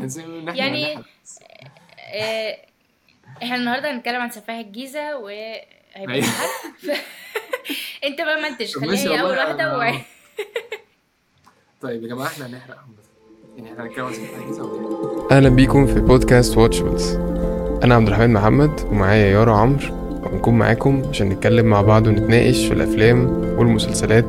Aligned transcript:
إحنا 0.00 0.54
يعني. 0.54 0.98
آه، 2.14 2.56
إحنا 3.42 3.56
النهارده 3.56 3.90
هنتكلم 3.92 4.20
عن 4.20 4.30
سفاح 4.30 4.56
الجيزة 4.58 5.16
وهيبقى 5.18 6.14
أيوة. 6.14 6.24
حرق 6.24 6.50
انت 8.04 8.20
بقى 8.20 8.42
ما 8.50 8.74
تخليها 8.78 9.00
هي 9.00 9.20
أول 9.20 9.38
واحدة 9.38 9.78
و... 9.78 9.82
طيب 11.82 12.02
يا 12.02 12.08
جماعة 12.08 12.26
إحنا 12.26 12.46
هنحرق. 12.46 12.76
يعني 13.56 13.72
إحنا 13.72 13.84
هنتكلم 13.84 14.04
عن 14.04 14.12
سفاح 14.12 14.38
إيه؟ 15.30 15.36
أهلا 15.36 15.48
بيكم 15.48 15.86
في 15.86 16.00
بودكاست 16.00 16.56
Watchables 16.56 17.12
أنا 17.84 17.94
عبد 17.94 18.06
الرحمن 18.06 18.32
محمد 18.32 18.80
ومعايا 18.80 19.26
يارا 19.26 19.56
عمرو 19.56 19.94
وهنكون 20.22 20.54
معاكم 20.58 21.02
عشان 21.08 21.28
نتكلم 21.28 21.66
مع 21.66 21.80
بعض 21.80 22.06
ونتناقش 22.06 22.66
في 22.66 22.72
الأفلام 22.74 23.26
والمسلسلات 23.58 24.24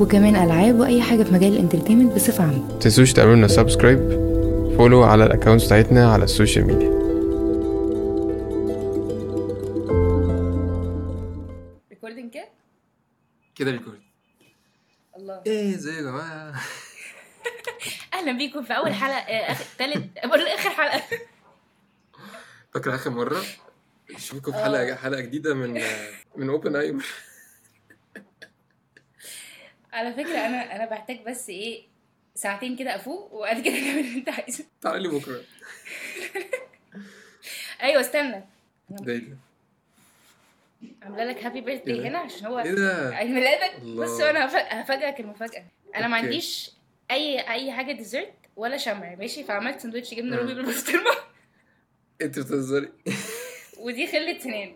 وكمان 0.00 0.36
ألعاب 0.36 0.80
وأي 0.80 1.02
حاجة 1.02 1.22
في 1.22 1.34
مجال 1.34 1.52
ال 1.52 1.56
entertainment 1.56 2.14
بصفة 2.14 2.44
عامة 2.44 2.74
متنسوش 2.74 3.12
تعملوا 3.12 3.36
لنا 3.36 3.48
subscribe 3.48 4.31
follow 4.78 5.02
على 5.02 5.24
ال 5.24 5.29
account 5.29 5.64
بتاعتنا 5.64 6.12
على 6.12 6.24
ال 6.24 6.30
social 6.30 6.66
media. 6.66 7.02
recording 11.90 12.32
كده؟ 12.34 12.48
كده 13.54 13.70
record 13.70 14.00
يلا. 15.16 15.42
إيه 15.46 15.74
إزاي 15.74 15.94
يا 15.96 16.02
جماعة؟ 16.02 16.54
أهلا 18.14 18.32
بيكم 18.32 18.62
في 18.64 18.72
أول 18.76 18.94
حلقة 18.94 19.16
آه، 19.18 19.54
آخر- 19.54 19.76
تالت 19.78 20.26
بقول 20.26 20.40
آخر 20.46 20.70
حلقة. 20.70 21.02
فاكر 22.74 22.94
آخر 22.94 23.10
مرة؟ 23.10 23.42
اشوفكم 24.14 24.52
في 24.52 24.58
آه. 24.58 24.64
حلقه 24.64 24.94
حلقة 24.94 25.20
جديدة 25.20 25.54
من 25.54 25.80
من 26.36 26.48
open 26.48 26.76
اي 26.76 26.96
على 29.92 30.12
فكرة 30.12 30.38
أنا 30.46 30.76
أنا 30.76 30.90
بحتاج 30.90 31.20
بس 31.28 31.48
إيه 31.48 31.82
ساعتين 32.34 32.76
كده 32.76 32.96
افوق 32.96 33.32
وبعد 33.32 33.60
كده 33.60 33.74
نعمل 33.80 33.98
اللي 34.00 34.18
انت 34.18 34.28
عايزه. 34.28 34.64
تعالى 34.80 35.02
لي 35.02 35.08
بكرة. 35.08 35.40
أيوه 37.82 38.00
استنى. 38.00 38.44
ده 38.90 39.12
إيه 39.12 39.36
عاملة 41.02 41.24
لك 41.24 41.44
happy 41.44 41.60
birthday؟ 41.60 42.06
هنا 42.08 42.18
عشان 42.18 42.46
هو 42.46 42.58
إيه 42.58 42.72
ده؟ 42.72 43.14
عيد 43.14 43.30
ميلادك. 43.30 43.80
بص 43.80 44.20
أنا 44.20 44.46
هف- 44.46 44.72
هفاجئك 44.72 45.20
المفاجأة. 45.20 45.64
أنا 45.96 46.08
ما. 46.08 46.16
عنديش 46.16 46.70
أي 47.10 47.40
أي 47.52 47.72
حاجة 47.72 47.92
dessert 47.92 48.32
ولا 48.56 48.76
شمع 48.76 49.14
ماشي؟ 49.14 49.44
فعملت 49.44 49.80
سندوتش 49.80 50.14
جبنة. 50.14 50.36
رومي 50.36 50.54
بالبسطرمة. 50.54 51.10
أنت 52.22 52.38
بتهزري. 52.38 52.92
ودي 53.78 54.06
خله 54.06 54.38
سنان. 54.38 54.74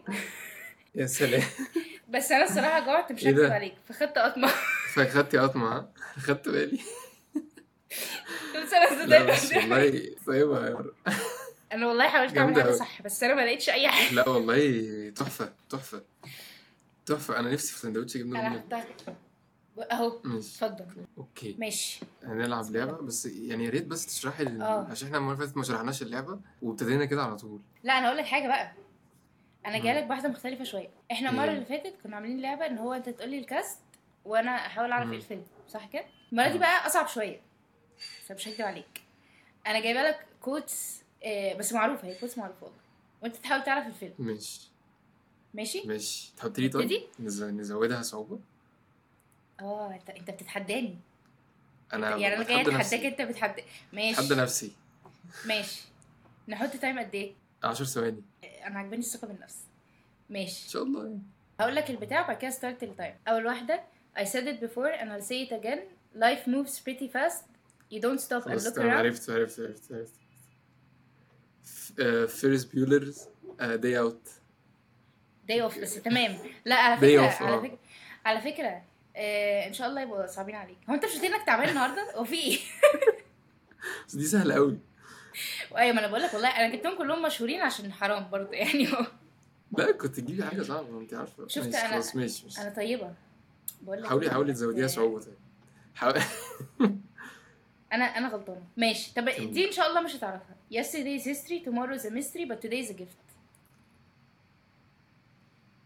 يا 0.94 1.06
سلام. 1.06 1.42
بس 2.08 2.32
أنا 2.32 2.44
الصراحة 2.44 2.80
جوعت 2.80 3.12
مش 3.12 3.26
إيه؟ 3.26 3.32
هكذب 3.32 3.52
عليك. 3.52 3.74
فخدت 3.88 4.18
قطمة. 4.18 4.48
فخدتي 4.94 5.38
قطمة؟ 5.38 5.88
خدت 6.18 6.48
بالي. 6.48 6.78
بس 8.56 8.70
صدقت 8.70 9.54
والله 9.56 10.14
طيبه 10.26 10.66
يا 10.66 10.74
ورا. 10.74 10.92
أنا 11.72 11.86
والله 11.86 12.08
حاولت 12.08 12.38
أعمل 12.38 12.62
حاجة. 12.62 12.72
صح 12.72 13.02
بس 13.02 13.22
أنا 13.22 13.34
ما 13.34 13.40
لقيتش 13.40 13.68
أي 13.70 13.88
حاجة 13.88 14.14
لا 14.14 14.28
والله 14.28 15.10
تحفة 15.10 15.52
تحفة 15.70 16.02
تحفة 17.06 17.38
أنا 17.38 17.50
نفسي 17.52 17.72
في 17.72 17.78
سندوتش 17.78 18.16
جبنة 18.16 18.40
أنا 18.40 18.48
رومي 18.48 18.60
حطها 18.60 18.86
أهو 19.92 20.20
اتفضل 20.24 20.86
أوكي 21.18 21.56
ماشي 21.58 22.00
هنلعب 22.24 22.70
لعبة 22.70 22.92
بس 22.92 23.26
يعني 23.26 23.64
يا 23.64 23.70
ريت 23.70 23.86
بس 23.86 24.06
تشرحي 24.06 24.42
ال- 24.42 24.62
آه. 24.62 24.86
عشان 24.90 25.06
إحنا 25.06 25.18
المرة 25.18 25.34
اللي 25.34 25.46
فاتت 25.46 25.56
ما 25.56 25.64
شرحناش 25.64 26.02
اللعبة 26.02 26.40
وابتدينا 26.62 27.04
كده 27.04 27.22
على 27.22 27.36
طول 27.36 27.60
لا 27.82 27.98
أنا 27.98 28.06
أقول 28.06 28.18
لك 28.18 28.24
حاجة 28.24 28.46
بقى 28.48 28.72
أنا 29.66 29.76
مم. 29.78 29.82
جاية 29.84 29.94
لك 29.98 30.04
بواحدة 30.04 30.28
مختلفة 30.28 30.64
شوية 30.64 30.90
إحنا 31.12 31.30
المرة؟ 31.30 31.44
اللي 31.50 31.64
فاتت 31.64 31.94
كنا 32.02 32.16
عاملين 32.16 32.40
لعبة 32.40 32.66
إن 32.66 32.78
هو 32.78 32.92
أنت 32.92 33.08
تقول 33.08 33.30
لي 33.30 33.38
ال 33.38 33.46
cast 33.46 33.78
وأنا 34.24 34.50
احاول 34.50 34.92
أعرف. 34.92 35.10
إيه 35.10 35.16
الفيلم 35.16 35.44
صح 35.68 35.86
كده 35.86 36.04
المرة 36.32 36.48
دي. 36.48 36.58
بقى 36.58 36.86
أصعب 36.86 37.08
شوية 37.08 37.40
بس 38.24 38.30
مش 38.30 38.48
هكدب 38.48 38.62
عليك. 38.64 39.00
أنا 39.66 39.80
جايبة 39.80 40.02
لك 40.02 40.26
quotes 40.40 41.02
آه، 41.24 41.54
بس 41.54 41.72
معروفة 41.72 42.08
هي 42.08 42.14
quotes 42.14 42.38
معروفة. 42.38 42.62
والله 42.62 42.78
وأنت 43.22 43.36
تحاول 43.36 43.64
تعرف 43.64 43.86
الفيلم. 43.86 44.14
ماشي. 44.18 44.60
ماشي؟ 45.54 45.82
ماشي. 45.86 46.32
تحطي 46.36 46.62
لي 46.62 46.68
طيب. 46.68 47.02
نزودها 47.20 48.02
صعوبة؟ 48.02 48.38
آه 49.60 49.94
أنت 49.94 50.10
أنت 50.10 50.30
بتتحداني. 50.30 50.96
أنا 51.92 52.10
يعني 52.16 52.34
أنا 52.34 52.42
بتحدى 52.42 52.76
أتحداك 52.76 53.00
أنت 53.04 53.22
بتحدى. 53.22 53.62
ماشي. 53.92 54.12
بتحدى 54.22 54.34
نفسي. 54.40 54.72
ماشي. 55.46 55.82
نحط 56.48 56.70
time 56.76 56.98
قد 56.98 57.14
إيه؟ 57.14 57.32
10 57.64 57.84
ثواني. 57.84 58.22
آه، 58.44 58.66
أنا 58.66 58.78
عجباني 58.78 59.02
الثقة 59.02 59.26
بالنفس. 59.28 59.56
إن 60.30 60.34
ماشي 60.34 60.70
شاء 60.70 60.82
الله 60.82 61.04
يعني. 61.04 61.22
هقول 61.60 61.76
لك 61.76 61.90
البتاع 61.90 62.24
وبعد 62.24 62.36
كده 62.36 62.50
start 62.50 62.82
ال 62.82 62.89
time 62.89 63.14
أول 63.28 63.46
واحدة 63.46 63.82
I 64.16 64.24
said 64.24 64.46
it 64.46 64.60
before 64.66 64.92
and 65.00 65.08
I'll 65.12 65.28
say 65.30 65.46
it 65.46 65.52
again. 65.52 65.80
Life 66.14 66.46
moves 66.46 66.80
pretty 66.80 67.08
fast. 67.16 67.44
You 67.94 67.98
don't 68.00 68.20
stop 68.20 68.46
and 68.46 68.54
look 68.64 68.76
around 68.76 68.78
عرفت 68.80 69.30
عرفت 69.30 69.60
عرفت 69.60 69.92
عرفت. 69.92 70.14
Ferris 72.30 72.64
Bueller's 72.64 73.28
Day 73.60 73.98
Out 73.98 74.28
day 75.52 75.70
off 75.70 75.78
بس 75.80 75.94
تمام. 75.94 76.38
لا 76.64 76.74
على 76.74 76.96
فكرة 76.96 77.30
off، 77.30 77.42
على 77.42 77.54
آه. 77.56 77.60
فكره 77.60 77.78
على 78.24 78.40
فكرة 78.40 78.82
آه 79.16 79.66
إن 79.68 79.72
شاء 79.72 79.88
الله 79.88 80.00
يبقوا 80.02 80.26
صعبين 80.26 80.54
عليك. 80.54 80.76
هو 80.90 80.94
أنت 80.94 81.04
مش 81.04 81.12
قلت 81.12 81.24
إنك 81.24 81.46
تعبان 81.46 81.68
النهارده؟ 81.68 82.12
هو 82.16 82.24
في 82.24 82.34
إيه؟ 82.34 82.58
بس 84.08 84.16
دي 84.16 84.24
سهلة 84.24 84.54
قوي 84.54 84.78
أيوه 85.76 85.92
ما 85.94 86.00
أنا 86.00 86.08
بقول 86.08 86.22
لك 86.22 86.34
والله 86.34 86.48
أنا 86.48 86.74
جبتهم 86.76 86.98
كلهم 86.98 87.22
مشهورين 87.22 87.60
عشان 87.60 87.92
حرام 87.92 88.30
برضه 88.30 88.50
يعني. 88.52 88.92
هو 88.92 89.06
لا 89.78 89.92
كنت 89.92 90.20
تجيبي 90.20 90.44
حاجة 90.44 90.62
صعبة 90.62 91.00
أنت 91.00 91.14
عارفة. 91.14 91.48
شفت 91.48 91.72
أنا- 91.76 91.90
خلاص 91.90 92.16
ماشي 92.16 92.46
أنا 92.60 92.74
طيبة. 92.74 93.14
بقول 93.82 94.02
لك 94.02 94.08
حاولي 94.08 94.26
إيه، 94.26 94.30
حاولي 94.32 94.52
تزوديها 94.52 94.86
صعوبة 94.86 95.20
طيب. 96.00 96.22
أنا 97.92 98.04
أنا 98.04 98.28
غلطانة. 98.28 98.62
ماشي. 98.76 99.14
طب. 99.14 99.24
دي 99.24 99.66
إن 99.66 99.72
شاء 99.72 99.88
الله 99.88 100.00
مش 100.00 100.16
هتعرفها. 100.16 100.56
Yesterday's 100.72 101.22
history. 101.24 101.64
Tomorrow's 101.66 102.04
a 102.04 102.10
mystery 102.10 102.44
but 102.48 102.60
today's 102.66 102.90
a 102.90 102.94
gift. 102.94 103.16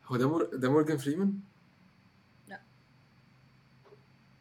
هو 0.06 0.16
ده 0.16 0.28
مور... 0.28 0.44
ده 0.44 0.70
مورجان 0.70 0.96
فريمان؟ 0.96 1.40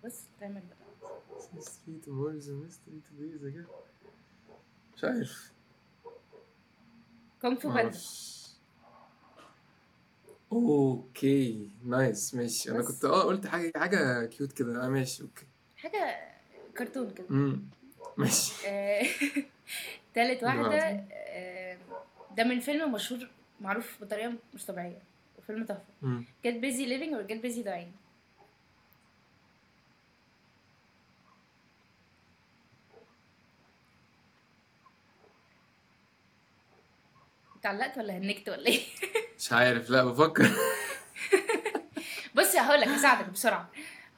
بص 0.06 0.22
تعمل 0.40 0.62
بقى. 0.62 1.10
Mystery, 1.56 2.06
tomorrow 2.06 2.40
is 2.42 2.48
a 2.48 2.54
mystery, 2.66 3.00
today 3.10 3.40
is 3.40 3.44
a 3.44 3.52
gift. 3.52 3.74
مش 4.98 5.04
عارف. 5.04 5.52
Kung 7.42 7.56
Fu 7.60 7.70
Panda 7.70 7.98
okay 10.52 11.70
nice 11.86 12.36
ماشي. 12.36 12.72
أنا 12.72 12.80
بس. 12.80 12.88
كنت 12.88 13.06
آه 13.06 13.24
قلت 13.24 13.48
حاجة 13.48 13.72
حاجة 13.76 14.26
cute 14.26 14.52
كده. 14.52 14.86
آه 14.86 14.90
ماشي 14.90 15.24
okay 15.24 15.46
حاجة 15.78 16.30
كرتون 16.80 17.10
كده 17.18 17.26
امم 17.30 17.62
ماشي 18.18 18.52
آه، 18.68 19.06
تالت 20.16 20.44
واحدة 20.44 20.62
بعدين. 20.70 21.08
آه، 21.12 21.78
ده 22.38 22.44
من 22.44 22.60
فيلم 22.60 22.92
مشهور 22.92 23.28
معروف 23.62 23.98
بطريقة 24.02 24.34
مش 24.54 24.66
طبيعية 24.66 25.02
وفيلم 25.38 25.66
تحفة 25.66 25.84
مم. 26.02 26.24
Get 26.48 26.52
busy 26.52 26.86
living 26.86 27.14
or 27.16 27.32
get 27.32 27.42
busy 27.50 27.64
dying 27.66 27.92
اتعلقت 37.60 37.98
ولا 37.98 38.18
هنكت 38.18 38.50
ولا 38.50 38.68
إيه؟ 38.68 38.82
مش 39.40 39.52
عارف 39.54 39.90
لا 39.90 40.04
بفكر 40.06 40.50
بص 42.36 42.56
هقول 42.56 42.82
لك 42.82 42.88
هساعدك 42.88 43.30
بسرعة 43.30 43.70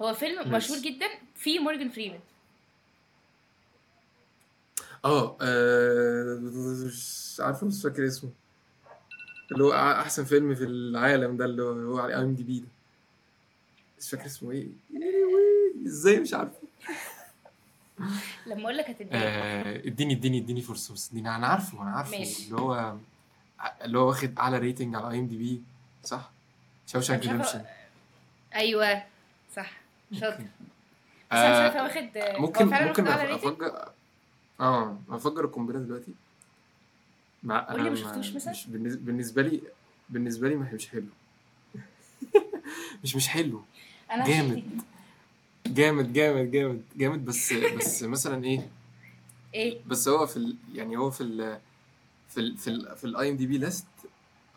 هو 0.01 0.13
فيلم. 0.13 0.51
مشهور 0.51 0.79
جدا 0.79 1.07
فيه 1.35 1.59
مورجان 1.59 1.89
فريمان 1.89 2.19
آه 5.05 5.37
آه، 5.41 6.37
مش 6.41 7.37
عارفه 7.39 7.67
مش 7.67 7.81
فاكر 7.83 8.05
اسمه. 8.07 8.29
اللي 9.51 9.63
هو 9.63 9.73
أحسن 9.73 10.25
فيلم 10.25 10.55
في 10.55 10.63
العالم 10.63 11.37
ده 11.37 11.45
اللي 11.45 11.61
هو 11.63 11.99
على 11.99 12.15
IMDb 12.15 12.59
ده. 12.59 12.67
مش 13.99 14.09
فاكر 14.09 14.25
اسمه 14.25 14.51
إيه. 14.51 14.67
إزاي؟ 15.85 16.19
مش 16.19 16.33
عارف. 16.33 16.51
لما 18.45 18.63
أقول 18.63 18.77
لك 18.77 18.89
هتتضايق. 18.89 19.23
آه، 19.23 19.75
إديني 19.87 20.13
إديني 20.13 20.37
إديني 20.37 20.61
فرصة 20.61 20.93
بس. 20.93 21.11
إديني 21.11 21.35
أنا 21.35 21.47
عارفه 21.47 21.81
أنا 21.81 21.91
عارفه. 21.91 22.17
ماشي. 22.19 22.45
اللي 22.45 22.61
هو 22.61 22.95
اللي 23.81 23.99
هو 23.99 24.07
واخد 24.07 24.39
أعلى 24.39 24.57
rating 24.57 24.95
على 24.95 25.09
IMDb 25.11 25.61
صح؟ 26.03 26.31
Shawshank 26.87 27.23
عارفة- 27.23 27.27
Redemption 27.27 27.61
أيوه 28.55 29.03
صح. 29.55 29.71
شاطر. 30.13 30.43
بس 31.31 31.37
أنا 31.37 31.49
مش 31.51 31.55
آه، 31.57 31.61
عارفه 31.63 31.83
واخد 31.83 32.17
هو 32.17 32.41
ممكن 32.41 32.69
فعلا 32.69 32.87
ممكن 32.87 33.07
واخد؟ 33.07 33.91
آه 34.61 34.97
افجر 35.09 35.45
القنبلة 35.45 35.79
دلوقتي. 35.79 36.11
مع 37.43 37.59
قول 37.59 37.83
لي 37.83 37.89
ما 37.89 37.95
أنا 37.95 38.03
شفتوش 38.03 38.33
مثلا؟ 38.35 38.51
مش 38.51 38.67
بالنسبة 38.67 39.01
بالنسبة 39.05 39.41
لي 39.41 39.61
بالنسبة 40.09 40.49
لي 40.49 40.55
مش 40.55 40.89
حلو 40.89 41.05
مش 43.03 43.15
مش 43.15 43.27
حلو. 43.27 43.63
أنا 44.11 44.25
جامد. 44.27 44.81
جامد 45.67 46.13
جامد 46.13 46.51
جامد 46.51 46.83
جامد. 46.95 47.25
بس 47.25 47.53
بس 47.53 48.03
مثلا 48.03 48.43
إيه؟ 48.45 48.69
إيه؟ 49.53 49.79
بس 49.87 50.07
هو 50.07 50.27
في 50.27 50.37
ال 50.37 50.55
يعني 50.73 50.97
هو 50.97 51.11
في 51.11 51.21
ال 51.23 51.59
في 52.29 52.37
ال 52.39 52.57
في 52.57 52.67
ال 52.69 52.97
في 52.97 53.03
ال 53.03 53.29
IMDb 53.29 53.57
list 53.57 53.85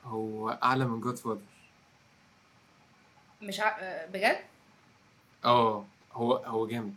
هو 0.04 0.50
أعلى 0.50 0.84
من 0.86 1.00
Godfather 1.00 1.38
مش 3.42 3.60
ع... 3.60 3.76
بجد؟ 4.06 4.38
آه 5.44 5.84
هو 6.12 6.36
هو 6.36 6.66
جامد. 6.66 6.94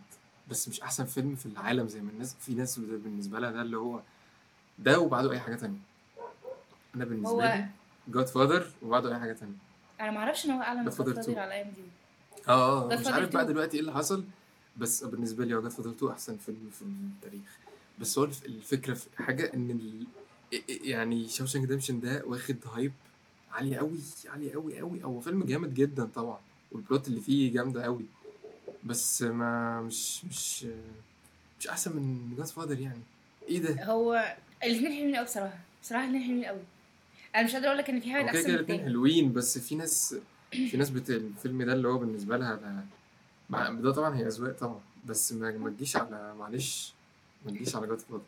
بس 0.51 0.69
مش 0.69 0.81
أحسن 0.81 1.05
فيلم 1.05 1.35
في 1.35 1.45
العالم 1.45 1.87
زي 1.87 2.01
ما 2.01 2.11
الناس 2.11 2.35
في 2.39 2.53
ناس 2.53 2.79
بالنسبة 2.79 3.39
لها 3.39 3.51
ده 3.51 3.61
اللي 3.61 3.77
هو 3.77 3.99
ده 4.79 4.99
وبعده 4.99 5.31
أي 5.31 5.39
حاجة 5.39 5.55
تانية. 5.55 5.77
أنا 6.95 7.05
بالنسبة 7.05 7.29
هو 7.29 7.41
لي 7.41 7.67
Godfather 8.07 8.67
وبعده 8.81 9.15
أي 9.15 9.19
حاجة 9.19 9.33
تانية. 9.33 9.53
أنا 10.01 10.11
ما 10.11 10.17
أعرفش 10.17 10.45
إن 10.45 10.51
هو 10.51 10.61
أعلى 10.61 10.79
من 10.79 10.89
God 10.89 11.09
2. 11.17 11.37
على 11.37 11.47
ال 11.47 11.67
IMDb. 11.69 11.81
آه 12.47 12.83
آه 12.83 12.87
مش 12.87 13.05
Godfather 13.05 13.11
عارف 13.11 13.29
بقى 13.33 13.41
2. 13.43 13.47
دلوقتي 13.47 13.73
إيه 13.73 13.81
اللي 13.81 13.93
حصل 13.93 14.23
بس 14.77 15.03
بالنسبة 15.03 15.45
لي 15.45 15.55
هو 15.55 15.61
Godfather 15.61 15.89
2 15.89 16.11
أحسن 16.11 16.37
فيلم 16.37 16.69
في 16.73 16.81
التاريخ. 16.81 17.57
بس 17.99 18.17
هو 18.19 18.23
الف- 18.25 18.45
الفكرة 18.45 18.93
في 18.93 19.23
حاجة 19.23 19.51
إن 19.53 19.71
ال... 19.71 20.05
يعني 20.87 21.27
Shawshank 21.27 21.69
Redemption 21.69 21.99
ده 21.99 22.23
واخد 22.25 22.55
hype 22.73 22.93
عالي 23.51 23.77
قوي 23.77 23.97
عالي 24.29 24.53
قوي 24.53 24.79
قوي 24.79 25.03
هو 25.03 25.19
فيلم 25.19 25.43
جامد 25.43 25.73
جدا 25.73 26.05
طبعا 26.15 26.39
والبلوت 26.71 27.07
اللي 27.07 27.21
فيه 27.21 27.53
جامدة 27.53 27.83
قوي 27.83 28.05
بس 28.83 29.21
ما 29.21 29.81
مش 29.81 30.25
مش 30.25 30.65
مش 31.59 31.67
أحسن 31.67 31.95
من 31.95 32.35
جاد 32.37 32.45
فادر 32.45 32.79
يعني. 32.79 33.01
إيه 33.47 33.59
ده؟ 33.59 33.83
هو 33.85 34.35
الاثنين 34.63 34.91
حلوين 34.93 35.15
قوي 35.15 35.25
بصراحة. 35.25 35.57
بصراحة 35.83 36.03
الاثنين 36.03 36.23
حلوين 36.23 36.45
قوي 36.45 36.59
أنا 37.35 37.43
مش 37.43 37.53
قادرة 37.53 37.67
أقول 37.67 37.77
لك 37.77 37.89
إن 37.89 37.99
في 37.99 38.11
حاجة 38.11 38.25
أحسن 38.25 38.43
كده 38.43 38.53
من 38.53 38.59
التاني. 38.59 38.83
حلوين 38.83 39.33
بس 39.33 39.57
في 39.57 39.75
ناس 39.75 40.15
في 40.51 40.77
ناس 40.77 40.89
بت... 40.89 41.09
الفيلم 41.09 41.63
ده 41.63 41.73
اللي 41.73 41.87
هو 41.87 41.97
بالنسبة 41.97 42.37
لها 42.37 42.55
ده 42.55 42.75
مع... 43.49 43.69
ده 43.69 43.91
طبعا 43.91 44.15
هي 44.17 44.27
أذواق 44.27 44.51
طبعا 44.57 44.79
بس 45.05 45.33
ما, 45.33 45.51
ما 45.51 45.69
تجيش 45.69 45.95
على 45.95 46.35
معلش 46.39 46.93
ما 47.45 47.51
تجيش 47.51 47.75
على 47.75 47.87
جاد 47.87 47.99
فادر 47.99 48.21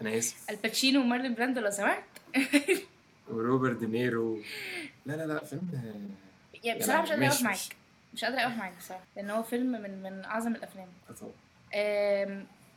أنا 0.00 0.18
آسف. 0.18 0.50
الباتشينو 0.50 1.00
ومارلين 1.00 1.34
براندو 1.34 1.60
لو 1.60 1.70
سمحت. 1.70 2.04
وروبرت 3.30 3.76
دينيرو. 3.76 4.40
لا 5.06 5.12
لا 5.16 5.26
لا 5.26 5.44
فيلم 5.44 5.62
يعني 6.64 6.78
بصراحة 6.78 7.02
مش 7.02 7.10
ماشي، 7.10 7.26
اقف 7.26 7.42
معاك. 7.42 7.58
مش 8.14 8.24
قادرة 8.24 8.40
اقف 8.40 8.56
معاك 8.58 8.72
بصراحة 8.78 9.04
لأن 9.16 9.30
هو 9.30 9.42
فيلم 9.42 9.72
من 9.82 10.02
من 10.02 10.24
أعظم 10.24 10.54
الأفلام. 10.54 10.88
طبعا 11.20 11.32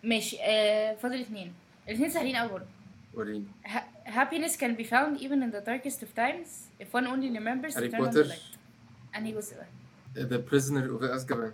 ماشي. 0.04 0.38
آه، 0.42 0.96
فاضل 0.96 1.22
اثنين 1.22 1.54
الاثنين 1.88 2.10
سهلين 2.10 2.36
قوي 2.36 2.50
برضه. 2.50 2.66
وريني. 3.14 3.46
Ha- 3.66 4.10
happiness 4.10 4.52
can 4.58 4.76
be 4.82 4.84
found 4.84 5.20
even 5.22 5.42
in 5.44 5.52
the 5.56 5.62
darkest 5.66 6.00
of 6.02 6.16
times. 6.16 6.50
If 6.82 6.88
one 6.94 7.06
only 7.08 7.30
remembers 7.40 7.74
to 7.76 7.80
turn 7.80 7.86
on 7.86 7.92
the 7.92 7.98
بوتر 7.98 8.26
light. 8.28 8.58
أنهي 9.18 9.32
جزء 9.32 9.56
ده 10.16 10.22
The 10.24 10.38
Prisoner 10.38 10.90
of 10.90 11.04
Azkaban 11.04 11.52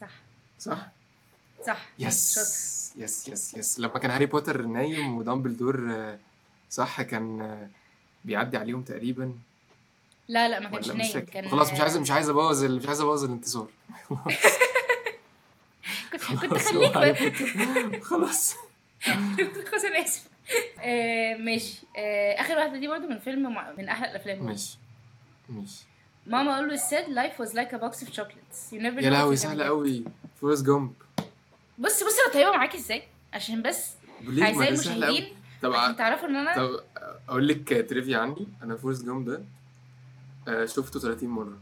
صح. 0.00 0.10
صح؟ 0.58 0.88
صح. 1.66 1.88
yes 1.98 2.34
شاطر. 2.34 3.04
yes 3.04 3.28
yes 3.28 3.54
yes 3.54 3.80
لما 3.80 3.98
كان 3.98 4.10
هاري 4.10 4.26
بوتر 4.26 4.62
نايم 4.62 5.16
ودامبلدور 5.16 5.92
آه، 5.94 6.18
صح 6.70 7.02
كان 7.02 7.40
آه، 7.40 7.68
بيعدي 8.24 8.56
عليهم 8.56 8.82
تقريبا. 8.82 9.34
لا 10.28 10.48
لا 10.48 10.60
ما 10.60 10.68
كانش 10.68 10.88
نايم 10.88 11.18
كان 11.24 11.48
خلاص 11.48 11.72
مش 11.72 11.80
عايز 11.80 11.96
مش 11.96 12.10
عايز 12.10 12.28
أبوظ 12.28 12.64
مش 12.64 12.86
عايز 12.86 13.00
أبوظ 13.00 13.24
الانتصار. 13.24 13.66
كنت 16.12 16.22
كنت 16.24 16.52
خلاص 16.52 16.68
خليك. 16.68 18.04
خلاص. 18.04 18.54
خلاص 19.70 19.84
أنا 19.84 20.04
آسف. 20.04 20.28
آه، 20.80 21.34
ماشي. 21.36 21.76
آه، 21.96 22.40
آخر 22.40 22.56
واحدة 22.56 22.78
دي 22.78 22.88
برضه 22.88 23.06
من 23.06 23.18
فيلم 23.18 23.56
من 23.78 23.88
أحلى 23.88 24.10
الأفلام. 24.10 24.46
ماشي. 24.46 24.78
ماشي. 25.48 25.84
Mama 26.26 26.60
always 26.60 26.80
said 26.80 27.08
life 27.08 27.38
was 27.44 27.54
like 27.54 27.72
a 27.72 27.78
box 27.78 28.02
of 28.02 28.12
chocolates. 28.12 28.72
You 28.72 28.80
never 28.80 29.02
يا 29.02 29.10
لهوي 29.10 29.36
get. 29.36 29.46
قوي 29.46 30.04
فورست 30.40 30.66
جامب. 30.66 30.92
بص 31.78 32.02
بص 32.02 32.18
أنا 32.24 32.34
طيبة 32.34 32.50
معاك 32.56 32.74
إزاي؟ 32.74 33.02
عشان 33.32 33.62
بس 33.62 33.90
قوي 34.26 34.68
المشاهدين 34.68 35.36
طب 35.62 35.72
عشان 35.72 35.96
تعرفوا 35.96 36.28
إن 36.28 36.36
أنا 36.36 36.54
طب 36.56 36.80
أقول 37.28 37.48
لك 37.48 37.86
trivia 37.90 38.18
عني. 38.18 38.48
أنا 38.62 38.76
فورست 38.76 39.04
جامب 39.04 39.28
ده 39.30 39.42
آه، 40.48 40.64
شفته 40.66 41.00
30 41.00 41.28
مرة. 41.28 41.58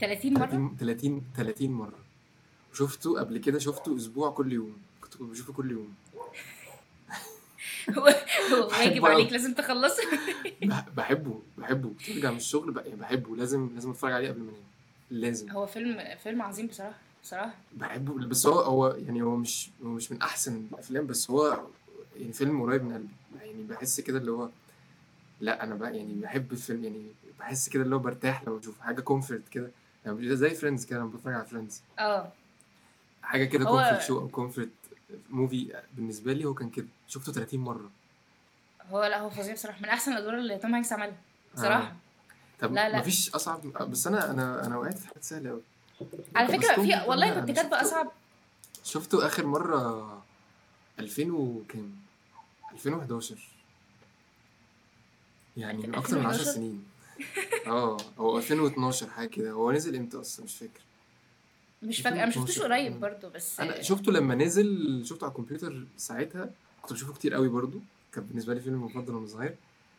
30 0.00 0.34
مرة؟ 0.34 0.46
30 0.46 0.76
30 0.80 1.22
30 1.36 1.70
مرة. 1.72 1.98
شفته 2.72 3.18
قبل 3.20 3.38
كده 3.38 3.58
شفته 3.58 3.96
أسبوع 3.96 4.30
كل 4.30 4.52
يوم. 4.52 4.76
كنت 5.00 5.22
بشوفه 5.22 5.52
كل 5.52 5.70
يوم. 5.70 5.94
هو 7.98 8.04
واجب 8.78 9.06
عليك. 9.06 9.32
لازم 9.32 9.54
تخلصه. 9.54 10.02
بح- 10.62 10.88
بحبه 10.96 11.40
بحبه. 11.58 11.92
ترجع 12.06 12.30
من 12.30 12.36
الشغل 12.36 12.76
يعني 12.76 12.96
بحبه. 13.00 13.36
لازم 13.36 13.70
لازم 13.74 13.90
أتفرج 13.90 14.12
عليه 14.12 14.28
قبل 14.28 14.40
ما 14.40 14.50
أنام. 14.50 14.62
لازم. 15.10 15.50
هو 15.50 15.66
فيلم 15.66 16.00
فيلم 16.22 16.42
عظيم 16.42 16.66
بصراحة 16.66 16.98
بصراحة. 17.22 17.54
بحبه. 17.76 18.26
بس 18.26 18.46
هو 18.46 18.60
هو 18.60 18.88
يعني 19.06 19.22
هو 19.22 19.36
مش 19.36 19.68
هو 19.84 19.88
مش 19.88 20.12
من 20.12 20.22
أحسن 20.22 20.66
الأفلام 20.72 21.06
بس 21.06 21.30
هو 21.30 21.60
يعني 22.20 22.32
فيلم 22.32 22.62
قريب 22.62 22.84
من 22.84 22.92
قلبي. 22.94 23.08
يعني 23.44 23.62
بحس 23.62 24.00
كده 24.00 24.18
اللي 24.18 24.30
هو 24.30 24.48
لأ 25.40 25.62
أنا 25.64 25.74
بقى 25.74 25.96
يعني 25.96 26.14
بحب 26.14 26.52
الفيلم 26.52 26.84
يعني 26.84 27.02
بحس 27.38 27.68
كده 27.68 27.82
اللي 27.82 27.94
هو 27.94 27.98
برتاح 27.98 28.42
لما 28.44 28.56
بشوف 28.56 28.80
حاجة 28.80 29.00
comfort 29.00 29.48
كده. 29.48 29.70
يعني 30.06 30.36
زي 30.36 30.50
Friends 30.50 30.84
كده 30.84 30.98
لما 30.98 31.08
بتفرج 31.08 31.34
على 31.34 31.44
Friends 31.44 31.82
آه. 31.98 32.32
حاجة 33.22 33.44
كده 33.44 33.64
comfort 33.64 34.02
show 34.02 34.20
أو 34.20 34.28
comfort 34.28 34.68
movie 35.30 35.82
بالنسبة 35.96 36.32
لي 36.32 36.44
هو 36.44 36.54
كان 36.54 36.70
كده. 36.70 36.86
شفته 37.08 37.32
30 37.32 37.60
مرة. 37.60 37.90
هو 38.90 39.04
لأ 39.04 39.20
هو 39.20 39.30
فظيع 39.30 39.54
بصراحة. 39.54 39.78
من 39.82 39.88
أحسن 39.88 40.12
الأدوار 40.12 40.38
اللي 40.38 40.58
توم 40.58 40.74
هانكس 40.74 40.92
عملها 40.92 41.16
بصراحة. 41.54 41.86
آه. 41.88 41.96
طب 42.60 42.72
لا، 42.72 42.88
لا. 42.88 42.98
مفيش 42.98 43.34
أصعب 43.34 43.60
بس 43.66 44.06
أنا 44.06 44.30
أنا 44.30 44.66
أنا 44.66 44.76
وقعت 44.76 44.98
في 44.98 45.08
حاجات 45.08 45.22
سهلة 45.24 45.50
قوي 45.50 45.62
على 46.36 46.48
فكرة 46.58 46.74
في 46.74 47.04
والله 47.08 47.40
كنت 47.40 47.50
كاتبة 47.50 47.80
أصعب. 47.80 48.12
شفته 48.84 49.26
آخر 49.26 49.46
مرة 49.46 50.22
2000 50.98 51.30
وكام؟ 51.30 51.96
2011 52.72 53.36
يعني 55.56 55.86
من 55.86 55.94
أكتر 55.94 56.18
من 56.18 56.26
10 56.26 56.30
2011 56.40 56.44
سنين. 56.52 56.84
آه 57.66 57.96
هو 58.18 58.38
2012 58.38 59.10
حاجة 59.10 59.28
كده. 59.28 59.50
هو 59.50 59.72
نزل 59.72 59.96
إمتى 59.96 60.20
أصلا؟ 60.20 60.44
مش 60.44 60.56
فاكر. 60.56 60.80
مش 61.82 62.00
فاكرة. 62.00 62.22
أنا 62.22 62.30
شفتوش 62.30 62.50
2012. 62.58 62.62
قريب 62.64 63.00
برضو 63.00 63.28
بس 63.30 63.60
أنا 63.60 63.82
شفته 63.82 64.12
لما 64.12 64.34
نزل 64.34 65.02
شفته 65.06 65.24
على 65.24 65.30
الكمبيوتر 65.32 65.86
ساعتها. 65.96 66.50
كنت 66.82 66.92
بشوفه 66.92 67.14
كتير 67.14 67.34
قوي 67.34 67.48
برضو. 67.48 67.80
كان 68.12 68.24
بالنسبة 68.24 68.54
لي 68.54 68.60
فيلم 68.60 68.82
مفضل 68.84 69.14
وأنا 69.14 69.26
صغير. 69.26 69.54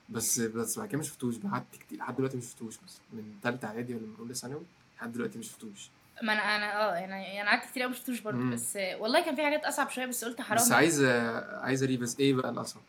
بس 0.10 0.40
بس 0.40 0.80
بعد 0.80 0.88
كده 0.88 0.98
ما 0.98 1.04
شفتوش. 1.04 1.36
قعدت 1.52 1.76
كتير. 1.80 1.98
لحد 2.00 2.16
دلوقتي 2.16 2.38
ما 2.38 2.44
شفتوش 2.44 2.76
بس 2.78 2.98
من 3.14 3.24
ثالثه 3.44 3.68
إعدادي 3.68 3.96
ولا 3.96 4.06
من 4.06 4.16
أولى 4.20 4.34
ثانوي 4.34 4.62
لحد 4.98 5.12
دلوقتي 5.14 5.38
ما 5.38 5.44
شفتوش. 5.44 5.90
ما 6.24 6.34
أنا 6.34 6.42
أنا 6.56 6.90
آه 6.92 6.96
يعني 6.96 7.42
أنا 7.42 7.50
قعدت 7.50 7.70
كتير 7.72 7.84
قوي 7.84 7.92
ما 7.92 7.98
شفتوش 7.98 8.20
برضو. 8.20 8.38
مم. 8.38 8.54
بس 8.54 8.78
والله 9.00 9.26
كان 9.26 9.36
في 9.36 9.44
حاجات 9.44 9.66
أصعب 9.66 9.90
شوية 9.90 10.06
بس 10.06 10.26
قلت 10.26 10.42
حرام 10.42 10.60
بس 10.64 10.72
عايز 10.72 11.04
عايز 11.04 11.84
اري 11.84 11.98
بس 11.98 12.20
إيه 12.20 12.34
بقى 12.34 12.50
الاصعب 12.50 12.82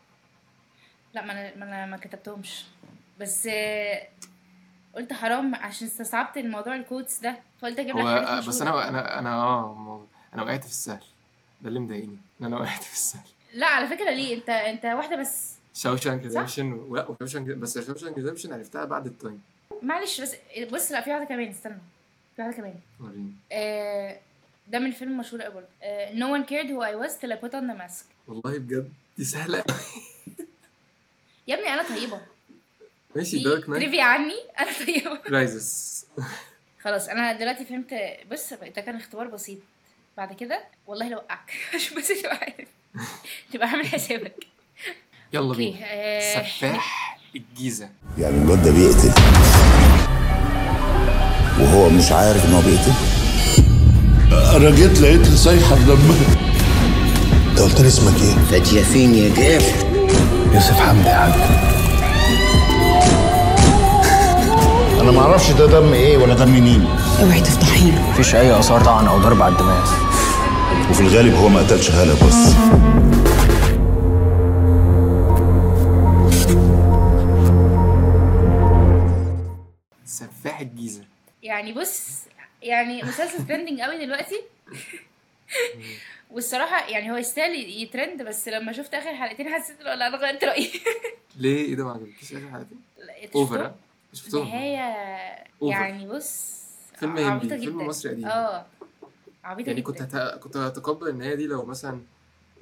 لا 1.13 1.25
ما 1.25 1.31
أنا 1.33 1.55
ما 1.55 1.65
أنا 1.65 1.85
ما 1.85 1.97
كتبتهمش. 1.97 2.63
بس 3.19 3.49
قلت 4.95 5.13
حرام 5.13 5.55
عشان 5.55 5.87
استصعبت 5.87 6.37
الموضوع 6.37 6.75
ال 6.75 6.81
quotes 6.81 7.19
ده 7.19 7.35
فقلت 7.61 7.79
أجيب 7.79 7.97
لك 7.97 8.05
حاجات 8.05 8.45
بس. 8.47 8.61
أنا 8.61 8.89
أنا 8.89 9.19
أنا 9.19 9.33
آه 9.35 10.05
أنا 10.33 10.43
وقعت 10.43 10.63
في 10.63 10.69
السهل. 10.69 11.03
ده 11.61 11.69
اللي 11.69 11.79
مضايقني 11.79 12.17
إن 12.41 12.45
أنا 12.45 12.57
وقعت 12.57 12.83
في 12.83 12.93
السهل. 12.93 13.27
لا 13.53 13.67
على 13.67 13.87
فكرة 13.87 14.09
ليه؟ 14.11 14.35
أنت 14.37 14.49
أنت 14.49 14.85
واحدة 14.85 15.15
بس. 15.15 15.53
Shawshank? 15.73 16.23
Redemption 16.23 16.93
لا 16.93 17.09
و 17.09 17.13
Shawshank 17.13 17.47
بس 17.47 17.79
Shawshank 17.79 18.17
Redemption 18.17 18.53
عرفتها 18.53 18.85
بعد 18.85 19.05
ال 19.05 19.11
time. 19.11 19.41
معلش 19.83 20.21
بس 20.21 20.35
بص 20.71 20.91
لا 20.91 21.01
في 21.01 21.09
واحدة 21.11 21.25
كمان 21.25 21.47
استنى. 21.49 21.77
في 22.35 22.41
واحدة 22.41 22.57
كمان. 22.57 22.75
وريني. 22.99 23.31
آه، 23.51 24.19
ده 24.67 24.79
من 24.79 24.91
فيلم 24.91 25.17
مشهور 25.17 25.41
قوي 25.41 25.53
برضه. 25.53 25.67
آه، 25.83 26.13
No 26.13 26.39
one 26.41 26.47
cared 26.49 26.67
who 26.67 26.81
I 26.81 27.05
was 27.07 27.13
till 27.21 27.31
I 27.31 27.35
put 27.45 27.53
on 27.53 27.67
the 27.71 27.81
mask. 27.81 28.05
والله 28.27 28.57
بجد 28.57 28.93
دي 29.17 29.23
سهلة 29.23 29.63
يا 31.47 31.55
ابني 31.55 31.73
أنا 31.73 31.83
طيبة. 31.89 32.21
ماشي 33.17 33.43
Dark 33.43 33.69
Knight. 33.69 33.81
trivia 33.83 34.03
عني؟ 34.03 34.33
أنا 34.59 34.69
طيبه 34.85 35.19
Rises. 35.29 36.05
خلاص 36.81 37.07
أنا 37.07 37.33
دلوقتي 37.39 37.65
فهمت 37.65 37.93
بص 38.31 38.53
ده 38.75 38.81
كان 38.81 38.95
اختبار 38.95 39.27
بسيط. 39.27 39.57
بعد 40.17 40.33
كده 40.33 40.63
والله 40.87 41.09
لو 41.09 41.17
وقعك. 41.17 41.51
عشان 41.75 41.97
بس 41.97 42.07
تبقى 42.21 42.35
عارف. 42.35 42.67
تبقى 43.53 43.67
عامل 43.67 43.85
حسابك. 43.87 44.43
يلا 45.33 45.53
بينا. 45.55 45.77
آه، 45.83 46.43
سفاح 46.43 47.19
الجيزة. 47.35 47.89
يعني 48.17 48.37
الواد 48.43 48.63
ده 48.63 48.71
بيقتل. 48.71 49.11
وهو 51.59 51.89
مش 51.89 52.11
عارف 52.11 52.45
إن 52.45 52.53
هو 52.53 52.61
بيقتل؟ 52.61 52.93
أنا 54.55 54.75
جيت 54.75 54.99
لقيت 54.99 55.25
صيحه 55.27 55.75
لما 55.75 56.15
أنت 57.51 57.59
قلت 57.59 57.81
لي 57.81 57.87
اسمك 57.87 58.21
إيه؟ 58.21 58.35
فاتية 58.45 58.83
فين 58.83 59.15
يا 59.15 59.35
جاف؟ 59.35 59.83
يوسف 60.53 60.79
حمدي 60.79 61.09
يا 61.09 61.13
حاج 61.15 61.86
أنا 65.07 65.15
ما 65.15 65.21
أعرفش 65.21 65.51
ده 65.51 65.65
دم 65.65 65.93
إيه 65.93 66.17
ولا 66.17 66.33
دم 66.33 66.51
مين. 66.51 66.87
أوعي 67.21 67.41
تفضحينا 67.41 68.09
مفيش 68.09 68.35
أي 68.35 68.59
آثار 68.59 68.83
طعن 68.85 69.07
أو 69.07 69.17
ضرب 69.17 69.41
على 69.41 69.53
الدماغ. 69.53 69.91
وفي 70.89 71.01
الغالب 71.01 71.33
هو 71.33 71.49
ما 71.49 71.59
قتلش 71.59 71.91
هاله 71.91 72.13
بس. 72.13 72.53
سفاح 80.05 80.59
الجيزة. 80.59 81.03
يعني 81.43 81.73
بص 81.73 82.21
يعني 82.63 83.03
مسلسل 83.03 83.47
trending 83.47 83.81
قوي 83.81 84.05
دلوقتي. 84.05 84.41
والصراحة 86.31 86.89
يعني 86.89 87.11
هو 87.11 87.17
يستاهل 87.17 87.55
يترند 87.55 88.21
بس 88.21 88.47
لما 88.47 88.71
شفت 88.71 88.93
آخر 88.93 89.15
حلقتين 89.15 89.49
حسيت 89.49 89.81
لا 89.81 90.07
أنا 90.07 90.17
غيرت 90.17 90.43
رأيي. 90.43 90.71
ليه؟ 91.37 91.65
إيه 91.65 91.75
ده 91.75 91.83
ما 91.85 91.91
عجبكيش 91.91 92.33
آخر 92.33 92.49
حلقتين؟ 92.51 92.81
over 93.35 93.71
شفتهم؟ 94.13 94.41
over. 95.61 95.71
يعني 95.71 96.07
بص 96.07 96.57
فيلم 96.95 97.11
عبيطة 97.11 97.33
هندي 97.33 97.45
جدا. 97.47 97.59
فيلم 97.59 97.87
مصري 97.87 98.11
قديم. 98.11 98.25
آه 98.25 98.65
عبيطة 99.43 99.67
يعني 99.67 99.81
كنت 99.81 100.01
هت... 100.01 100.39
كنت 100.39 100.57
هتقبل 100.57 101.07
النهاية 101.07 101.35
دي 101.35 101.47
لو 101.47 101.65
مثلا 101.65 102.01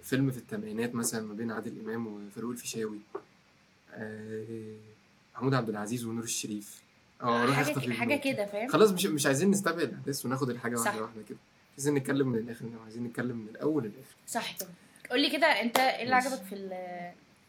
فيلم 0.04 0.32
في 0.32 0.38
الثمانينات 0.38 0.96
مثلا 0.96 1.28
ما 1.28 1.34
بين 1.34 1.52
عادل 1.52 1.80
إمام 1.80 2.08
وفاروق 2.08 2.52
الفيشاوي. 2.52 3.00
آه، 3.94 4.75
محمود 5.36 5.54
عبد 5.54 5.70
العزيز 5.70 6.06
ونور 6.06 6.24
الشريف. 6.24 6.82
آه 7.22 7.46
روح 7.46 7.60
اخطف 7.60 7.90
حاجة 7.90 8.14
ابنك. 8.14 8.24
كده 8.24 8.46
فاهم؟ 8.46 8.70
خلاص 8.70 8.92
مش 8.92 9.06
مش 9.06 9.25
عايزين 9.25 9.52
نستبعد 9.52 9.80
الأحداث 9.80 10.25
وناخد 10.25 10.50
الحاجة 10.50 10.75
صح. 10.75 10.86
واحدة 10.86 11.02
واحدة 11.02 11.22
كده 11.30 11.38
عايزين 11.74 11.94
نتكلم 11.94 12.28
من 12.28 12.40
الآخر 12.40 12.66
عايزين 12.84 13.04
نتكلم 13.04 13.38
من 13.38 13.48
الأول 13.50 13.84
للآخر. 13.84 14.16
صح. 14.28 14.58
كده 14.58 14.68
قول 15.10 15.22
لي 15.22 15.30
كده 15.30 15.48
أنت 15.48 15.80
إيه 15.80 16.04
اللي. 16.04 16.16
عجبك 16.16 16.42
في 16.44 16.56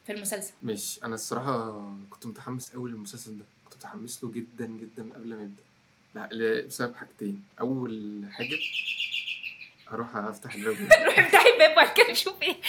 في 0.06 0.12
المسلسل؟ 0.12 0.52
ماشي. 0.62 1.00
أنا 1.04 1.14
الصراحة 1.14 1.84
كنت 2.10 2.26
متحمس 2.26 2.72
قوي 2.72 2.90
للمسلسل 2.90 3.38
ده. 3.38 3.44
متحمس 3.76 4.24
له 4.24 4.30
جدا 4.32 4.66
جدا 4.66 5.12
قبل 5.14 5.28
ما 5.34 5.42
يبدأ. 5.42 5.62
لا 6.14 6.28
ل- 6.32 6.66
بسبب 6.66 6.94
حاجتين. 6.94 7.42
أول 7.60 8.22
حاجة 8.32 8.56
هروح 9.88 10.16
أفتح 10.16 10.54
الباب. 10.54 10.76
روح 11.06 11.18
افتحي 11.18 11.48
الباب 11.54 11.72
وبعد 11.72 11.88
كده 11.96 12.14
شوف 12.14 12.42
إيه. 12.42 12.56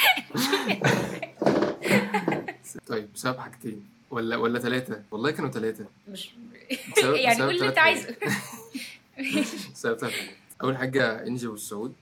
طيب 2.88 3.14
بسبب 3.14 3.38
حاجتين. 3.40 3.86
ولا 4.12 4.36
ولا 4.38 4.60
ثلاثة 4.60 5.04
والله 5.12 5.32
كانوا 5.32 5.52
ثلاثة 5.52 5.86
مش 6.08 6.30
بسبب- 6.98 7.16
يعني 7.26 7.42
قول 7.44 7.56
اللي 7.56 7.68
أنت 7.68 7.78
عايزه. 7.78 8.16
بسبب 9.74 9.98
ثلاث 10.00 10.14
حاجات. 10.14 10.36
أول 10.64 10.78
حاجة 10.78 11.28
إنجي 11.28 11.48
والسعود 11.48 11.96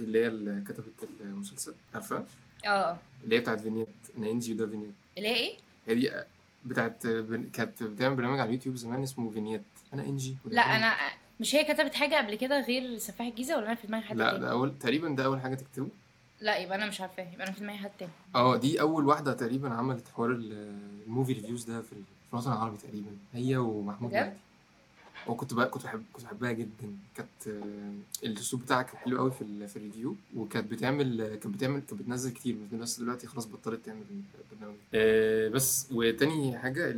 اللي 0.00 0.18
هي 0.22 0.26
اللي 0.26 0.64
كتبت 0.68 1.08
المسلسل. 1.20 1.74
عارفة؟ 1.94 2.24
آه. 2.66 2.98
اللي 3.24 3.36
هي 3.36 3.40
بتاعت 3.40 3.60
فينيت 3.60 3.88
أنا 4.18 4.30
إنجي 4.30 4.52
وده 4.52 4.66
فينيت. 4.66 4.92
اللي 5.18 5.28
هي 5.28 5.34
إيه؟ 5.36 5.56
هي 5.86 5.94
دي 5.94 6.10
بتاعت 6.64 7.06
كانت 7.52 7.82
بتعمل 7.82 8.16
برنامج 8.16 8.40
على 8.40 8.48
اليوتيوب 8.48 8.76
زمان 8.76 9.02
اسمه 9.02 9.30
فينيت. 9.30 9.62
أنا 9.94 10.02
إنجي. 10.02 10.36
لا. 10.44 10.62
أنا 10.62 10.94
مش 11.40 11.54
هي 11.54 11.64
كتبت 11.64 11.94
حاجة 11.94 12.14
قبل 12.16 12.34
كده 12.34 12.60
غير 12.60 12.98
سفاح 12.98 13.26
الجيزة 13.26 13.56
ولا 13.56 13.66
أنا 13.66 13.74
في 13.74 13.86
دماغي 13.86 14.04
حد 14.04 14.16
لا 14.16 14.30
تاني؟ 14.30 14.42
ده 14.42 14.50
اول 14.50 14.78
تقريبا 14.78 15.08
ده 15.08 15.24
أول 15.24 15.40
حاجة 15.40 15.54
تكتبه. 15.54 15.88
لا 16.40 16.58
يبقى 16.58 16.76
أنا 16.78 16.86
مش 16.86 17.00
عارفاه 17.00 17.32
يبقى 17.32 17.46
أنا 17.46 17.52
في 17.54 17.60
دماغي 17.60 17.78
حد 17.78 17.90
تاني. 17.98 18.10
آه 18.34 18.56
دي 18.56 18.80
أول 18.80 19.06
واحدة 19.06 19.32
تقريبا 19.32 19.70
عملت 19.74 20.08
حوار 20.08 20.30
ال- 20.30 20.78
ال 21.06 21.10
movie 21.10 21.32
reviews 21.32 21.64
ده 21.64 21.82
في 21.82 21.92
ال- 21.92 22.02
في 22.28 22.32
الوطن 22.34 22.52
العربي 22.52 22.76
تقريبا 22.76 23.10
هي 23.34 23.56
ومحمود؟ 23.56 24.12
مهدي. 24.14 24.30
وكنت 25.26 25.54
بقى 25.54 25.68
كنت 25.68 25.82
بحب 25.84 26.02
كنت 26.12 26.24
بحبها 26.24 26.52
جدا. 26.52 26.96
كانت 27.16 27.28
آه، 27.48 27.92
الأسلوب 28.26 28.62
بتاعها 28.62 28.82
كان 28.82 28.96
حلو 28.96 29.18
قوي 29.18 29.30
في 29.30 29.66
في 29.68 29.76
ال 29.76 29.81
review 29.81 30.14
وكانت 30.36 30.70
بتعمل 30.72 31.26
كانت 31.28 31.46
بتعمل 31.46 31.80
كانت 31.80 31.94
بتنزل 32.02 32.30
كتير. 32.30 32.56
بس 32.72 33.00
دلوقتي 33.00 33.26
خلاص 33.26 33.46
بطلت 33.46 33.86
تعمل 33.86 34.02
البرنامج. 34.52 34.76
آه 34.94 35.48
بس 35.48 35.88
وتاني 35.92 36.58
حاجة 36.58 36.90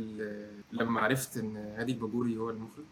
لما 0.71 1.01
عرفت 1.01 1.37
إن 1.37 1.57
هادي 1.57 1.91
الباجوري 1.91 2.37
هو 2.37 2.49
المخرج 2.49 2.85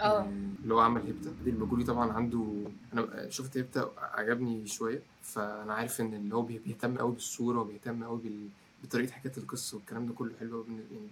آه. 0.00 0.28
اللي 0.62 0.74
هو 0.74 0.80
عمل 0.80 1.02
هيبتا. 1.02 1.30
هادي 1.40 1.50
الباجوري 1.50 1.84
طبعا 1.84 2.12
عنده 2.12 2.46
أنا 2.92 3.30
شفت 3.30 3.56
هيبتا 3.56 3.92
عجبني 3.98 4.66
شوية. 4.66 5.02
فأنا 5.22 5.74
عارف 5.74 6.00
إن 6.00 6.14
اللي 6.14 6.34
هو 6.34 6.42
بي- 6.42 6.58
بيهتم 6.58 6.98
قوي 6.98 7.12
بالصورة 7.12 7.60
وبيهتم 7.60 8.04
قوي 8.04 8.18
بال... 8.20 8.48
بطريقة 8.84 9.12
حكاية 9.12 9.32
القصة 9.36 9.76
والكلام 9.76 10.06
ده 10.06 10.12
كله 10.14 10.32
حلو 10.40 10.62
قوي 10.62 10.66
يعني 10.92 11.08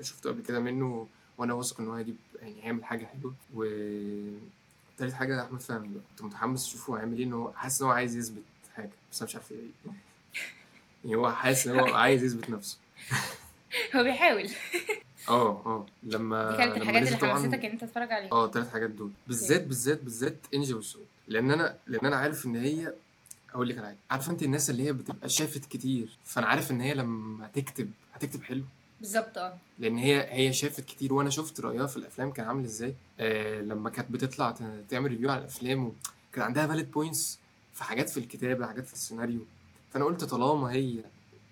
شفته 0.00 0.30
قبل 0.30 0.42
كده 0.42 0.60
منه 0.60 1.06
وأنا 1.38 1.54
واثق 1.54 1.80
إن 1.80 1.88
هو 1.88 1.94
هيجيب 1.94 2.16
يعني 2.42 2.62
هيعمل 2.64 2.84
حاجة 2.84 3.06
حلوة. 3.06 3.34
و 3.54 3.64
تالت 4.98 5.12
حاجة 5.12 5.42
أحمد 5.44 5.60
فهمي 5.60 5.88
بقى. 5.88 6.02
كنت 6.10 6.22
متحمس 6.22 6.66
اشوفه 6.68 6.96
هيعمل 6.96 7.18
إيه؟ 7.18 7.24
إن 7.24 7.32
هو 7.32 7.52
حاسس 7.52 7.80
إن 7.82 7.86
هو 7.86 7.92
عايز 7.92 8.16
يثبت 8.16 8.42
حاجة 8.76 8.90
بس 9.12 9.22
أنا 9.22 9.28
مش 9.30 9.34
عارف 9.36 9.52
إيه 9.52 9.58
يعني 11.04 11.16
هو 11.16 11.32
حاسس 11.32 11.66
إن 11.66 11.78
هو 11.80 11.86
عايز 12.04 12.22
يثبت 12.24 12.50
نفسه. 12.50 12.78
هو 13.96 14.02
بيحاول. 14.04 14.50
آه 15.28 15.62
آه. 15.66 15.86
لما 16.02 16.50
دي 16.50 16.56
كانت 16.56 16.76
الحاجات 16.76 17.02
اللي 17.02 17.34
حمستك 17.34 17.64
إن 17.64 17.70
أنت 17.70 17.84
تتفرج 17.84 18.12
عليها. 18.12 18.32
آه 18.32 18.44
الثلاث 18.46 18.72
حاجات 18.72 18.90
دول. 18.90 19.10
بالذات 19.26 19.64
بالذات 19.64 20.02
بالذات 20.02 20.36
إنجي 20.54 20.74
أبو 20.74 20.86
السعود 20.86 21.06
لأن 21.28 21.50
أنا 21.50 21.76
لأن 21.86 22.06
أنا 22.06 22.16
عارف 22.16 22.46
إن 22.46 22.56
هي 22.56 22.92
أقول 23.54 23.68
لك 23.68 23.78
على 23.78 23.86
حاجة. 23.86 23.96
عارفه 24.10 24.32
أنت 24.32 24.42
الناس 24.42 24.70
اللي 24.70 24.82
هي 24.82 24.92
بتبقى 24.92 25.28
شافت 25.28 25.64
كتير 25.64 26.18
فأنا 26.24 26.46
عارف 26.46 26.70
إن 26.70 26.80
هي 26.80 26.94
لما 26.94 27.46
هتكتب 27.46 27.90
هتكتب 28.14 28.42
حلو. 28.42 28.62
بالظبط 29.00 29.38
آه. 29.38 29.56
لأن 29.78 29.98
هي 29.98 30.26
هي 30.30 30.52
شافت 30.52 30.84
كتير 30.84 31.14
وأنا 31.14 31.30
شفت 31.30 31.60
رأيها 31.60 31.86
في 31.86 31.96
الأفلام 31.96 32.30
كان 32.30 32.46
عامل 32.46 32.64
إزاي. 32.64 32.94
آه 33.20 33.60
لما 33.60 33.90
كانت 33.90 34.10
بتطلع 34.10 34.54
تعمل 34.88 35.10
review 35.10 35.30
على 35.30 35.38
الأفلام 35.40 35.84
وكان 36.32 36.44
عندها 36.44 36.66
valid 36.66 36.90
points 36.90 37.38
في 37.72 37.84
حاجات 37.84 38.08
في 38.08 38.16
الكتابة 38.20 38.66
حاجات 38.66 38.86
في 38.86 38.92
السيناريو. 38.92 39.40
فأنا 39.92 40.04
قلت 40.04 40.24
طالما 40.24 40.72
هي 40.72 41.04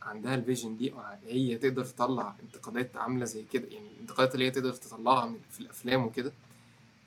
عندها 0.02 0.34
ال 0.34 0.40
vision 0.40 0.76
دي 0.76 0.92
هي 1.26 1.58
تقدر 1.58 1.84
تطلع 1.84 2.34
انتقادات 2.42 2.96
عاملة 2.96 3.24
زي 3.24 3.44
كده 3.52 3.68
يعني 3.70 3.86
الانتقادات 3.96 4.34
اللي 4.34 4.46
هي 4.46 4.50
تقدر 4.50 4.72
تطلعها 4.72 5.34
في 5.50 5.60
الأفلام 5.60 6.04
وكده 6.06 6.32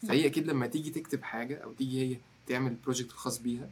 فهي 0.08 0.26
أكيد 0.26 0.48
لما 0.48 0.68
تيجي 0.68 0.90
تكتب 0.90 1.24
حاجة 1.24 1.58
أو 1.64 1.74
تيجي 1.74 2.02
هي 2.14 2.18
تعمل 2.48 2.74
project 2.84 3.12
خاص 3.12 3.38
بيها 3.40 3.70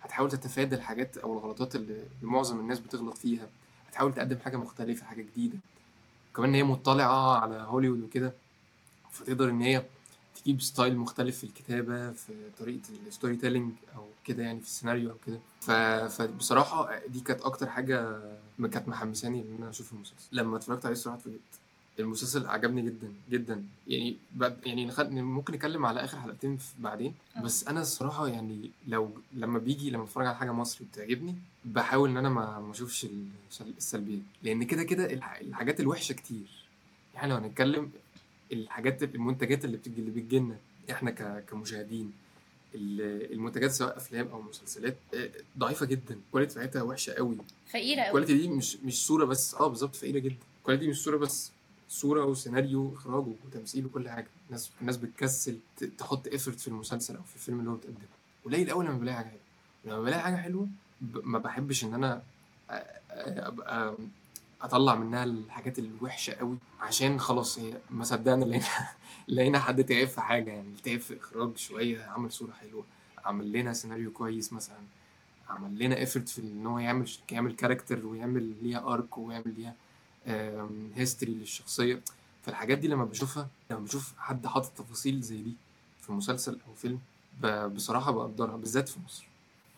هتحاول 0.00 0.30
تتفادى 0.30 0.74
الحاجات 0.76 1.16
أو 1.18 1.32
الغلطات 1.38 1.76
اللي 1.76 2.04
معظم 2.22 2.60
الناس 2.60 2.78
بتغلط 2.80 3.18
فيها. 3.18 3.48
هتحاول 3.88 4.14
تقدم 4.14 4.38
حاجة 4.38 4.56
مختلفة 4.56 5.06
حاجة 5.06 5.22
جديدة. 5.22 5.58
كمان 6.36 6.48
إن 6.48 6.54
هي 6.54 6.62
مطلعة 6.62 7.38
على 7.40 7.54
هوليوود 7.68 8.02
وكده 8.02 8.32
فتقدر 9.10 9.50
إن 9.50 9.60
هي 9.60 9.84
تجيب 10.42 10.60
style 10.60 10.96
مختلف 10.98 11.38
في 11.38 11.44
الكتابة 11.44 12.12
في 12.12 12.32
طريقة 12.58 12.80
ال 13.06 13.36
storytelling 13.36 13.72
أو 13.96 14.06
كده 14.24 14.42
يعني 14.42 14.60
في 14.60 14.66
السيناريو 14.66 15.10
أو 15.10 15.16
كده. 15.26 15.40
فبصراحة 16.08 17.06
دي 17.06 17.20
كانت 17.20 17.40
أكتر 17.40 17.66
حاجة 17.70 18.20
كانت 18.58 18.88
محمساني 18.88 19.40
إن 19.40 19.56
أنا 19.58 19.70
أشوف 19.70 19.92
المسلسل 19.92 20.28
لما 20.32 20.56
اتفرجت 20.56 20.84
عليه 20.86 20.92
الصراحة 20.92 21.18
اتفاجئت 21.18 21.40
المسلسل 21.98 22.46
عجبني 22.46 22.82
جدا 22.82 23.12
جدا. 23.30 23.64
يعني 23.88 24.16
يعني. 24.66 25.22
ممكن 25.22 25.54
نتكلم 25.54 25.86
على 25.86 26.04
آخر 26.04 26.18
حلقتين 26.20 26.58
بعدين. 26.78 27.14
آه. 27.36 27.40
بس 27.40 27.68
أنا 27.68 27.80
الصراحة 27.80 28.28
يعني 28.28 28.70
لو 28.88 29.10
لما 29.34 29.58
بيجي 29.58 29.90
لما 29.90 30.04
اتفرج 30.04 30.26
على 30.26 30.36
حاجة 30.36 30.52
مصري 30.52 30.86
بتعجبني 30.92 31.34
بحاول 31.64 32.10
إن 32.10 32.16
أنا 32.16 32.28
ما 32.28 32.70
أشوفش 32.70 33.06
السل- 33.50 33.72
السلبيات. 33.78 34.20
لأن 34.42 34.62
كده 34.64 34.82
كده 34.82 35.12
الح- 35.12 35.38
الحاجات 35.40 35.80
الوحشة 35.80 36.12
كتير. 36.12 36.64
يعني 37.14 37.30
لو 37.32 37.36
هنتكلم 37.36 37.90
الحاجات 38.52 39.02
المنتجات 39.02 39.64
اللي 39.64 39.76
بتجي 39.76 40.00
اللي 40.00 40.10
بتجيلنا 40.10 40.56
إحنا 40.90 41.10
ك- 41.10 41.44
كمشاهدين 41.50 42.12
ال- 42.74 43.32
المنتجات 43.32 43.70
سواء 43.70 43.96
أفلام 43.96 44.28
أو 44.28 44.42
مسلسلات 44.42 44.96
آه، 45.14 45.30
ضعيفة 45.58 45.86
جدا. 45.86 46.14
ال 46.26 46.29
quality 46.29 46.54
بتاعتها 46.54 46.82
وحشة 46.82 47.12
قوي. 47.12 47.36
فقيرة 47.70 48.00
قوي. 48.00 48.06
الكواليتي 48.06 48.38
دي 48.38 48.48
مش 48.48 48.76
مش 48.76 49.06
صورة 49.06 49.24
بس. 49.24 49.54
آه 49.54 49.66
بالظبط 49.66 49.96
فقيرة 49.96 50.18
جدا. 50.18 50.36
ال 50.60 50.63
quality 50.63 50.84
دي 50.84 50.90
مش 50.90 50.98
صورة 51.02 51.16
بس. 51.16 51.50
صورة 51.88 52.24
وسيناريو 52.24 52.82
واخراج 52.90 53.24
وتمثيل 53.46 53.86
وكل 53.86 54.08
حاجة. 54.08 54.26
الناس 54.46 54.70
الناس 54.80 54.96
بتكسل 54.96 55.58
تحط 55.98 56.26
effort 56.26 56.60
في 56.60 56.68
المسلسل 56.68 57.16
أو 57.16 57.22
في 57.22 57.36
الفيلم 57.36 57.60
اللي 57.60 57.70
هو 57.70 57.74
بتقدمه. 57.74 57.98
قليل 58.44 58.70
قوي 58.70 58.84
لما 58.84 58.98
بلاقي 58.98 59.16
حاجة 59.16 59.26
حلوة. 59.28 59.40
ولما 59.84 60.02
بلاقي 60.02 60.22
حاجة 60.22 60.36
حلوة 60.36 60.68
ما 61.00 61.38
بحبش 61.38 61.84
إن 61.84 61.94
أنا 61.94 62.22
أبقى 63.10 63.94
أطلع 64.62 64.94
منها 64.94 65.24
الحاجات 65.24 65.78
الوحشة 65.78 66.32
قوي 66.32 66.56
عشان 66.80 67.20
خلاص 67.20 67.58
هي 67.58 67.78
ما 67.90 68.04
صدقنا 68.04 68.44
لقينا 68.44 68.64
لقينا 69.28 69.58
حد 69.58 69.84
تعب 69.84 70.06
في 70.06 70.20
حاجة. 70.20 70.50
يعني 70.50 70.74
تعب 70.84 71.00
في 71.00 71.18
إخراج 71.18 71.56
شوية 71.56 72.04
عمل 72.04 72.32
صورة 72.32 72.52
حلوة 72.52 72.84
عمل 73.24 73.52
لنا 73.52 73.72
سيناريو 73.72 74.10
كويس 74.10 74.52
مثلا 74.52 74.76
عمل 75.48 75.78
لنا 75.78 75.96
effort 75.96 76.28
في 76.28 76.40
إن 76.40 76.66
هو 76.66 76.78
يعمل 76.78 77.10
يعمل 77.32 77.56
character 77.56 78.06
ويعمل 78.06 78.52
ليها 78.62 78.92
arc 78.94 79.18
ويعمل 79.18 79.54
ليها 79.58 79.74
history 80.94 81.32
للشخصية. 81.34 82.02
فالحاجات 82.42 82.78
دي 82.78 82.88
لما 82.88 83.04
بشوفها 83.04 83.48
لما 83.70 83.80
بشوف 83.80 84.12
حد 84.18 84.46
حاطط 84.46 84.78
تفاصيل 84.78 85.20
زي 85.20 85.42
دي 85.42 85.52
في 86.00 86.12
مسلسل 86.12 86.58
أو 86.68 86.74
فيلم 86.74 87.00
بصراحة 87.74 88.10
بقدرها 88.12 88.56
بالذات 88.56 88.88
في 88.88 89.00
مصر. 89.04 89.26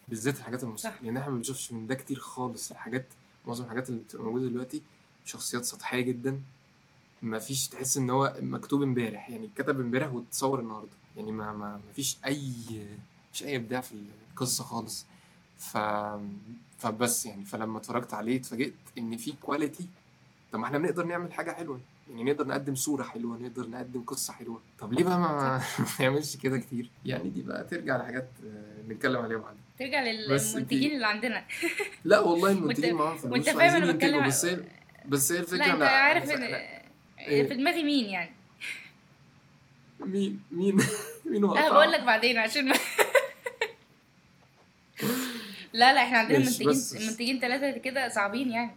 بالذات 0.08 0.38
الحاجات 0.38 0.62
المصرية. 0.64 0.92
صح. 0.92 1.02
لأن 1.02 1.16
إحنا 1.16 1.30
ما 1.30 1.36
بنشوفش 1.36 1.72
من 1.72 1.86
ده 1.86 1.94
كتير 1.94 2.18
خالص. 2.18 2.70
الحاجات 2.70 3.06
معظم 3.46 3.64
الحاجات 3.64 3.88
اللي 3.88 4.00
بتبقى 4.00 4.24
موجودة 4.24 4.46
دلوقتي 4.48 4.82
شخصيات 5.24 5.64
سطحية 5.64 6.00
جدا. 6.00 6.40
ما 7.22 7.38
فيش 7.38 7.68
تحس 7.68 7.96
إن 7.96 8.10
هو 8.10 8.36
مكتوب 8.40 8.82
إمبارح. 8.82 9.30
يعني 9.30 9.46
اتكتب 9.46 9.80
إمبارح 9.80 10.12
واتصور 10.12 10.60
النهارده. 10.60 10.90
يعني 11.16 11.32
ما 11.32 11.52
ما 11.52 11.72
ما 11.86 11.92
فيش 11.96 12.16
أي 12.26 12.52
مفيش 13.30 13.42
أي 13.42 13.56
إبداع 13.56 13.80
في 13.80 13.94
القصة 14.32 14.64
خالص. 14.64 15.06
ف 15.58 15.78
فبس 16.78 17.26
يعني. 17.26 17.44
فلما 17.44 17.78
اتفرجت 17.78 18.14
عليه 18.14 18.36
اتفاجئت 18.36 18.74
إن 18.98 19.16
في 19.16 19.32
كواليتي 19.32 19.86
طب 20.52 20.58
ما 20.58 20.66
إحنا 20.66 20.78
بنقدر 20.78 21.04
نعمل 21.04 21.32
حاجة 21.32 21.50
حلوة. 21.50 21.80
يعني 22.10 22.24
نقدر 22.24 22.46
نقدم 22.46 22.74
صورة 22.74 23.02
حلوة 23.02 23.38
نقدر 23.38 23.68
نقدم 23.68 24.02
قصة 24.02 24.32
حلوة. 24.32 24.60
طب 24.78 24.92
ليه 24.92 25.04
بقى 25.04 25.18
ما 25.18 25.28
ما 25.78 25.86
نعملش 26.00 26.36
كده 26.36 26.58
كتير؟ 26.58 26.90
يعني 27.04 27.28
دي 27.30 27.42
بقى 27.42 27.64
ترجع 27.64 27.96
لحاجات 27.96 28.28
آه، 28.46 28.82
نتكلم 28.92 29.20
عليها 29.22 29.38
بعدين. 29.38 29.60
ترجع 29.78 30.02
للمنتجين 30.02 30.92
اللي 30.94 31.06
عندنا. 31.06 31.44
لا 32.04 32.20
والله 32.20 32.50
المنتجين 32.50 32.94
معاهم 32.94 33.16
فلوس 33.18 33.32
وانت 33.32 33.50
فاهم 33.50 33.82
أنا 33.82 33.92
بتكلم 33.92 34.26
بس 34.26 34.44
هي 34.44 34.60
بس 35.08 35.32
هي 35.32 35.38
الفكرة 35.38 35.56
لا 35.56 35.72
أنت 35.74 35.80
أنا- 35.82 35.84
عارف 35.86 36.30
إن 36.30 36.42
إيه؟ 37.18 37.48
في 37.48 37.54
دماغي 37.54 37.82
مين 37.82 38.04
يعني؟ 38.04 38.30
مين؟ 40.00 40.40
مين؟ 40.50 40.76
مين 41.30 41.44
هو 41.44 41.54
أنا؟ 41.56 41.70
بقول 41.70 41.92
لك 41.92 42.00
بعدين 42.02 42.38
عشان 42.38 42.68
ما 42.68 42.74
لا 45.72 45.92
لا 45.94 46.02
إحنا 46.02 46.18
عندنا 46.18 46.38
منتجين 46.38 46.68
منتجين 47.08 47.40
ثلاثة 47.40 47.78
كده 47.78 48.08
صعبين 48.08 48.50
يعني. 48.50 48.70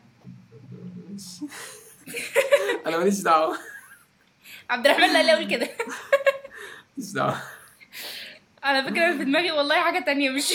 أنا 2.88 2.98
ماليش 2.98 3.20
دعوة. 3.22 3.58
عبد 4.70 4.88
الرحمن 4.88 5.14
لا 5.14 5.24
لا 5.24 5.32
يقول 5.34 5.52
كده. 5.52 5.70
ماليش 6.98 7.12
دعوة. 7.14 7.42
على 8.64 8.84
فكرة 8.84 9.06
أنا 9.06 9.18
في 9.18 9.24
دماغي 9.26 9.52
والله 9.52 9.84
حاجة 9.84 10.04
تانية 10.06 10.30
مش 10.30 10.54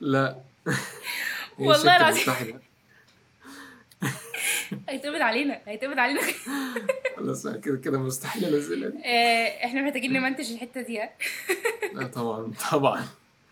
لا. 0.00 0.38
والله 1.58 1.96
العظيم. 1.96 2.60
هيتقبض 4.88 5.20
علينا 5.20 5.60
هيتقبض 5.66 5.98
علينا. 5.98 6.20
خلاص 7.16 7.46
كده 7.46 7.76
كده 7.76 7.98
مستحيل 7.98 8.44
أنزلها. 8.44 8.88
دي 8.88 8.98
آه، 9.04 9.64
إحنا 9.66 9.82
محتاجين 9.82 10.12
نمنتج 10.12 10.52
الحتة 10.52 10.80
دي 10.82 11.00
لا 11.94 12.06
طبعا 12.06 12.52
طبعا. 12.70 13.06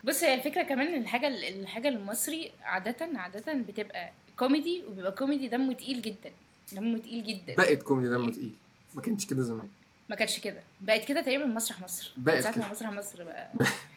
بص 0.04 0.24
هي 0.24 0.34
الفكرة 0.34 0.62
كمان 0.62 0.86
إن 0.86 1.02
الحاجة 1.02 1.26
الحاجة 1.28 1.88
المصري 1.88 2.52
عادة 2.62 3.08
عادة 3.14 3.52
بتبقى 3.52 4.12
كوميدي 4.40 4.82
وبيبقى 4.88 5.12
كوميدي 5.12 5.48
دمه 5.48 5.72
تقيل 5.72 6.02
جدا 6.02 6.30
دمه 6.72 6.98
تقيل 6.98 7.24
جدا. 7.24 7.54
بقت 7.56 7.82
كوميدي 7.82 8.08
دمه 8.08 8.30
تقيل. 8.30 8.52
ما 8.94 9.02
كانش 9.02 9.26
كده 9.26 9.42
زمان. 9.42 9.68
ما 10.08 10.16
كانش 10.16 10.38
كده. 10.38 10.62
بقت 10.80 11.04
كده 11.04 11.20
تقريبا 11.20 11.44
مسرح 11.46 11.80
مصر. 11.80 12.12
من 12.16 12.24
بقت 12.24 12.42
ساعه 12.42 12.54
كده. 12.54 12.64
ما 12.64 12.70
مسرح 12.70 12.90
مصر 12.90 13.24
بقى. 13.24 13.50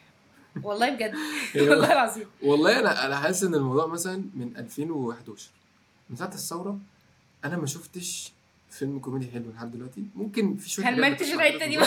والله 0.62 0.90
بجد. 0.90 1.14
أيوة. 1.56 1.70
والله 1.70 1.92
العظيم. 1.92 2.26
والله 2.42 2.80
أنا 2.80 3.06
أنا 3.06 3.16
حاسس 3.16 3.42
إن 3.44 3.54
الموضوع 3.54 3.86
مثلا 3.86 4.16
من 4.34 4.56
2011 4.56 5.50
من 6.10 6.16
ساعة 6.16 6.34
الثورة 6.34 6.78
أنا 7.44 7.56
ما 7.56 7.66
شفتش 7.66 8.32
فيلم 8.70 8.98
كوميدي 8.98 9.30
حلو 9.30 9.50
لحد 9.50 9.72
دلوقتي. 9.72 10.04
ممكن 10.14 10.56
في 10.56 10.70
شوية 10.70 10.88
الحتة 10.88 11.24
في 11.58 11.66
دي. 11.66 11.78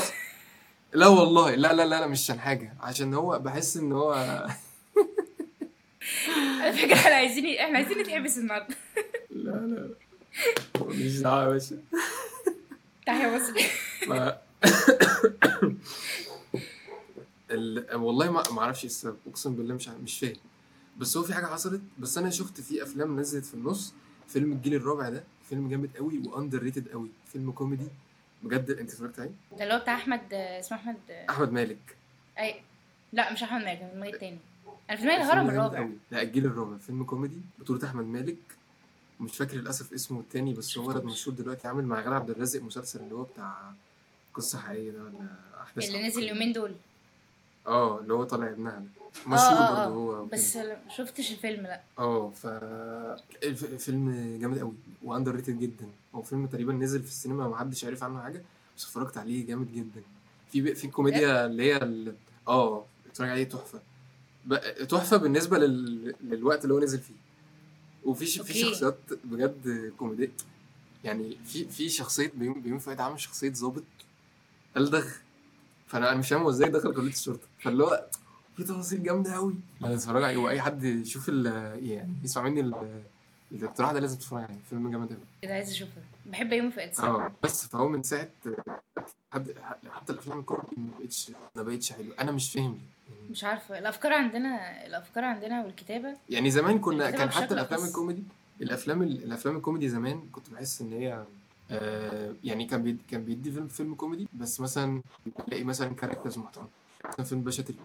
لا 0.94 1.08
والله. 1.08 1.56
لا 1.56 1.74
لا 1.74 1.86
لا 1.86 2.00
لا 2.00 2.08
مش 2.08 2.24
عشان 2.24 2.40
حاجة. 2.40 2.74
عشان 2.82 3.14
هو 3.14 3.40
بحس 3.40 3.78
إن 3.78 3.92
هو 3.92 4.14
على 6.62 6.74
فكرة 6.74 6.94
إحنا 6.94 7.16
عايزين 7.16 7.60
إحنا 7.60 7.78
عايزين 7.78 7.98
نتقبس 7.98 8.38
النهارده 8.38 8.76
لا 9.30 9.52
لا 9.52 9.66
لا. 9.66 10.86
ماليش 10.86 11.18
دعوة 11.18 11.44
يا 11.44 11.50
باشا. 11.50 11.78
تحيا 13.06 13.38
مصر 13.38 13.54
ال... 17.52 17.96
والله 17.96 18.32
ما 18.32 18.62
أعرفش 18.62 18.86
السبب 18.86 19.18
أقسم 19.28 19.56
بالله 19.56 19.76
مش 19.76 19.88
مش 19.90 20.20
فاهم. 20.20 20.36
بس 20.98 21.18
هو 21.18 21.24
في 21.24 21.34
حاجة 21.34 21.46
حصلت. 21.46 21.82
بس 22.00 22.18
أنا 22.18 22.30
شفت 22.30 22.62
في 22.62 22.84
أفلام 22.84 23.20
نزلت 23.20 23.46
في 23.46 23.54
النص. 23.54 23.94
فيلم 24.28 24.52
الجيل 24.52 24.74
الرابع 24.74 25.10
ده. 25.10 25.24
فيلم 25.50 25.70
جامد 25.70 25.98
قوي 25.98 26.22
و 26.26 26.60
underrated 26.64 26.90
قوي. 26.90 27.10
فيلم 27.34 27.52
كوميدي. 27.52 27.88
بجد 28.44 28.70
أنت 28.72 28.92
اتفرجت 28.92 29.20
عليه؟ 29.20 29.32
ده 29.58 29.64
اللي 29.64 29.74
هو 29.74 29.80
بتاع 29.80 29.96
احمد 29.96 30.34
اسمه 30.34 30.78
احمد 30.78 30.98
أحمد 31.30 31.52
مالك. 31.52 31.98
اي 32.40 32.56
لا 33.14 33.34
مش 33.34 33.44
أحمد 33.44 33.64
مالك 33.64 33.92
من 33.96 34.08
التاني. 34.08 34.40
أنا 34.90 34.98
في 34.98 35.04
دماغي 35.04 35.22
الهرم 35.24 35.50
الرابع. 35.50 35.88
لا 36.12 36.22
الجيل 36.22 36.46
الرابع. 36.46 36.78
فيلم 36.78 37.04
كوميدي. 37.04 37.42
بطولة 37.60 37.86
أحمد 37.86 38.06
مالك. 38.06 38.38
مش 39.20 39.38
فاكر 39.38 39.58
للأسف 39.58 39.94
اسمه 39.94 40.20
التاني 40.20 40.54
بس 40.54 40.78
هو 40.78 40.88
ولد 40.88 41.04
مشهور 41.04 41.36
دلوقتي. 41.36 41.68
عامل 41.68 41.86
مع 41.86 42.00
غادة 42.02 42.16
عبد 42.16 42.30
الرازق 42.30 42.62
مسلسل 42.62 43.00
اللي 43.00 43.16
هو 43.16 43.24
بتاع 43.24 43.72
قصة 44.34 44.60
حقيقية 44.60 44.92
ده 44.92 45.04
ولا 45.04 45.28
أحداث 45.62 45.88
اللي. 45.88 46.08
نزل 46.08 46.24
اليومين 46.24 46.54
دول. 46.54 46.76
آه 47.68 48.00
اللي 48.00 48.14
هو 48.14 48.24
طالع 48.24 48.48
ابنها 48.48 48.72
ده. 48.80 48.86
آه 49.26 49.30
مشهور 49.30 49.52
آه 49.58 49.70
برضه 49.70 49.84
آه 49.84 50.18
هو. 50.20 50.26
بس 50.26 50.58
شفتش 50.98 51.32
الفيلم 51.32 51.64
لا. 51.64 51.82
آه 52.00 52.30
ف 52.30 52.46
الف- 53.44 53.66
فيلم 53.66 54.38
جامد 54.42 54.60
قوي 54.60 54.74
و 55.04 55.36
underrated 55.36 55.60
جدا. 55.60 55.88
هو 56.16 56.22
فيلم 56.22 56.48
تقريبا 56.48 56.74
نزل 56.74 57.04
في 57.04 57.08
السينما 57.10 57.48
ما 57.48 57.58
حدش 57.58 57.86
عارف 57.86 58.04
عنه 58.04 58.22
حاجة 58.22 58.42
بس 58.78 58.84
اتفرجت 58.84 59.18
عليه 59.18 59.48
جامد 59.48 59.74
جدا. 59.74 60.02
في 60.52 60.76
في 60.76 60.88
كوميديا 60.88 61.46
اللي 61.46 61.74
هي 61.74 62.04
آه 62.48 62.86
اتفرج 63.12 63.30
عليه 63.30 63.44
تحفة. 63.44 63.80
تحفة 64.90 65.18
بالنسبة 65.18 65.58
لل... 65.58 66.16
للوقت 66.24 66.64
اللي 66.64 66.74
هو 66.74 66.80
نزل 66.80 67.00
فيه. 67.00 67.14
وفي 68.04 68.26
ش... 68.26 68.40
في. 68.42 68.54
شخصيات 68.54 68.98
بجد 69.24 69.94
كوميدية 69.98 70.32
يعني 71.04 71.38
في 71.46 71.66
في 71.66 71.90
شخصية 71.90 72.32
بيومي 72.36 72.62
بيومي 72.62 72.80
فؤاد 72.80 73.00
عامل 73.02 73.20
شخصية 73.20 73.54
ظابط 73.54 73.84
ألدغ. 74.78 75.06
فأنا 75.88 76.12
أنا 76.12 76.20
مش 76.20 76.30
فاهم 76.30 76.42
هو 76.42 76.50
إزاي 76.50 76.70
دخل 76.70 76.94
كلية 76.94 77.10
الشرطة. 77.12 77.48
فاللي 77.60 77.84
هو 77.84 78.06
في 78.58 78.64
تفاصيل 78.64 79.04
جامدة 79.04 79.34
قوي 79.34 79.56
أنا 79.84 79.94
اتفرج 79.94 80.24
عليه 80.24 80.38
وأي 80.38 80.62
حد 80.62 80.84
يشوف 80.84 81.30
ال 81.30 81.46
يعني 81.86 82.14
يسمع 82.24 82.44
مني 82.44 82.62
ال- 82.62 83.04
الاقتراح 83.52 83.92
ده 83.92 84.00
لازم 84.00 84.18
تتفرج 84.18 84.44
عليه. 84.44 84.60
فيلم 84.70 84.92
جامد 84.92 85.08
قوي 85.10 85.20
كده 85.42 85.54
عايزه 85.54 85.72
أشوفه. 85.72 86.02
بحب 86.26 86.54
يومي 86.54 86.72
فؤاد. 86.72 86.92
آه. 87.00 87.32
بس 87.44 87.66
فهو 87.66 87.88
من 87.88 88.04
ساعة 88.04 88.30
حد 89.34 89.54
حتى 89.92 90.14
الأفلام 90.14 90.40
الكوميدي 90.40 90.68
ما 90.78 90.90
بقتش 91.00 91.32
ما 91.56 91.64
بقتش 91.64 91.92
حلوة. 91.92 92.16
أنا 92.20 92.32
مش 92.32 92.52
فاهم 92.54 92.72
ليه. 93.10 93.17
مش 93.32 93.44
عارفة 93.44 93.80
الأفكار 93.80 94.14
عندنا 94.14 94.86
الأفكار 94.86 95.24
عندنا 95.24 95.64
والكتابة. 95.66 96.18
يعني 96.30 96.52
زمان 96.52 96.80
كنا 96.80 97.10
الكتابة 97.10 97.18
كان 97.32 97.32
حتى 97.44 97.54
الأفلام 97.54 97.80
أخص. 97.80 97.90
الكوميدي 97.90 98.24
الأفلام 98.62 99.02
ال- 99.02 99.24
الأفلام 99.24 99.56
الكوميدي 99.58 99.90
زمان 99.90 100.22
كنت 100.32 100.50
بحس 100.50 100.82
إن 100.82 100.94
هي 100.94 101.26
آه 101.72 102.34
يعني 102.44 102.66
كان 102.66 102.84
بيدي 102.84 103.00
كان 103.12 103.24
بيدي 103.26 103.52
فيلم 103.52 103.68
فيلم 103.68 103.96
كوميدي 103.96 104.28
بس 104.34 104.60
مثلا 104.62 105.02
تلاقي 105.48 105.64
مثلا 105.64 105.94
characters 105.96 106.38
محترمة. 106.38 106.68
مثلا 107.10 107.26
فيلم 107.26 107.42
باشا 107.42 107.64
تلميذ 107.64 107.84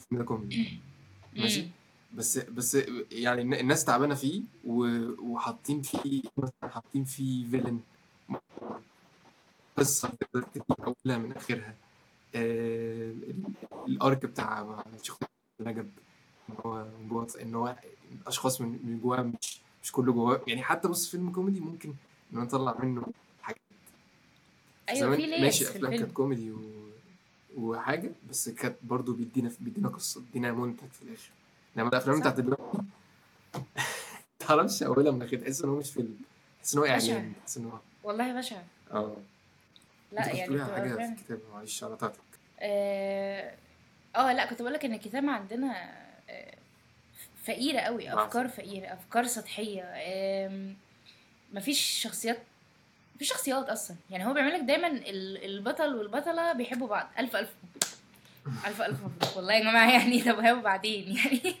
الفيلم 0.00 0.18
ده 0.20 0.24
كوميدي. 0.24 0.78
ماشي. 1.36 1.66
بس 2.14 2.38
بس 2.38 2.74
يعني 3.12 3.42
الن- 3.42 3.54
الناس 3.54 3.84
تعبانة 3.84 4.14
فيه 4.14 4.42
وحاطين 4.64 5.82
فيه 5.82 6.22
مثلا 6.36 6.70
حاطين 6.72 7.04
فيه 7.04 7.50
villain 7.50 7.80
قصة 9.76 10.12
من 11.06 11.32
آخرها. 11.32 11.74
ال 13.88 13.97
arc 13.97 14.26
بتاع 14.26 14.82
شيخ 15.02 15.16
إن 15.60 15.90
هو 16.66 16.84
من 16.84 17.08
جوه 17.08 17.26
إن 17.42 17.54
هو 17.54 17.76
الاشخاص 18.22 18.60
من 18.60 18.68
من 18.68 19.00
جواه 19.02 19.22
مش 19.22 19.60
مش 19.82 19.92
كله 19.92 20.12
جواه 20.12 20.40
يعني 20.46 20.62
حتى 20.62 20.88
بص 20.88 21.10
فيلم 21.10 21.30
كوميدي 21.32 21.60
ممكن 21.60 21.94
إن 22.34 22.38
نطلع 22.38 22.76
منه 22.82 23.02
حاجات 23.42 23.60
أيوه 24.88 25.16
في 25.16 25.26
layers 25.26 25.40
ماشي 25.40 25.68
أفلام 25.68 25.96
كانت 25.96 26.12
كوميدي 26.12 26.50
و... 26.50 26.60
وحاجة 27.56 28.12
بس 28.30 28.48
كانت 28.48 28.76
برضو 28.82 29.12
بيدينا 29.12 29.50
بيدينا 29.60 29.88
قصة 29.88 30.20
بيدينا 30.20 30.52
منتج 30.52 30.88
في 30.88 31.02
الآخر. 31.02 31.30
إنما 31.76 31.88
الأفلام. 31.88 32.20
بتاعت 32.20 32.40
دلوقتي 32.40 32.78
متعرفش 34.42 34.82
أولها 34.82 35.12
من 35.12 35.22
اخرها 35.22 35.40
تحس 35.40 35.62
إن 35.62 35.68
هو 35.70 35.76
مش 35.78 35.90
فيلم. 35.90 36.16
تحس 36.62 36.74
إن 36.74 36.80
هو. 36.80 36.86
إعلان 36.86 37.32
تحس 37.44 37.56
إن 37.56 37.64
هو 37.64 37.78
والله 38.04 38.38
بشع. 38.38 38.62
آه. 38.90 39.16
لا 40.12 40.32
يعني 40.32 40.64
حاجة 40.64 40.94
في 40.94 41.02
الكتاب 41.12 41.40
معلش 41.52 41.84
على 41.84 41.94
قطعتك 41.94 42.18
آه 42.60 43.54
آه، 44.16 44.32
لا 44.32 44.46
كنت 44.46 44.62
بقول 44.62 44.74
لك 44.74 44.84
إن 44.84 44.94
الكتابه 44.94 45.30
عندنا 45.30 45.90
آه، 46.30 46.54
فقيرة 47.44 47.80
قوي. 47.80 48.12
أفكار 48.14 48.48
فقيرة 48.48 48.86
أفكار 48.86 49.26
سطحية 49.26 49.82
مفيش 51.52 51.80
شخصيات 51.80 52.38
مفيش 53.16 53.28
شخصيات 53.28 53.68
أصلا. 53.68 53.96
يعني 54.10 54.26
هو 54.26 54.32
بيعمل 54.34 54.52
لك 54.52 54.60
دايما 54.60 54.86
ال- 54.88 55.44
البطل 55.44 55.94
والبطلة 55.94 56.52
بيحبوا 56.52 56.88
بعض. 56.88 57.08
ألف 57.18 57.36
ألف. 57.36 57.50
ألف 58.66 58.82
ألف 58.82 58.98
مبروك. 59.04 59.36
والله 59.36 59.52
يا 59.54 59.60
جماعة 59.60 59.90
يعني 59.90 60.22
طب 60.22 60.38
هو 60.40 60.60
بعدين. 60.60 61.12
يعني 61.16 61.54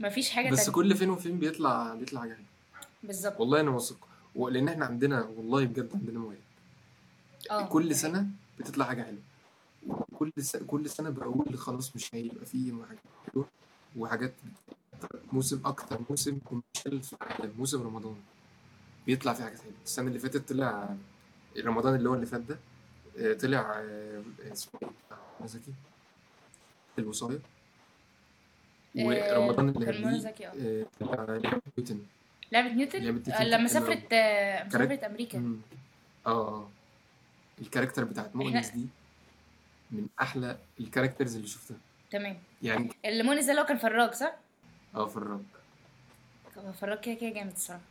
مفيش 0.00 0.30
حاجة 0.30 0.50
بس 0.50 0.58
تانية. 0.58 0.72
كل 0.72 0.96
فين 0.96 1.10
وفين 1.10 1.38
بيطلع 1.38 1.94
بيطلع 1.94 2.20
حلوة. 2.20 2.36
بالظبط. 3.02 3.40
والله 3.40 3.60
أنا 3.60 3.70
واثق. 3.70 4.08
لأن 4.36 4.68
إحنا 4.68 4.84
عندنا 4.86 5.22
والله 5.22 5.64
بجد 5.64 5.90
عندنا 5.94 6.18
مواهب 6.18 6.38
آه. 7.50 7.66
كل 7.66 7.94
سنة 7.96 8.26
بتطلع 8.58 8.84
حاجة 8.84 9.02
حلوة. 9.02 9.18
كل 10.24 10.42
سنه 10.44 10.64
كل 10.66 10.90
سنة 10.90 11.10
بقول 11.10 11.58
خلاص 11.58 11.96
مش 11.96 12.14
هيبقى 12.14 12.46
فيه 12.46 12.72
حاجات 12.88 12.98
حلوة 13.32 13.48
وحاجات 13.96 14.32
موسم 15.32 15.60
أكتر 15.64 16.00
موسم 16.10 16.38
كوميرشال 16.38 17.02
في 17.02 17.16
العالم 17.22 17.52
موسم 17.58 17.82
رمضان. 17.82 18.16
بيطلع 19.06 19.32
فيه 19.34 19.44
حاجات 19.44 19.60
حلوة. 19.60 19.72
السنة 19.84 20.08
اللي 20.08 20.18
فاتت 20.18 20.48
طلع 20.48 20.96
رمضان 21.58 21.94
اللي 21.94 22.08
هو 22.08 22.14
اللي 22.14 22.26
فات 22.26 22.40
ده 22.40 22.58
آه، 23.18 23.32
طلع 23.32 23.72
آه، 23.78 24.22
اسمه 24.52 24.80
إيه 24.82 25.46
زكي؟ 25.46 25.72
الوصايه 26.98 27.38
ورمضان 28.96 29.68
اللي 29.68 29.86
قبليه 29.86 30.34
آه، 30.46 30.86
طلع 31.00 31.24
لعبة 31.24 31.60
نيوتن. 31.78 32.02
لعبة 32.52 32.68
نيوتن؟ 32.68 33.02
لما. 33.02 33.68
سافرت 33.68 34.10
سافرت 34.72 35.04
أمريكا. 35.04 35.58
آه 36.26 36.30
آه. 36.48 36.68
ال 37.60 37.64
character 37.64 38.04
بتاعت 38.04 38.36
مؤنس 38.36 38.70
دي 38.70 38.86
من 39.94 40.06
أحلى 40.20 40.58
ال 40.80 40.85
characters 40.85 41.36
اللي 41.36 41.48
شفتها. 41.48 41.76
تمام. 42.10 42.38
يعني 42.62 42.90
المؤنس 43.04 43.44
ده 43.44 43.50
اللي 43.50 43.62
هو 43.62 43.66
كان 43.66 43.78
فراج 43.78 44.12
صح؟ 44.12 44.34
آه 44.94 45.06
الرب 45.16 45.44
هو 46.58 46.72
فراج 46.72 47.00
كده 47.00 47.14
كده 47.14 47.30
جامد 47.30 47.52
الصراحة. 47.52 47.82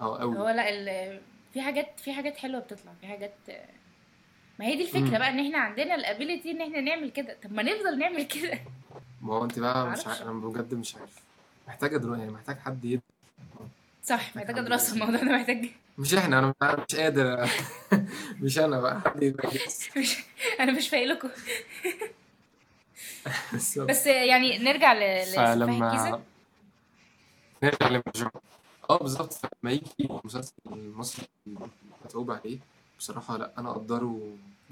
آه 0.00 0.18
قوي 0.18 0.38
هو 0.38 0.48
لا 0.48 0.68
ال... 0.70 1.20
في 1.52 1.62
حاجات 1.62 2.00
في 2.00 2.12
حاجات 2.12 2.36
حلوة 2.36 2.60
بتطلع 2.60 2.92
في 3.00 3.06
حاجات 3.06 3.34
ما 4.58 4.66
هي 4.66 4.76
دي 4.76 4.82
الفكرة 4.82 5.00
مم. 5.00 5.18
بقى 5.18 5.28
إن 5.28 5.40
إحنا 5.46 5.58
عندنا 5.58 5.94
الابيليتي 5.94 6.50
إن 6.50 6.60
إحنا 6.62 6.80
نعمل 6.80 7.10
كده. 7.10 7.36
طب 7.42 7.52
ما 7.52 7.62
نفضل 7.62 7.98
نعمل 7.98 8.22
كده. 8.22 8.58
ما 9.22 9.34
هو 9.34 9.44
أنت 9.44 9.58
بقى 9.58 9.90
مش. 9.90 10.06
عارف 10.06 10.22
أنا 10.22 10.32
بجد 10.32 10.74
مش 10.74 10.96
عارف. 10.96 11.14
محتاجة 11.68 11.96
دلوقتي 11.96 12.20
يعني 12.20 12.32
محتاج 12.32 12.58
حد 12.58 12.84
يد... 12.84 13.00
صح 14.04 14.36
محتاجة 14.36 14.60
دراسة 14.60 14.94
الموضوع 14.94 15.16
ده 15.20 15.24
محتاج. 15.24 15.70
مش 15.98 16.14
إحنا 16.14 16.38
أنا 16.38 16.54
أنا 16.62 16.84
مش 16.88 16.96
قادر. 16.96 17.50
مش 18.42 18.58
أنا 18.58 18.80
بقى. 18.80 19.00
حد. 19.00 19.36
مش 19.96 20.16
أنا 20.60 20.72
مش 20.72 20.88
فايق 20.88 21.04
لكم 21.08 21.28
بس 23.88 24.06
يعني 24.06 24.58
نرجع 24.58 24.92
ل 24.92 25.22
فلما 25.26 26.18
نرجع 27.62 27.88
للمرجع 27.88 28.30
آه 28.90 28.98
بالظبط. 28.98 29.32
فلما 29.32 29.72
يجي 29.72 29.84
المسلسل 30.00 30.52
المصري 30.66 31.26
متعوب 32.04 32.30
عليه 32.30 32.58
بصراحة 32.98 33.36
لا 33.36 33.52
أنا 33.58 33.70
أقدره 33.70 34.20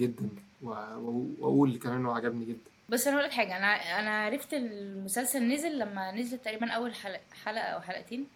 جدا 0.01 0.29
و- 0.63 0.71
و- 0.71 1.27
وأقول 1.39 1.79
كمان 1.79 1.97
إنه 1.97 2.17
عجبني 2.17 2.45
جدا. 2.45 2.71
بس 2.89 3.07
أنا 3.07 3.17
أقول 3.17 3.29
لك 3.29 3.35
حاجة 3.35 3.57
أنا 3.57 3.67
أنا 4.01 4.11
عرفت 4.25 4.55
المسلسل 4.55 5.49
نزل 5.49 5.79
لما 5.79 6.13
نزلت 6.13 6.45
تقريبا 6.45 6.71
أول 6.71 6.95
حلقه 6.95 7.21
حلقة 7.45 7.65
أو 7.65 7.81
حلقتين. 7.81 8.27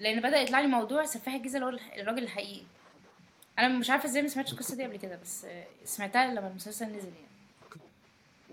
لأن 0.00 0.20
بدأ 0.20 0.40
يطلع 0.40 0.60
لي 0.60 0.66
موضوع 0.66 1.04
سفاح 1.04 1.34
الجيزة 1.34 1.58
اللي 1.58 1.66
هو 1.66 1.78
الراجل 1.98 2.22
الحقيقي 2.22 2.62
أنا 3.58 3.68
مش 3.68 3.90
عارفة 3.90 4.06
إزاي 4.08 4.22
ما 4.22 4.28
سمعتش 4.28 4.52
القصة 4.52 4.76
دي 4.76 4.84
قبل 4.84 4.96
كده 4.96 5.18
بس 5.22 5.44
آه 5.44 5.64
سمعتها 5.84 6.26
لما 6.34 6.48
المسلسل 6.48 6.86
نزل 6.86 7.08
يعني 7.08 7.28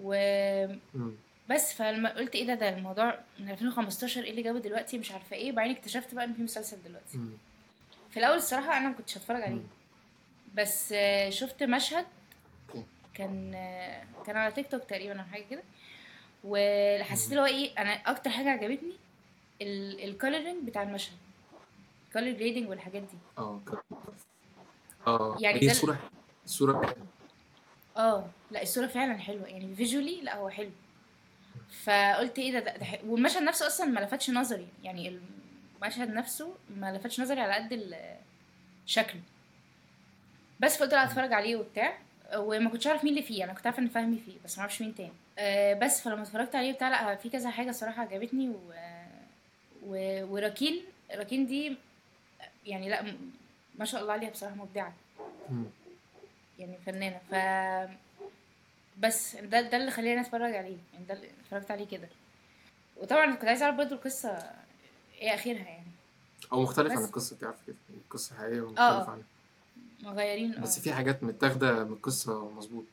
وبس 0.02 0.80
مم. 0.94 1.76
فلما 1.78 2.10
قلت 2.10 2.36
إيه 2.36 2.48
ده 2.48 2.54
ده 2.54 2.70
الموضوع 2.70 3.20
من 3.40 3.50
2015 3.50 4.24
إيه 4.24 4.30
اللي 4.32 4.42
جابه 4.42 4.60
دلوقتي 4.60 4.98
مش 4.98 5.12
عارفة 5.12 5.36
إيه 5.36 5.52
وبعدين 5.52 5.76
اكتشفت 5.76 6.14
بقى 6.16 6.26
إن 6.26 6.34
في 6.34 6.42
مسلسل 6.44 6.78
دلوقتي. 6.86 7.20
في 8.12 8.18
الأول 8.20 8.38
الصراحة 8.38 8.78
أنا 8.78 8.88
ما 8.90 8.94
كنتش 8.94 9.18
هتفرج 9.18 9.42
عليه. 9.42 9.62
بس 10.56 10.94
آه، 10.98 11.30
شفت 11.30 11.64
مشهد. 11.64 12.06
كان 13.14 13.52
آه، 13.56 14.04
كان 14.28 14.38
على 14.38 14.52
تيك 14.54 14.72
توك 14.72 14.84
تقريبا 14.84 15.20
أو 15.22 15.26
حاجة 15.26 15.44
كده 15.50 15.64
وحسيت 16.44 17.30
اللي 17.30 17.42
هو 17.42 17.46
إيه 17.46 17.72
أنا 17.78 17.92
أكتر 17.94 18.30
حاجة 18.30 18.50
عجبتني 18.50 18.92
ال 19.62 19.74
coloring 19.74 20.68
بتاع 20.68 20.84
المشهد. 20.84 21.18
ال 22.08 22.12
color 22.12 22.32
grading 22.32 22.70
والحاجات 22.70 23.02
دي. 23.02 23.18
آه. 23.38 23.62
آه 25.08 25.38
يعني 25.40 25.62
هي 25.64 25.72
الصورة 25.72 26.00
الصورة 26.46 26.96
آه 27.98 28.30
لا 28.52 28.62
الصورة 28.62 28.88
فعلا 28.88 29.18
حلوة. 29.18 29.48
يعني 29.48 29.76
visually 29.76 30.22
لا 30.22 30.36
هو 30.36 30.50
حلو. 30.50 30.72
فقلت 31.84 32.40
إيه 32.40 32.52
ده 32.52 32.60
ده, 32.60 32.78
ده. 32.78 32.86
والمشهد 33.06 33.44
نفسه 33.44 33.68
أصلا 33.68 33.88
ما 33.88 34.00
لفتش 34.00 34.30
نظري. 34.30 34.68
يعني 34.84 35.20
المشهد 35.82 36.10
نفسه 36.10 36.56
ما 36.70 36.98
لفتش 36.98 37.22
نظري 37.22 37.42
على 37.42 37.54
قد 37.54 37.96
شكله. 38.86 39.22
بس 40.60 40.78
فقلت 40.78 40.94
لا 40.94 41.04
أتفرج 41.04 41.34
عليه 41.34 41.56
وبتاع. 41.56 41.98
وما 42.36 42.70
كنتش 42.70 42.88
عارف 42.88 43.04
مين 43.04 43.14
اللي 43.14 43.24
فيه. 43.24 43.44
أنا 43.44 43.54
كنت 43.54 43.66
عارفة 43.66 43.82
إن 43.82 43.90
فهمي 43.90 44.18
فيه 44.18 44.38
بس 44.46 44.58
ما 44.58 44.62
أعرفش 44.62 44.82
مين 44.82 44.96
تاني. 44.96 45.14
أه 45.38 45.74
بس 45.74 46.02
فلما 46.02 46.22
اتفرجت 46.22 46.56
عليه 46.56 46.72
بتاع 46.72 46.90
لا 46.90 47.16
في 47.16 47.30
كذا 47.30 47.50
حاجة 47.50 47.72
صراحة 47.72 48.02
عجبتني 48.02 48.50
و... 48.50 48.74
و... 49.88 50.24
وراكين 50.34 50.82
راكين 51.12 51.46
دي 51.46 51.76
يعني 52.66 52.90
لا 52.90 53.14
ما 53.80 53.86
شاء 53.86 54.02
الله 54.02 54.14
عليها 54.14 54.30
بصراحة 54.30 54.56
مبدعة. 54.56 54.94
يعني 56.60 56.78
فنانة 56.86 57.18
ف 57.32 57.36
بس 59.00 59.36
ده 59.36 59.62
ده 59.62 59.78
اللي 59.78 59.92
خلاني 59.92 60.22
أتفرج 60.22 60.56
عليه 60.56 60.78
يعني 60.94 61.06
ده 61.08 61.14
اللي 61.14 61.28
اتفرجت 61.44 61.72
عليه 61.72 61.88
كده 61.88 62.08
وطبعا 62.98 63.36
كنت 63.36 63.46
عايزة 63.46 63.66
أعرف 63.66 63.76
برضه 63.78 63.96
القصة 63.96 64.52
إيه 65.22 65.34
آخرها 65.36 65.54
يعني 65.64 65.88
أو 66.52 66.62
مختلف 66.62 66.92
عن 66.92 66.98
بس. 66.98 67.06
القصة 67.06 67.36
تعرف 67.42 67.56
كده 67.68 67.76
القصة 67.90 68.36
حقيقية 68.38 68.60
آه. 68.60 68.64
ومختلف 68.64 69.10
عنها 69.10 69.24
مغيرين 70.04 70.54
آه 70.56 70.62
بس 70.62 70.80
في 70.80 70.94
حاجات 70.94 71.24
متاخدة 71.24 71.84
من 71.84 71.94
القصة 71.94 72.50
مظبوط 72.50 72.86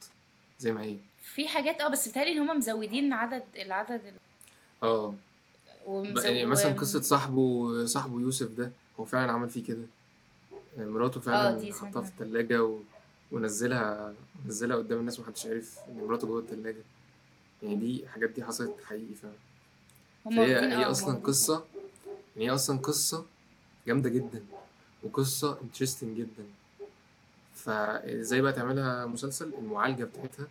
زي 0.59 0.73
ما 0.73 0.83
هي 0.83 0.97
في 1.23 1.49
حاجات 1.49 1.81
آه 1.81 1.89
بس 1.89 2.09
بتهيألي 2.09 2.33
إن 2.33 2.39
هم 2.49 2.57
مزودين 2.59 3.13
عدد 3.13 3.43
العدد 3.57 4.05
ال- 4.07 4.15
آه. 4.83 5.15
يعني 6.25 6.45
مثلا 6.47 6.73
قصة 6.73 7.01
صاحبه 7.01 7.85
صاحبه 7.87 8.21
يوسف 8.21 8.49
ده 8.51 8.73
هو 9.01 9.05
فعلا 9.05 9.33
عمل 9.33 9.51
فيه 9.51 9.65
كده. 9.65 9.87
مراته 10.79 11.19
آه 11.19 11.21
فعلا 11.21 11.59
دي 11.59 11.73
حطها 11.73 12.03
في 12.03 12.09
التلاجة 12.11 12.65
و... 12.65 12.79
ونزلها 13.33 14.15
نزلها 14.47 14.77
قدام 14.77 14.99
الناس 14.99 15.21
محدش 15.21 15.47
عارف 15.47 15.79
إن 15.89 16.05
مراته 16.07 16.27
جوه 16.27 16.41
التلاجة. 16.41 16.83
يعني 17.63 17.77
دي 17.77 18.09
حاجات 18.09 18.31
دي 18.31 18.45
حصلت 18.45 18.75
حقيقي 18.85 19.15
فعلا. 19.15 19.35
واخدين 20.25 20.73
هي 20.73 20.85
آه 20.85 20.91
أصلا 20.91 21.15
قصة 21.19 21.65
يعني 22.37 22.51
هي 22.51 22.55
أصلا 22.55 22.79
قصة 22.79 23.25
جامدة 23.87 24.09
جدا 24.11 24.43
وقصة 25.03 25.59
انترستنج 25.63 26.17
جدا. 26.19 26.45
فازاي 27.55 28.41
بقى 28.41 28.53
تعملها 28.53 29.07
مسلسل 29.07 29.55
المعالجة 29.59 30.05
بتاعتها 30.05 30.47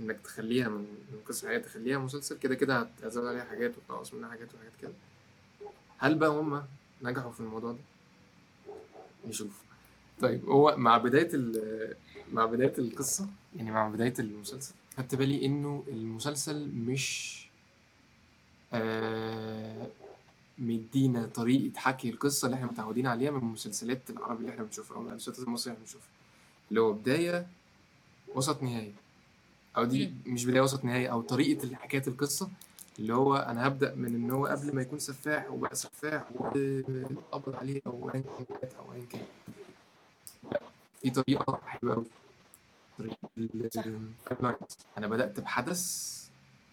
إنك 0.00 0.20
تخليها 0.24 0.68
من 0.68 0.78
من 1.12 1.18
قصة 1.28 1.48
حقيقية 1.48 1.62
تخليها 1.62 1.98
مسلسل 1.98 2.38
كده 2.38 2.54
كده 2.54 2.78
هت- 2.80 3.04
هتزود 3.04 3.26
عليها 3.26 3.44
حاجات 3.44 3.72
وتنقص 3.78 4.14
منها 4.14 4.30
حاجات 4.30 4.48
وحاجات 4.54 4.72
كده. 4.82 4.92
هل 5.98 6.14
بقى 6.14 6.28
هم 6.30 6.62
نجحوا 7.02 7.30
في 7.32 7.40
الموضوع 7.40 7.72
ده؟ 7.72 7.78
نشوف. 9.28 9.62
طيب 10.20 10.44
هو 10.48 10.74
مع 10.76 10.98
بداية 10.98 11.28
ال 11.34 11.94
مع 12.32 12.44
بداية 12.46 12.72
القصة 12.78 13.26
يعني 13.56 13.70
مع 13.70 13.88
بداية 13.88 14.14
المسلسل 14.18 14.74
خدت 14.96 15.14
بالي 15.14 15.46
إنه 15.46 15.84
المسلسل 15.88 16.68
مش 16.68 17.38
آه 18.72 19.86
مدينا 20.58 21.26
طريقة 21.26 21.78
حكي 21.80 22.10
القصة 22.10 22.46
اللي 22.46 22.54
إحنا 22.56 22.66
متعودين 22.66 23.06
عليها 23.06 23.30
من 23.30 23.38
المسلسلات 23.38 24.10
العربي 24.10 24.40
اللي 24.40 24.52
إحنا 24.52 24.64
بنشوفها 24.64 25.00
من 25.00 25.08
المسلسلات 25.10 25.48
المصرية 25.48 25.72
اللي 25.74 25.84
إحنا 25.84 25.84
بنشوفها 25.86 26.08
اللي 26.70 26.80
هو 26.80 26.92
بداية 26.92 27.46
وسط 28.34 28.62
نهاية. 28.62 28.92
أو 29.76 29.84
دي 29.84 30.14
مش 30.26 30.44
بداية 30.46 30.60
وسط 30.60 30.84
نهاية 30.84 31.08
أو 31.08 31.22
طريقة 31.22 31.76
حكاية 31.76 32.02
القصة 32.06 32.48
اللي 32.98 33.14
هو 33.14 33.36
أنا 33.36 33.66
هبدأ 33.66 33.94
من 33.94 34.14
إن 34.14 34.30
هو 34.30 34.46
قبل 34.46 34.74
ما 34.74 34.82
يكون 34.82 34.98
سفاح 34.98 35.50
وبقى 35.50 35.74
سفاح 35.76 36.24
وقبض 36.32 37.56
عليه 37.56 37.80
أو 37.86 38.10
أيا 38.14 38.20
كان 38.20 38.46
مات 38.50 38.74
أو 38.74 38.92
أيا 38.92 39.04
كان. 39.12 39.26
في 42.96 43.04
ال- 43.38 43.70
صح. 43.72 43.84
التايملاينز. 43.86 44.76
أنا 44.98 45.06
بدأت 45.06 45.40
بحدث 45.40 45.82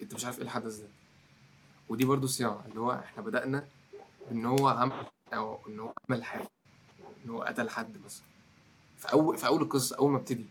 أنت 0.02 0.14
مش 0.14 0.26
عارف 0.26 0.38
إيه 0.38 0.44
الحدث 0.44 0.76
ده. 0.76 0.88
ودي 1.90 2.06
برضو 2.06 2.28
صياعة 2.28 2.64
اللي 2.70 2.80
هو 2.80 2.92
إحنا 2.92 3.24
بدأنا 3.24 3.66
إن 4.32 4.46
هو 4.46 4.68
عمل 4.68 5.06
أو 5.34 5.60
إن 5.68 5.80
هو 5.80 5.94
عمل 6.10 6.24
حاجة 6.24 6.48
إن 7.26 7.30
هو 7.30 7.42
قتل 7.42 7.70
حد 7.70 7.98
مثلا 8.06 8.24
في 8.98 9.12
أول 9.14 9.38
في 9.38 9.48
أول 9.48 9.62
القصة 9.62 9.96
أول 9.98 10.12
ما 10.12 10.18
ابتدي. 10.18 10.46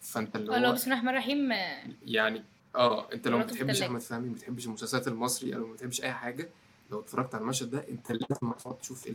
فأنت 0.00 0.36
اللي 0.36 0.56
آه 0.56 0.68
هو 0.68 0.72
بسم 0.72 0.84
الله 0.84 0.94
الرحمن 0.94 1.08
الرحيم 1.08 1.52
آه، 1.52 1.82
يعني 2.04 2.44
آه 2.76 3.12
انت 3.12 3.28
لو 3.28 3.38
ما 3.38 3.44
بتحبش. 3.44 3.82
احمد 3.82 4.00
فهمي 4.00 4.28
ما 4.28 4.34
بتحبش 4.34 4.66
المسلسلات 4.66 5.08
المصري 5.08 5.56
أو 5.56 5.66
ما 5.66 5.72
بتحبش 5.72 6.02
اي 6.02 6.12
حاجة 6.12 6.48
لو 6.90 7.00
اتفرجت 7.00 7.34
على 7.34 7.42
المشهد 7.42 7.70
ده 7.70 7.84
انت 7.88 8.12
لازم 8.12 8.52
تقعد 8.52 8.78
تشوف 8.78 9.06
إيه. 9.06 9.14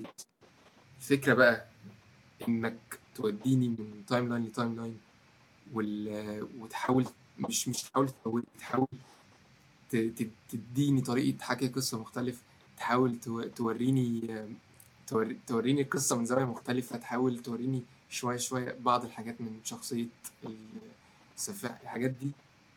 الفكرة 1.01 1.33
بقى 1.33 1.65
انك 2.47 2.99
توديني 3.15 3.67
من 3.67 4.03
timeline 4.07 4.45
ل 4.45 4.75
timeline 4.75 4.99
وال... 5.73 6.47
وتحاول 6.59 7.05
مش 7.39 7.67
مش 7.67 7.83
تحاول 7.83 8.09
تطول 8.09 8.43
تحاول. 8.59 8.87
تديني 10.49 11.01
طريقة 11.01 11.43
حكي 11.43 11.67
قصة 11.67 11.99
مختلف 11.99 12.41
تحاول 12.77 13.19
تو... 13.19 13.41
توريني 13.43 14.21
تور... 15.07 15.35
توريني 15.47 15.81
القصة 15.81 16.17
من 16.17 16.25
زاوية 16.25 16.45
مختلفة 16.45 16.97
تحاول 16.97 17.39
توريني 17.39 17.83
شوية 18.15 18.37
شوية 18.37 18.77
بعض 18.79 19.05
الحاجات 19.05 19.41
من 19.41 19.59
شخصية 19.63 20.05
السفاح 21.37 21.81
الحاجات 21.81 22.09
دي 22.09 22.31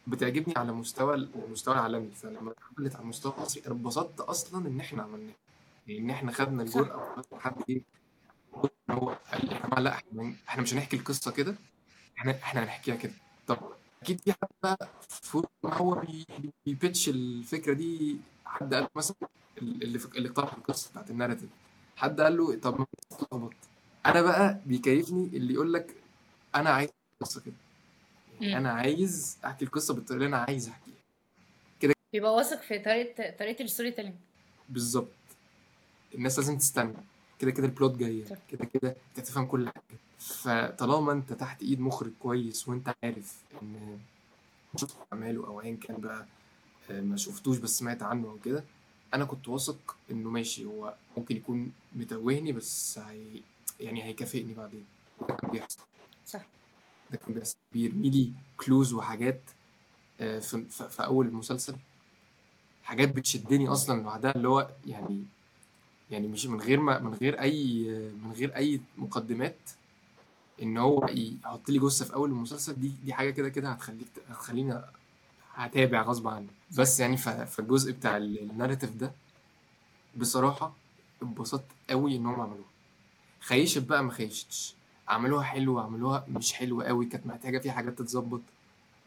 بتعجبني 0.07 0.55
على 0.57 0.73
مستوى 0.73 1.15
المستوى 1.15 1.75
العالمي. 1.75 2.11
فلما 2.15 2.53
اتعملت 2.53 2.95
على 2.97 3.03
المستوى 3.03 3.33
المصري 3.39 3.63
أنا 3.67 3.75
اتبسطت 3.75 4.21
أصلا 4.21 4.69
إن 4.69 4.81
إحنا 4.81 5.03
عملناها 5.03 5.35
إن 5.91 6.11
إحنا 6.11 6.33
خدنا 6.33 6.63
الجرأة 6.63 6.97
وخدنا 6.97 7.41
حد 7.41 7.55
إيه 7.69 7.83
هو 8.91 9.09
قال 9.33 9.53
يا 9.53 9.59
جماعة 9.59 9.81
لأ 9.81 9.91
إحنا 9.95 10.35
إحنا 10.49 10.63
مش 10.63 10.75
هنحكي 10.75 10.97
القصة 10.97 11.31
كده 11.31 11.55
إحنا 12.19 12.33
إحنا 12.33 12.65
هنحكيها 12.65 12.97
كده. 12.97 13.13
طب 13.47 13.59
أكيد 14.03 14.21
في 14.21 14.33
حد 14.33 14.49
بقى 14.63 14.89
هو 15.65 15.95
بي- 15.95 16.27
بي- 16.39 16.53
بي 16.67 16.79
pitch 16.79 17.09
الفكرة 17.09 17.73
دي 17.73 18.17
حد 18.45 18.75
قال 18.75 18.89
مثلا 18.97 19.17
اللي 19.59 20.01
اللي 20.17 20.29
اقترح 20.29 20.55
القصة 20.55 20.91
بتاعت 20.91 21.11
ال 21.11 21.14
narrative. 21.14 21.49
حد 21.97 22.21
قال 22.21 22.37
له 22.37 22.55
طب 22.59 22.79
ما 22.81 22.87
أنا 24.09 24.23
بقى 24.23 24.61
بيكيفني 24.67 25.25
اللي 25.37 25.55
يقول 25.55 25.73
لك 25.73 25.95
أنا 26.55 26.71
عايز 26.71 26.91
القصة 27.23 27.41
كده. 27.41 27.55
يعني. 28.41 28.57
أنا 28.59 28.73
عايز 28.73 29.39
أحكي 29.45 29.65
القصة 29.65 29.95
بالطريقة 29.95 30.17
اللي 30.25 30.27
أنا 30.37 30.45
عايز 30.45 30.69
أحكيها. 30.69 30.95
بيبقى 32.13 32.35
واثق 32.35 32.63
في 32.63 32.79
طريقه 32.79 33.31
طريقة 33.39 33.63
ال 33.65 33.91
storytelling 33.91 34.15
بالظبط. 34.69 35.09
الناس 36.15 36.39
لازم 36.39 36.59
تستنى. 36.59 36.93
كده 37.39 37.51
كده 37.51 37.67
ال 37.67 37.73
plot 37.73 37.97
جاية. 37.97 38.25
كده 38.51 38.65
كده 38.65 38.89
أنت 38.89 39.19
هتفهم 39.19 39.47
كل 39.47 39.69
حاجة. 39.69 39.99
فطالما 40.19 41.13
أنت 41.13 41.33
تحت 41.33 41.63
إيد 41.63 41.81
مخرج 41.81 42.11
كويس 42.23 42.69
وأنت 42.69 42.95
عارف 43.05 43.37
إن 43.63 43.99
شفت 44.77 44.97
أعماله 45.13 45.47
أو 45.47 45.61
ايا 45.61 45.77
كان 45.77 45.97
بقى 46.01 46.27
آه، 46.91 47.01
ما 47.01 47.17
شفتوش 47.17 47.59
بس 47.59 47.79
سمعت 47.79 48.03
عنه 48.03 48.29
أو 48.29 48.39
كده 48.45 48.65
أنا 49.15 49.25
كنت 49.25 49.49
واثق 49.49 49.97
إنه 50.11 50.31
ماشي. 50.31 50.65
هو 50.65 50.95
ممكن 51.17 51.37
يكون 51.37 51.73
متوهني 51.97 52.53
بس 52.53 52.99
هي 52.99 53.41
يعني 53.81 54.05
هيكافئني 54.05 54.55
بعدين. 54.55 54.85
بيحصل. 55.53 55.83
صح. 56.27 56.47
ده 57.11 57.19
كان 57.19 57.35
بيحصل. 57.35 57.57
بيرمي 57.73 58.11
لي 58.11 58.33
clues 58.57 58.93
وحاجات 58.93 59.41
آه، 60.21 60.39
في, 60.39 60.65
في, 60.71 60.89
في 60.89 61.05
أول 61.05 61.27
المسلسل. 61.27 61.77
حاجات 62.85 63.09
بتشدني 63.17 63.69
أصلا 63.69 64.03
لوحدها 64.03 64.37
اللي 64.37 64.49
هو 64.49 64.69
يعني 64.87 65.25
يعني 66.11 66.29
مش 66.29 66.47
من 66.47 66.61
غير 66.61 66.81
ما 66.81 66.99
من 66.99 67.15
غير 67.15 67.41
أي 67.41 67.85
من 68.25 68.33
غير 68.33 68.57
أي 68.57 68.81
مقدمات 68.99 69.59
إن 70.63 70.79
هو 70.79 71.07
يحط 71.09 71.69
لي 71.71 71.79
جثة 71.79 72.05
في 72.05 72.15
أول 72.15 72.31
المسلسل 72.31 72.75
دي 72.81 72.93
دي 73.05 73.13
حاجة 73.13 73.31
كده 73.31 73.49
كده 73.49 73.71
هتخليك 73.71 74.09
هتخليني 74.29 74.83
هتابع 75.55 76.03
غصب 76.03 76.29
عني. 76.29 76.47
بس 76.79 77.01
يعني 77.01 77.17
فالجزء 77.17 77.93
بتاع 77.93 78.17
ال- 78.17 78.51
الناريتيف 78.51 78.97
ده 78.97 79.13
بصراحة 80.17 80.73
اتبسطت 81.23 81.65
قوي 81.91 82.17
إن 82.17 82.27
هم 82.27 82.41
عملوها 82.41 82.69
خيشت 83.49 83.83
بقى 83.83 84.05
ما 84.05 84.11
خيشتش. 84.11 84.75
عملوها 85.09 85.43
حلو 85.43 85.79
عملوها 85.79 86.25
مش 86.29 86.53
حلو 86.53 86.83
قوي 86.83 87.07
كانت 87.07 87.27
محتاجة 87.27 87.59
فيها 87.59 87.73
حاجات 87.73 87.99
تتظبط. 87.99 88.41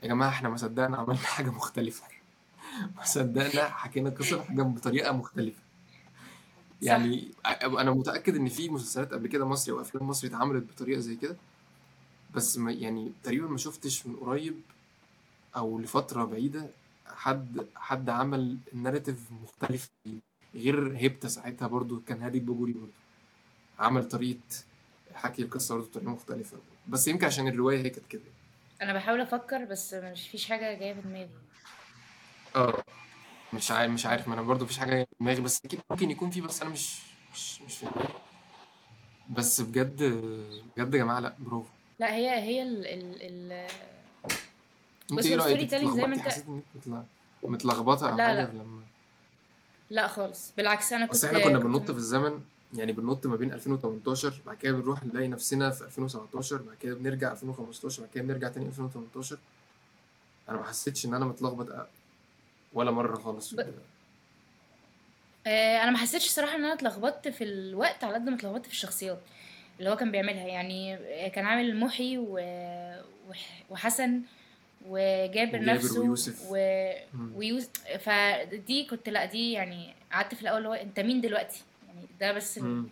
يا 0.03 0.07
جماعة 0.07 0.29
إحنا 0.29 0.49
ما 0.49 0.57
صدقنا 0.57 0.97
عملنا 0.97 1.19
حاجة 1.19 1.49
مختلفة. 1.49 2.03
ما 2.97 3.03
صدقنا 3.03 3.69
حكينا 3.69 4.09
قصه 4.09 4.45
بطريقة 4.49 5.11
مختلفة. 5.11 5.61
يعني 6.81 7.31
أنا 7.63 7.91
متأكد 7.91 8.35
إن 8.35 8.49
في 8.49 8.69
مسلسلات 8.69 9.13
قبل 9.13 9.27
كده 9.27 9.45
مصري 9.45 9.73
أو 9.73 9.81
افلام 9.81 10.07
مصري 10.07 10.29
اتعملت 10.29 10.63
بطريقة 10.73 10.99
زي 10.99 11.15
كده. 11.15 11.35
بس 12.35 12.57
ما 12.57 12.71
يعني 12.71 13.11
تقريبا 13.23 13.47
ما 13.47 13.57
شفتش 13.57 14.07
من 14.07 14.15
قريب 14.15 14.61
أو 15.55 15.79
لفترة 15.79 16.25
بعيدة 16.25 16.69
حد 17.05 17.67
حد 17.75 18.09
عمل 18.09 18.57
الناريتيف 18.73 19.17
مختلف 19.43 19.87
غير 20.55 20.97
هيبتا 20.97 21.27
ساعتها 21.27 21.67
برضو 21.67 22.01
كان 22.07 22.21
هادي 22.21 22.37
البجوري 22.37 22.73
برضو. 22.73 23.00
عمل 23.81 24.07
طريقة 24.07 24.39
حكي 25.13 25.41
القصة 25.41 25.75
برضو 25.75 25.87
بطريقة 25.87 26.09
مختلفة. 26.09 26.57
بس 26.87 27.07
يمكن 27.07 27.25
عشان 27.25 27.47
الرواية 27.47 27.77
هي 27.77 27.89
كانت 27.89 28.07
كده. 28.09 28.21
أنا 28.81 28.93
بحاول 28.93 29.21
أفكر 29.21 29.65
بس 29.65 29.93
مش 29.93 30.27
فيش 30.27 30.45
حاجة 30.45 30.79
جاية 30.79 30.93
في 30.93 31.01
دماغي. 31.01 31.29
آه 32.55 32.83
مش 33.53 33.71
عارف 33.71 33.91
مش 33.91 34.05
عارف. 34.05 34.27
ما 34.27 34.33
أنا 34.33 34.41
برضو 34.41 34.65
مفيش 34.65 34.77
حاجة 34.77 35.03
في 35.03 35.15
دماغي 35.19 35.41
بس 35.41 35.59
أكيد 35.65 35.79
ممكن 35.91 36.11
يكون 36.11 36.29
في 36.29 36.41
بس 36.41 36.61
أنا 36.61 36.69
مش 36.69 36.99
مش 37.33 37.61
مش 37.61 37.77
في 37.77 37.85
دماغي 37.85 38.13
بس 39.29 39.61
بجد 39.61 40.03
بجد 40.77 40.93
يا 40.93 40.99
جماعة 40.99 41.19
لأ 41.19 41.35
برافو. 41.39 41.69
لأ 41.99 42.13
هي 42.13 42.29
هي 42.29 42.63
ال 42.63 42.85
ال 42.87 43.21
ال 43.21 43.67
هو 45.11 45.17
رأيك؟ 45.17 45.35
ال 45.35 45.65
storytelling 45.65 45.95
زي 45.95 46.07
ما 46.07 46.15
أنت 46.15 46.43
متلخبطة 47.43 48.11
أو 48.11 48.17
لا، 48.17 48.27
حاجة 48.27 48.43
لا. 48.45 48.51
لما 48.51 48.81
لأ 49.89 50.07
خالص. 50.07 50.51
بالعكس 50.57 50.93
أنا 50.93 51.05
كنت 51.05 51.15
بس 51.15 51.25
إحنا 51.25 51.39
كنا 51.39 51.59
بننط 51.59 51.91
في 51.91 51.97
الزمن. 51.97 52.41
يعني 52.73 52.91
بننط 52.91 53.27
ما 53.27 53.35
بين 53.35 53.53
2018 53.53 54.33
بعد 54.45 54.57
كده 54.57 54.71
بنروح 54.73 55.03
نلاقي 55.05 55.27
نفسنا 55.27 55.69
في 55.69 55.83
2017 55.85 56.57
بعد 56.57 56.77
كده 56.77 56.95
بنرجع 56.95 57.31
2015 57.31 58.01
بعد 58.01 58.09
كده 58.13 58.23
بنرجع 58.23 58.49
تاني 58.49 58.65
2018 58.65 59.37
أنا 60.49 60.57
ما 60.57 60.63
حسيتش 60.63 61.05
إن 61.05 61.13
أنا 61.13 61.25
متلخبط 61.25 61.69
أ- 61.69 61.73
ولا 62.73 62.91
مرة 62.91 63.15
خالص 63.15 63.49
في 63.49 63.55
ب- 63.55 63.73
آه، 65.47 65.83
أنا 65.83 65.91
ما 65.91 65.97
حسيتش 65.97 66.27
صراحة 66.29 66.55
إن 66.55 66.63
أنا 66.65 66.73
اتلخبطت 66.73 67.27
في 67.27 67.43
الوقت 67.43 68.03
على 68.03 68.13
قد 68.13 68.29
ما 68.29 68.35
اتلخبطت 68.35 68.65
في 68.65 68.71
الشخصيات 68.71 69.19
اللي 69.79 69.89
هو 69.89 69.95
كان 69.95 70.11
بيعملها. 70.11 70.47
يعني 70.47 70.95
آه، 70.95 71.27
كان 71.27 71.45
عامل 71.45 71.79
محي 71.79 72.17
و... 72.17 72.33
وح- 73.29 73.63
وحسن 73.69 74.21
وجابر 74.87 75.63
نفسه 75.65 75.99
ويوسف. 76.01 76.45
و... 76.49 76.55
ويوسف 77.35 77.69
فدي 77.99 78.85
كنت 78.85 79.09
لأ 79.09 79.25
دي 79.25 79.51
يعني 79.51 79.93
قعدت 80.11 80.35
في 80.35 80.41
الأول 80.41 80.57
اللي 80.57 80.69
هو 80.69 80.73
أنت 80.73 80.99
مين 80.99 81.21
دلوقتي؟ 81.21 81.61
يعني 81.95 82.07
ده 82.19 82.31
بس 82.31 82.57
ال-. 82.57 82.83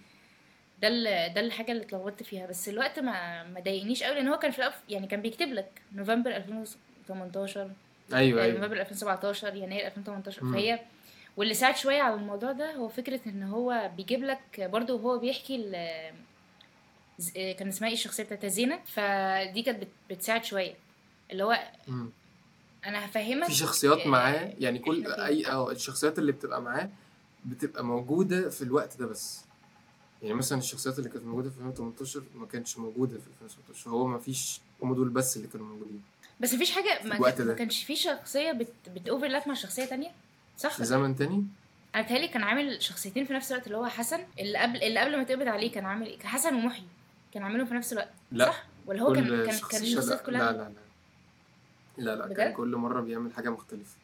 ده 0.81 0.87
ال- 0.87 1.33
ده 1.33 1.41
الحاجة 1.41 1.71
اللي 1.71 1.83
اتلخبطت 1.83 2.23
فيها 2.23 2.45
بس 2.47 2.69
الوقت 2.69 2.99
ما 2.99 3.43
ما 3.43 3.59
ضايقنيش 3.59 4.03
قوي 4.03 4.15
لأن 4.15 4.27
هو 4.27 4.37
كان 4.39 4.51
في 4.51 4.59
الأول 4.59 4.73
يعني 4.89 5.07
كان 5.07 5.21
بيكتب 5.21 5.47
لك 5.53 5.81
نوفمبر 5.95 6.35
2018 6.35 7.71
أيوه 8.13 8.41
آه، 8.41 8.45
أيوه 8.45 8.57
نوفمبر 8.59 8.81
2017 8.81 9.55
يناير 9.55 9.85
2018 9.87 10.43
مم. 10.43 10.53
فهي 10.53 10.79
واللي 11.37 11.53
ساعد 11.53 11.75
شوية 11.77 12.01
على 12.01 12.13
الموضوع 12.15 12.51
ده 12.51 12.75
هو 12.75 12.87
فكرة 12.89 13.19
إن 13.27 13.43
هو 13.43 13.91
بيجيب 13.97 14.23
لك 14.23 14.39
برضه 14.61 14.93
وهو 14.93 15.19
بيحكي 15.19 15.55
ال- 15.55 15.75
آه، 17.37 17.51
كان 17.51 17.67
اسمها 17.67 17.89
إيه 17.89 17.95
الشخصية 17.95 18.23
بتاعت 18.23 18.45
زينة 18.45 18.79
فدي 18.85 19.61
كانت 19.61 19.79
بت- 19.83 19.87
بتساعد 20.09 20.43
شوية 20.45 20.73
اللي 21.31 21.43
هو 21.43 21.59
مم. 21.87 22.09
أنا 22.85 23.05
هفهمك 23.05 23.47
في 23.47 23.53
شخصيات 23.53 23.97
آه، 23.99 24.07
معاه 24.07 24.53
يعني 24.59 24.79
كل. 24.79 25.07
أي 25.11 25.47
آه 25.47 25.71
الشخصيات 25.71 26.19
اللي 26.19 26.31
بتبقى 26.31 26.61
معاه 26.61 26.89
بتبقى 27.45 27.85
موجودة 27.85 28.49
في 28.49 28.61
الوقت 28.61 28.97
ده 28.99 29.05
بس. 29.05 29.41
يعني 30.21 30.33
مثلا 30.33 30.57
الشخصيات 30.57 30.99
اللي 30.99 31.09
كانت 31.09 31.25
موجودة 31.25 31.49
في 31.49 31.57
2018 31.57 32.23
ما 32.35 32.45
كانتش 32.45 32.77
موجودة 32.77 33.17
في 33.17 33.27
2017 33.43 33.89
هو 33.89 34.07
ما 34.07 34.19
فيش 34.19 34.61
هم 34.83 34.93
دول 34.93 35.09
بس 35.09 35.37
اللي 35.37 35.47
كانوا 35.47 35.65
موجودين. 35.65 36.01
بس 36.39 36.53
مفيش 36.53 36.71
حاجة 36.71 37.03
ما, 37.03 37.31
كان-. 37.31 37.47
ما 37.47 37.53
كانش 37.53 37.83
في 37.83 37.95
شخصية 37.95 38.51
بت 38.51 38.73
بتوفرلاب 38.95 39.47
مع 39.47 39.53
شخصية 39.53 39.85
تانية؟ 39.85 40.11
صح؟ 40.57 40.71
في 40.77 40.85
زمن 40.85 41.15
تاني؟ 41.15 41.45
أنا 41.95 42.03
بتهيألي 42.03 42.27
كان 42.27 42.43
عامل 42.43 42.81
شخصيتين 42.83 43.25
في 43.25 43.33
نفس 43.33 43.51
الوقت 43.51 43.67
اللي 43.67 43.77
هو 43.77 43.85
حسن 43.85 44.19
اللي 44.39 44.57
قبل 44.57 44.83
اللي 44.83 44.99
قبل 44.99 45.17
ما 45.17 45.23
تقبض 45.23 45.47
عليه 45.47 45.71
كان 45.71 45.85
عامل 45.85 46.15
كان 46.17 46.27
حسن 46.27 46.55
ومحي 46.55 46.83
كان 47.33 47.43
عاملهم 47.43 47.65
في 47.65 47.73
نفس 47.73 47.93
الوقت 47.93 48.09
لا. 48.31 48.45
صح؟ 48.45 48.65
ولا 48.85 49.01
هو 49.01 49.13
كان 49.13 49.27
كان 49.27 49.45
كان 49.71 49.81
الشخصيات 49.81 50.19
لا 50.19 50.25
كلها؟ 50.25 50.51
لا 50.51 50.57
لا. 50.57 50.71
لا 51.97 52.15
لا 52.15 52.27
كان 52.27 52.33
بجد؟ 52.47 52.53
كل 52.53 52.75
مرة 52.75 53.01
بيعمل 53.01 53.33
حاجة 53.33 53.49
مختلفة. 53.49 53.95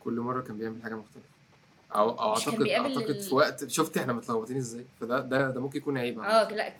كل 0.00 0.20
مرة 0.20 0.40
كان 0.40 0.58
بيعمل 0.58 0.82
حاجة 0.82 0.94
مختلفة. 0.94 1.33
أعتقد 1.94 2.58
بيقابل 2.62 2.88
أعتقد 2.94 3.10
ال- 3.10 3.20
في 3.20 3.34
وقت 3.34 3.70
شفتي 3.70 4.00
إحنا 4.00 4.12
متلخبطين 4.12 4.56
إزاي؟ 4.56 4.84
فده 5.00 5.20
ده 5.20 5.50
ده 5.50 5.60
ممكن 5.60 5.78
يكون 5.78 5.98
عيب 5.98 6.20
آه 6.20 6.48
لأ 6.50 6.72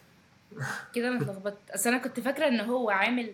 كده 0.94 1.08
أنا 1.08 1.16
اتلخبطت. 1.22 1.70
أصل 1.74 1.88
أنا 1.90 1.98
كنت 1.98 2.20
فاكرة 2.20 2.48
إن 2.48 2.60
هو 2.60 2.90
عامل 2.90 3.32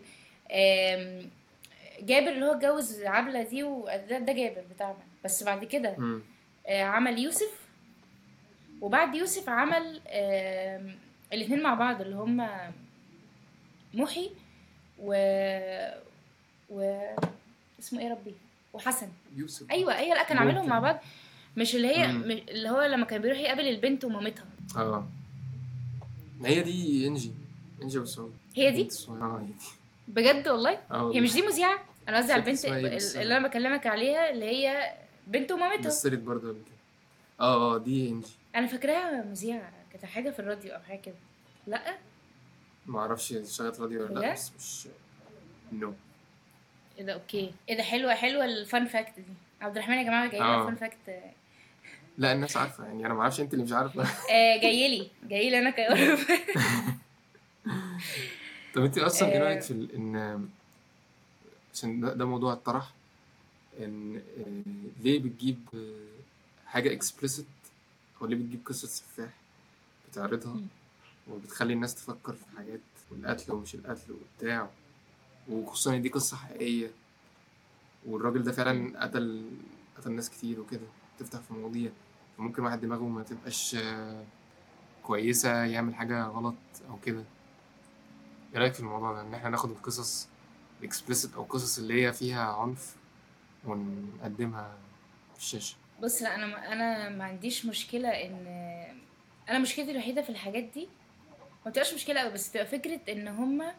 جابر 2.03 2.29
اللي 2.33 2.45
هو 2.45 2.53
اتجوز 2.53 3.03
عبلة 3.03 3.43
دي 3.43 3.63
وده 3.63 4.19
ده 4.19 4.33
جابر 4.33 4.63
بتاعنا. 4.75 4.97
بس 5.25 5.43
بعد 5.43 5.65
كده. 5.65 5.97
آه، 6.67 6.83
عمل 6.83 7.19
يوسف 7.19 7.51
وبعد 8.81 9.15
يوسف 9.15 9.49
عمل 9.49 10.01
الاثنين 11.33 11.63
مع 11.63 11.75
بعض 11.75 12.01
اللي 12.01 12.17
هم 12.17 12.49
محي 13.95 14.31
و 14.99 15.13
و 16.71 17.01
اسمه 17.81 18.01
إيه 18.01 18.11
ربي؟ 18.11 18.35
وحسن. 18.73 19.09
يوسف. 19.37 19.71
أيوه 19.71 19.97
أيوه 19.99 20.15
لأ 20.17 20.23
كان 20.23 20.39
عاملهم. 20.39 20.69
مع 20.69 20.79
بعض. 20.79 20.99
مش 21.61 21.77
اللي 21.77 21.89
هي 21.97 22.07
مم. 22.13 22.23
اللي 22.31 22.69
هو 22.71 22.83
لما 22.83 23.05
كان 23.07 23.23
بيروح 23.23 23.39
يقابل 23.39 23.69
البنت 23.69 24.05
ومامتها. 24.05 24.45
آه. 24.77 25.09
ما 26.41 26.49
هي 26.49 26.63
دي 26.63 27.07
إنجي. 27.07 27.33
إنجي 27.83 27.99
وسعود 27.99 28.35
هي 28.57 28.71
دي. 28.71 28.89
آه 29.09 29.39
هي 29.41 29.47
دي. 29.47 29.55
بجد 30.09 30.49
والله؟ 30.49 30.79
آه 30.91 31.13
هي. 31.15 31.21
مش 31.21 31.33
دي 31.33 31.43
مذيعة؟ 31.43 31.79
أنا 32.09 32.17
قصدي 32.17 32.33
على 32.33 32.41
البنت 32.43 32.67
بس- 32.95 33.17
اللي 33.17 33.37
أنا 33.37 33.49
بكلمك 33.49 33.87
عليها 33.87 34.31
اللي 34.31 34.45
هي 34.45 34.95
بنت 35.27 35.53
ومامتها. 35.53 35.87
مثلت 35.87 36.21
برضه 36.21 36.49
قبل 36.49 36.59
كده. 36.67 36.77
آه 37.41 37.75
آه 37.75 37.79
دي 37.79 38.09
إنجي. 38.09 38.27
أنا 38.57 38.67
فاكراها 38.67 39.25
مذيعة. 39.25 39.73
كانت 39.93 40.05
حاجة 40.05 40.31
في 40.31 40.39
الراديو 40.39 40.75
أو 40.75 40.81
حاجة 40.81 41.01
كده. 41.01 41.15
لأ؟ 41.67 41.97
ما 42.87 42.99
أعرفش 42.99 43.33
اشتغلت 43.33 43.81
راديو 43.81 44.05
ولا 44.05 44.21
لأ؟ 44.21 44.33
بس 44.33 44.53
مش 44.59 44.89
no 45.73 45.93
إيه 46.99 47.05
ده 47.05 47.13
okay. 47.13 47.53
إيه 47.69 47.77
ده 47.77 47.83
حلوة 47.83 48.15
حلوة 48.15 48.45
ال 48.45 48.55
fun 48.55 48.87
fact 48.87 49.17
دي. 49.17 49.25
عبد 49.61 49.77
الرحمن 49.77 49.95
يا 49.97 50.03
جماعة 50.03 50.31
جاي 50.31 50.41
لنا 50.41 50.55
آه. 50.55 50.65
fun 50.67 50.75
fact 50.77 50.97
لا 52.19 52.33
الناس 52.33 52.57
عارفة 52.57 52.85
يعني 52.85 53.07
أنا 53.07 53.15
ما 53.15 53.21
أعرفش 53.23 53.41
أنت 53.41 53.55
اللي 53.55 53.65
مش 53.65 53.73
عارفة. 53.73 54.03
آه 54.35 54.57
جاي 54.63 54.89
لي 54.99 55.11
جاي 55.29 55.51
لي 55.51 55.59
أنا 55.59 55.71
كيورب 55.71 56.19
طب 58.75 58.85
أنت 58.85 58.99
أصلا 58.99 59.29
إيه 59.33 59.39
آه. 59.39 59.43
رأيك 59.45 59.61
في 59.63 59.73
إن 59.97 60.49
عشان 61.75 62.01
ده, 62.01 62.15
ده 62.15 62.25
موضوع 62.25 62.53
الطرح 62.53 62.91
إن 63.81 64.17
آه، 64.39 64.63
ليه 65.03 65.19
بتجيب 65.19 65.61
حاجة 66.67 66.93
اكسبليسيت 66.93 67.47
أو 68.23 68.27
ليه 68.27 68.37
بتجيب 68.37 68.61
قصة 68.67 68.89
سفاح 68.89 69.31
بتعرضها. 70.11 70.57
وبتخلي 71.31 71.73
الناس 71.73 71.95
تفكر 71.95 72.33
في 72.33 72.45
حاجات 72.57 72.81
والقتل 73.11 73.53
ومش 73.53 73.75
القتل 73.75 74.13
وبتاع. 74.13 74.69
وخصوصا 75.49 75.95
إن 75.97 76.03
دي 76.03 76.09
قصة 76.09 76.37
حقيقية. 76.37 76.91
والراجل 78.07 78.43
ده 78.43 78.53
فعلا 78.53 79.03
قتل 79.05 79.45
قتل 79.99 80.13
ناس 80.13 80.31
كتير 80.31 80.61
وكده. 80.61 80.87
تفتح 81.21 81.39
في 81.41 81.55
مواضيع 81.55 81.91
فممكن 82.39 82.63
واحد 82.65 82.81
دماغه 82.81 83.03
ما 83.03 83.23
تبقاش 83.23 83.75
آه، 83.75 84.25
كويسة 85.03 85.65
يعمل 85.65 85.95
حاجة 85.95 86.23
غلط 86.25 86.55
أو 86.91 86.99
كده. 87.07 87.25
إيه 88.55 88.59
رأيك 88.61 88.75
في 88.75 88.81
الموضوع 88.81 89.13
ده؟ 89.13 89.21
إن 89.21 89.35
إحنا 89.35 89.49
ناخد 89.51 89.71
القصص 89.71 90.29
الاكسبليسيت 90.81 91.35
أو 91.35 91.43
القصص 91.43 91.79
اللي 91.79 92.07
هي 92.07 92.13
فيها 92.13 92.53
عنف 92.53 92.97
ونقدمها 93.65 94.77
في 95.35 95.41
الشاشة. 95.41 95.77
بص 96.03 96.23
لا 96.23 96.35
أنا 96.35 96.47
ما 96.47 96.73
أنا 96.73 97.09
ما 97.09 97.25
عنديش 97.25 97.67
مشكلة 97.67 98.09
إن 98.09 98.47
أنا 99.49 99.59
مشكلتي 99.59 99.91
الوحيدة 99.91 100.23
في 100.23 100.31
الحاجات 100.31 100.65
دي 100.65 100.89
ما 101.65 101.71
بتبقاش 101.71 101.95
مشكلة 101.95 102.21
قوي 102.21 102.33
بس 102.33 102.53
تبقى 102.53 102.67
فكرة 102.67 103.01
إن 103.09 103.29
هما 103.29 103.75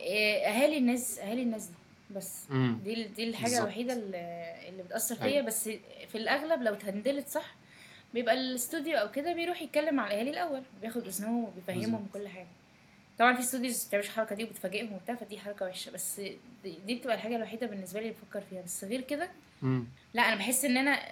إيه، 0.00 0.46
أهالي 0.48 0.78
الناس 0.78 1.18
أهالي 1.18 1.42
الناس 1.42 1.66
دي. 1.66 1.74
بس. 2.10 2.44
دي 2.84 3.04
دي 3.04 3.28
الحاجة. 3.28 3.58
الوحيدة 3.58 3.92
اللي 3.92 4.54
اللي 4.68 4.82
بتأثر 4.82 5.14
فيا. 5.14 5.24
أيوة. 5.24 5.46
بس 5.46 5.68
في 6.08 6.14
الأغلب 6.14 6.62
لو 6.62 6.72
اتهندلت 6.74 7.28
صح 7.28 7.54
بيبقى 8.14 8.34
الاستوديو 8.34 8.96
أو 8.98 9.10
كده 9.10 9.32
بيروح 9.32 9.62
يتكلم 9.62 9.94
مع 9.94 10.06
الاهالي 10.06 10.30
الأول. 10.30 10.62
بياخد 10.80 11.06
اذنهم 11.06 11.44
وبيفهمهم. 11.44 12.06
كل 12.12 12.28
حاجة. 12.28 12.46
طبعا 13.18 13.34
في 13.34 13.40
studios 13.40 13.82
ما 13.82 13.88
بتعملش 13.88 14.06
الحركة 14.06 14.34
دي 14.36 14.44
وبتفاجئهم 14.44 14.92
وبتاع 14.92 15.14
فدي 15.14 15.38
حركة 15.38 15.66
وحشة. 15.66 15.90
بس 15.90 16.20
دي, 16.64 16.78
دي 16.86 16.94
بتبقى 16.94 17.14
الحاجة 17.16 17.36
الوحيدة 17.36 17.66
بالنسبة 17.66 18.00
لي 18.00 18.10
بفكر 18.10 18.40
فيها. 18.50 18.62
بس 18.62 18.84
غير 18.84 19.00
كده 19.00 19.30
لا 20.14 20.22
أنا 20.22 20.36
بحس 20.36 20.64
إن 20.64 20.76
أنا 20.76 21.02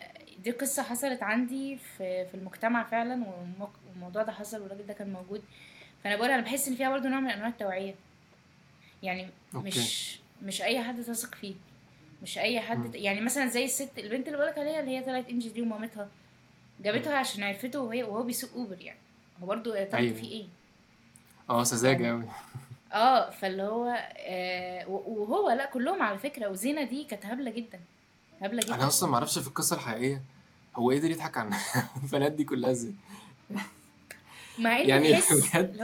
دي 0.45 0.51
قصة 0.51 0.83
حصلت 0.83 1.23
عندي 1.23 1.77
في 1.77 2.27
في 2.27 2.35
المجتمع 2.35 2.85
فعلا 2.85 3.25
والموضوع 3.89 4.23
ده 4.23 4.33
حصل 4.33 4.63
والراجل 4.63 4.87
ده 4.87 4.93
كان 4.95 5.13
موجود. 5.13 5.43
فأنا 6.05 6.17
بقول 6.17 6.31
أنا 6.31 6.43
بحس 6.43 6.69
إن 6.69 6.75
فيها 6.75 6.91
برضه 6.91 7.09
نوع 7.09 7.21
من 7.21 7.31
أنواع 7.31 7.49
التوعية. 7.49 7.95
يعني 9.03 9.29
okay. 9.55 9.69
مش 9.69 10.19
مش 10.45 10.63
أي 10.63 10.83
حد 10.83 11.03
تثق 11.03 11.35
فيه. 11.35 11.55
مش 12.23 12.39
أي 12.39 12.61
حد 12.61 12.79
مم. 12.79 12.91
يعني 12.95 13.21
مثلا 13.21 13.47
زي 13.49 13.65
الست 13.65 13.91
البنت 13.99 14.27
اللي 14.27 14.39
بقولك 14.39 14.59
عليها 14.59 14.81
اللي 14.81 14.91
هي 14.99 15.03
طلعت 15.03 15.29
إنجي 15.29 15.49
دي 15.49 15.63
ومامتها 15.63 16.09
جابتها 16.81 17.17
عشان 17.17 17.43
عرفته 17.43 17.81
وهي 17.81 18.03
وهو 18.03 18.23
بيسوق 18.23 18.51
أوبر 18.55 18.81
يعني. 18.81 18.99
هو 19.43 19.47
برضه 19.47 19.71
طلعت 19.71 19.95
أيوة. 19.95 20.15
فيه 20.17 20.31
إيه؟ 20.33 20.47
آه 21.51 21.65
سذاجة 21.65 22.09
قوي 22.09 22.25
آه 22.93 23.31
فاللي 23.31 23.63
هو 23.63 24.09
آه 24.17 24.89
وهو 24.89 25.51
لا 25.51 25.67
كلهم 25.67 26.03
على 26.03 26.19
فكرة 26.19 26.49
وزينة 26.49 26.83
دي 26.85 27.05
كانت 27.05 27.27
هبلة 27.27 27.51
جدا. 27.51 27.81
هبلة 28.43 28.63
جدا. 28.63 28.75
أنا 28.75 28.87
أصلا 28.87 29.11
ما 29.11 29.15
أعرفش 29.17 29.39
في 29.39 29.49
القصة 29.49 29.77
الحقيقية 29.77 30.23
هو 30.77 30.91
قدر 30.91 31.11
يضحك 31.11 31.37
عن 31.39 31.51
البنات 32.05 32.33
دي 32.33 32.45
كلها 32.45 32.71
إزاي. 32.71 32.93
مع 34.59 34.81
إن 34.81 34.88
يعني 34.88 35.09
بجد 35.31 35.81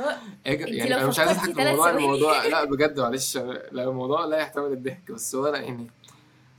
اللي 0.46 0.66
إيه 0.66 0.78
يعني 0.78 0.94
أنا 0.96 1.06
مش 1.06 1.18
عايز 1.18 1.30
أضحك 1.30 1.52
في 1.54 1.62
الموضوع. 1.62 1.90
الموضوع 1.90 2.46
لا 2.46 2.64
بجد 2.64 3.00
معلش 3.00 3.36
لا 3.72 3.84
الموضوع 3.84 4.24
لا 4.24 4.38
يحتمل 4.38 4.72
الضحك 4.72 5.12
بس 5.12 5.34
هو 5.34 5.48
لا 5.48 5.58
يعني 5.58 5.86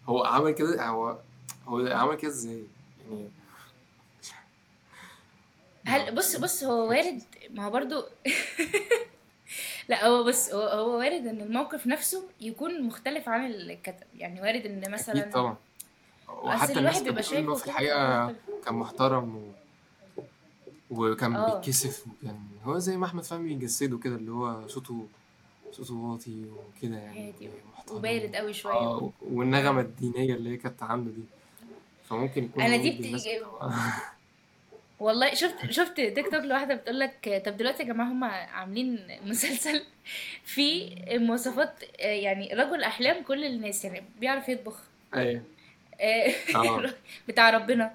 هو 0.06 0.24
عمل 0.24 0.52
كده 0.52 0.86
هو 0.86 1.18
هو 1.68 1.88
عمل 1.88 2.16
كده 2.16 2.32
إزاي 2.32 2.64
يعني 3.12 3.30
هل 5.86 6.16
بص 6.16 6.36
بص 6.36 6.64
هو 6.64 6.90
وارد 6.90 7.22
ما 7.50 7.66
هو 7.66 7.70
برضو 7.70 8.04
لا 9.90 10.08
هو 10.08 10.24
بص 10.24 10.54
هو, 10.54 10.62
هو 10.62 10.98
وارد 10.98 11.28
إن 11.28 11.42
الموقف 11.42 11.88
نفسه 11.88 12.24
يكون 12.42 12.84
مختلف 12.84 13.30
عن 13.30 13.46
الكتب 13.46 14.08
يعني 14.18 14.42
وارد 14.42 14.66
إن 14.66 14.92
مثلا 14.92 15.20
أكيد 15.20 15.34
طبعا 15.34 15.56
وحتى 16.44 16.80
الواحد 16.80 17.04
بيبقى 17.04 17.24
شايفه 17.24 17.54
في 17.56 17.66
الحقيقة. 17.66 18.28
كان 18.66 18.74
محترم 18.74 19.36
و... 19.36 19.61
وكان 20.92 21.36
آه. 21.36 21.56
بيتكسف 21.56 22.06
وكان 22.08 22.40
هو 22.64 22.78
زي 22.78 22.98
ما 22.98 23.06
أحمد 23.06 23.24
فهمي 23.24 23.54
بيجسده 23.54 23.98
كده 23.98 24.16
اللي 24.16 24.32
هو 24.32 24.68
صوته 24.68 25.08
صوته 25.72 25.94
واطي 25.94 26.46
وكده 26.46 26.98
يعني 26.98 27.34
محترم 27.74 27.98
وبارد 27.98 28.36
قوي 28.36 28.54
شوية. 28.54 28.74
آه 28.74 29.12
والنغمة 29.22 29.82
الدينية 29.82 30.34
اللي 30.36 30.50
هي 30.50 30.58
كانت 30.58 30.84
عنده 30.84 31.12
دي. 31.12 31.24
فممكن 32.10 32.44
يكون 32.44 32.64
أنا 32.64 32.78
دي 32.78 33.18
والله 35.00 35.34
شفت 35.34 35.72
شفت 35.72 35.96
تيك 35.96 36.32
توك 36.32 36.44
لواحدة 36.44 36.76
بتقول 36.76 37.00
لك 37.00 37.42
طب 37.46 37.58
دلوقتي 37.58 37.84
يا 37.84 37.88
جماعة 37.88 38.08
هم 38.12 38.24
عاملين 38.24 39.00
مسلسل 39.26 39.82
فيه 40.44 40.96
مواصفات 41.18 41.74
آه، 42.00 42.06
يعني 42.06 42.54
رجل 42.54 42.84
أحلام 42.84 43.24
كل 43.24 43.46
الناس 43.46 43.86
يعني 43.86 44.04
بيعرف 44.20 44.50
يطبخ. 44.50 44.80
أيوه. 45.16 45.42
آه، 46.02 46.34
آه. 46.56 46.94
بتاع 47.28 47.50
ربنا. 47.50 47.94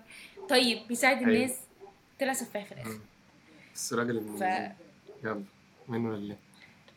طيب 0.48 0.78
بيساعد 0.88 1.16
أيوة. 1.16 1.28
الناس. 1.28 1.56
طلع 2.20 2.32
سفاح 2.32 2.64
في 2.64 2.72
الآخر. 2.72 3.00
بس 3.74 3.92
راجل 3.92 4.16
ابن 4.16 4.36
ف-. 4.36 4.72
يلا 5.24 5.42
منه 5.88 6.16
لله 6.16 6.36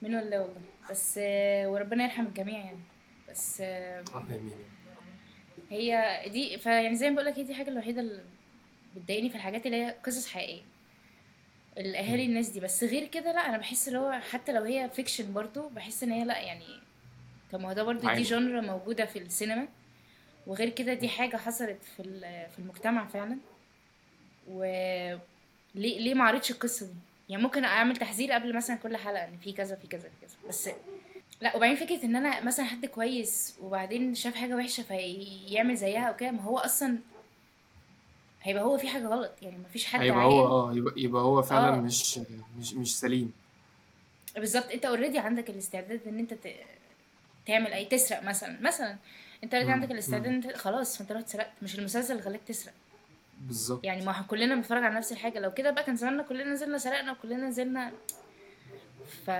من 0.01 0.15
ولا 0.15 0.39
والله. 0.39 0.62
بس 0.89 1.15
آه، 1.21 1.67
وربنا 1.69 2.03
يرحم 2.03 2.25
الجميع 2.25 2.58
يعني. 2.60 2.79
بس 3.29 3.62
آه، 3.62 4.03
آه 4.15 4.17
آمين. 4.17 4.51
هي 5.69 6.21
دي 6.27 6.58
فيعني 6.58 6.95
زي 6.95 7.10
ما 7.10 7.15
بقول 7.15 7.25
لك 7.25 7.38
هي 7.39 7.43
دي 7.43 7.51
الحاجة 7.51 7.69
الوحيدة 7.69 8.01
اللي 8.01 8.23
بتضايقني 8.95 9.29
في 9.29 9.36
الحاجات 9.36 9.65
اللي 9.65 9.86
هي 9.86 9.95
قصص 10.05 10.27
حقيقية. 10.27 10.62
الأهالي 11.77 12.25
الناس 12.25 12.49
دي. 12.49 12.60
بس 12.60 12.84
غير 12.84 13.08
كده 13.08 13.32
لا 13.32 13.49
أنا 13.49 13.58
بحس 13.58 13.88
اللي 13.88 13.99
هو 13.99 14.12
حتى 14.32 14.51
لو 14.51 14.63
هي 14.63 14.89
fiction 14.93 15.34
برضو 15.34 15.69
بحس 15.69 16.03
إن 16.03 16.12
هي 16.12 16.23
لا 16.23 16.39
يعني 16.39 16.65
طب 17.51 17.60
ما 17.62 17.69
هو 17.69 17.73
ده 17.73 17.84
برضو 17.84 18.13
دي. 18.13 18.21
genre 18.21 18.62
موجودة 18.62 19.05
في 19.05 19.19
السينما. 19.19 19.67
وغير 20.47 20.69
كده 20.69 20.93
دي 20.93 21.10
حاجة 21.10 21.38
حصلت 21.38 21.84
في 21.84 22.03
في 22.55 22.60
المجتمع 22.60 23.05
فعلا. 23.05 23.38
و 24.49 24.63
ليه 25.75 26.13
ما 26.13 26.23
عرضش 26.23 26.51
القصة 26.51 26.85
دي؟ 26.85 26.93
يعني 27.29 27.43
ممكن 27.43 27.63
أعمل 27.63 27.97
تحذير 27.97 28.31
قبل 28.31 28.55
مثلا 28.55 28.75
كل 28.75 28.97
حلقة 28.97 29.23
إن 29.25 29.38
في 29.43 29.51
كذا 29.51 29.75
في 29.75 29.88
كذا 29.88 30.01
في 30.01 30.25
كذا. 30.27 30.49
بس 30.49 30.69
لا 31.41 31.55
وبعدين 31.55 31.75
فكرة 31.75 32.05
إن 32.05 32.15
أنا 32.15 32.41
مثلا 32.41 32.65
حد 32.65 32.85
كويس 32.85 33.55
وبعدين 33.62 34.15
شاف 34.15 34.35
حاجة 34.35 34.55
وحشة 34.55 34.83
فيعمل 34.83 35.75
زيها 35.75 36.07
أو 36.09 36.15
كده 36.15 36.31
ما 36.31 36.41
هو 36.41 36.57
أصلا 36.57 36.97
هيبقى 38.43 38.63
هو 38.63 38.77
في 38.77 38.88
حاجة 38.88 39.07
غلط. 39.07 39.31
يعني 39.41 39.57
ما 39.57 39.67
فيش 39.73 39.85
حد 39.85 40.01
هيبقى 40.01 40.25
هو 40.25 40.47
آه 40.47 40.73
يبقى, 40.73 40.93
يبقى 40.97 41.21
هو 41.21 41.41
فعلا 41.41 41.75
آه. 41.75 41.81
مش 41.81 42.19
مش 42.59 42.73
مش 42.73 42.99
سليم. 42.99 43.31
بالظبط. 44.35 44.71
أنت 44.71 44.85
اوريدي 44.85 45.19
عندك 45.19 45.49
الاستعداد 45.49 46.01
إن 46.07 46.19
أنت 46.19 46.33
ت... 46.33 46.55
تعمل 47.47 47.73
أي 47.73 47.85
تسرق 47.85 48.23
مثلا. 48.23 48.57
مثلا 48.62 48.97
أنت 49.43 49.53
اوريدي. 49.53 49.71
عندك 49.71 49.91
الاستعداد 49.91 50.27
إن 50.27 50.33
انت 50.33 50.55
خلاص 50.57 51.01
أنت 51.01 51.12
رحت 51.12 51.27
سرقت. 51.29 51.51
مش 51.62 51.79
المسلسل 51.79 52.12
اللي 52.12 52.23
خلاك 52.23 52.41
تسرق. 52.47 52.73
بالظبط. 53.39 53.84
يعني 53.84 54.06
ما 54.06 54.12
إحنا 54.12 54.25
كلنا 54.28 54.56
بنتفرج 54.56 54.84
على 54.84 54.95
نفس 54.95 55.12
الحاجة. 55.12 55.39
لو 55.39 55.54
كده 55.54 55.71
بقى 55.71 55.84
كان 55.84 55.95
زماننا 55.95 56.23
كلنا 56.23 56.54
نزلنا 56.54 56.78
سرقنا 56.78 57.12
وكلنا 57.12 57.47
نزلنا 57.47 57.91
ف. 59.25 59.32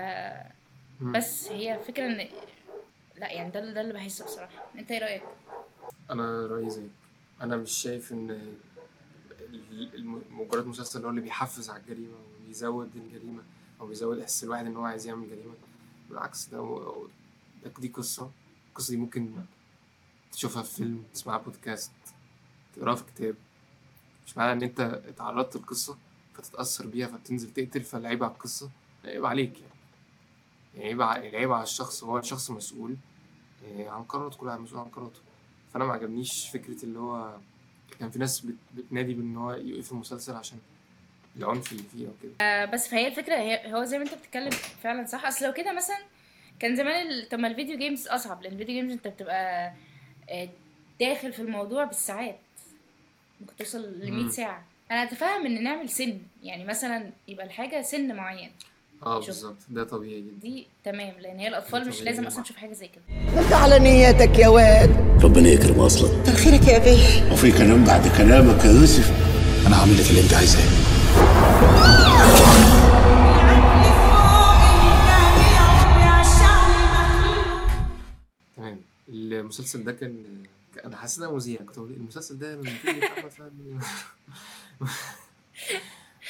بس 1.00 1.48
هي 1.48 1.80
فكره 1.86 2.06
إن 2.06 2.28
لا 3.16 3.32
يعني 3.32 3.50
ده 3.50 3.72
ده 3.72 3.80
اللي 3.80 3.92
بحسه 3.92 4.24
بصراحة. 4.24 4.66
أنت 4.78 4.90
إيه 4.90 4.98
رأيك؟ 4.98 5.22
أنا 6.10 6.46
رأيي 6.46 6.70
زيك 6.70 6.90
أنا 7.40 7.56
مش 7.56 7.72
شايف 7.72 8.12
إن 8.12 8.54
مجرد 10.30 10.66
مسلسل 10.66 11.04
هو 11.04 11.10
اللي 11.10 11.20
بيحفز 11.20 11.70
على 11.70 11.80
الجريمة 11.80 12.16
وبيزود 12.44 12.90
الجريمة 12.96 13.42
أو 13.80 13.86
بيزود 13.86 14.18
إحساس 14.18 14.44
الواحد 14.44 14.66
إن 14.66 14.76
هو 14.76 14.84
عايز 14.84 15.06
يعمل 15.06 15.28
جريمة. 15.30 15.54
بالعكس 16.10 16.46
ده 16.46 16.58
ده 17.64 17.70
دي 17.78 17.88
قصة. 17.88 18.30
القصة 18.68 18.90
دي 18.90 18.96
ممكن 18.96 19.32
تشوفها 20.32 20.62
في 20.62 20.74
فيلم 20.74 21.04
تسمعها 21.14 21.38
بودكاست 21.38 21.92
تقرأها 22.76 22.94
في 22.94 23.04
كتاب. 23.14 23.34
مش 24.26 24.36
معنى 24.36 24.52
إن 24.52 24.62
أنت 24.62 24.80
اتعرضت 24.80 25.56
للقصة 25.56 25.96
فتتأثر 26.34 26.86
بيها 26.86 27.06
فتنزل 27.06 27.50
تقتل 27.50 27.82
فالعيب 27.82 28.24
على 28.24 28.32
القصة؟ 28.32 28.70
العيب 29.04 29.26
عليك 29.26 29.52
يعني. 29.60 29.70
يعني 30.74 30.84
العيب 30.84 31.02
على 31.02 31.28
العيب 31.28 31.52
على 31.52 31.62
الشخص 31.62 32.04
هو 32.04 32.18
الشخص 32.18 32.50
مسؤول 32.50 32.96
آه، 33.68 33.88
عن 33.90 34.02
قراراته 34.04 34.36
كل 34.36 34.46
واحد 34.46 34.58
مسؤول 34.60 34.80
عن 34.80 34.86
قراراته. 34.88 35.20
فأنا 35.74 35.84
ما 35.84 35.92
عجبنيش 35.92 36.48
فكرة 36.48 36.84
اللي 36.84 36.98
هو 36.98 37.36
كان 38.00 38.10
في 38.10 38.18
ناس 38.18 38.40
بت- 38.40 38.54
بتنادي 38.76 39.14
بإن 39.14 39.36
هو 39.36 39.52
يوقف 39.52 39.92
المسلسل 39.92 40.34
عشان 40.34 40.58
العنف 41.36 41.72
اللي 41.72 41.82
فيه 41.82 42.06
أو 42.06 42.12
كده. 42.22 42.32
آه، 42.40 42.64
بس 42.64 42.88
فهي 42.88 43.06
الفكرة 43.06 43.34
هي 43.36 43.74
هو 43.74 43.84
زي 43.84 43.98
ما 43.98 44.04
أنت 44.04 44.14
بتتكلم 44.14 44.50
فعلا 44.50 45.06
صح. 45.06 45.26
أصل 45.26 45.44
لو 45.46 45.52
كده 45.52 45.72
مثلا 45.72 45.98
كان 46.58 46.76
زمان. 46.76 47.26
طب 47.30 47.38
ما 47.38 47.48
ال 47.48 47.53
video 47.53 47.78
games 47.78 48.08
أصعب 48.08 48.42
لأن 48.42 48.52
ال 48.52 48.56
video 48.56 48.74
games 48.74 48.92
أنت 48.92 49.08
بتبقى 49.08 49.72
آه، 50.30 50.48
داخل 51.00 51.32
في 51.32 51.42
الموضوع 51.42 51.84
بالساعات. 51.84 52.38
ممكن 53.40 53.56
توصل 53.58 53.78
ل 53.82 54.10
100 54.12 54.22
مم. 54.22 54.30
ساعة. 54.30 54.64
أنا 54.90 55.02
أتفهم 55.02 55.46
إن 55.46 55.62
نعمل 55.64 55.88
سن. 55.90 56.18
يعني 56.42 56.64
مثلا 56.64 57.10
يبقى 57.28 57.46
الحاجة 57.46 57.82
سن 57.82 58.14
معين. 58.16 58.50
آه. 59.02 59.20
بالظبط. 59.20 59.56
ده 59.68 59.84
طبيعي 59.84 60.20
جدا. 60.20 60.30
دي 60.42 60.66
تمام. 60.84 61.12
لأن 61.20 61.38
هي 61.38 61.48
الأطفال 61.48 61.88
مش 61.88 62.02
لازم 62.02 62.26
أصلا. 62.26 62.42
تشوف 62.42 62.56
حاجة 62.56 62.72
زي 62.72 62.88
كده. 62.88 63.40
انت 63.42 63.52
على 63.52 63.78
نيتك 63.78 64.38
يا 64.38 64.48
واد. 64.48 64.90
ربنا 65.24 65.48
يكرم 65.48 65.80
أصلا. 65.80 66.22
كتر 66.22 66.32
خيرك 66.32 66.68
يا 66.68 66.78
بيه. 66.78 67.32
وفي 67.32 67.52
كلام 67.52 67.84
بعد 67.84 68.08
كلامك 68.18 68.64
يا 68.64 68.70
يوسف. 68.70 69.10
أنا 69.66 69.80
هعمل 69.80 69.98
لك 69.98 70.10
اللي 70.10 70.20
أنت 70.20 70.34
عايزاه. 70.34 70.70
تمام. 78.56 78.80
المسلسل 79.08 79.84
ده 79.84 79.92
كان- 79.92 80.42
أنا 80.84 80.96
حاسس 80.96 81.18
ان 81.18 81.24
أنا 81.24 81.32
مذيع 81.34 81.58
كنت 81.62 81.78
بقول 81.78 81.92
المسلسل 81.92 82.38
ده 82.38 82.56
من 82.56 82.66
احمد 83.04 83.30
فهمي 83.30 83.80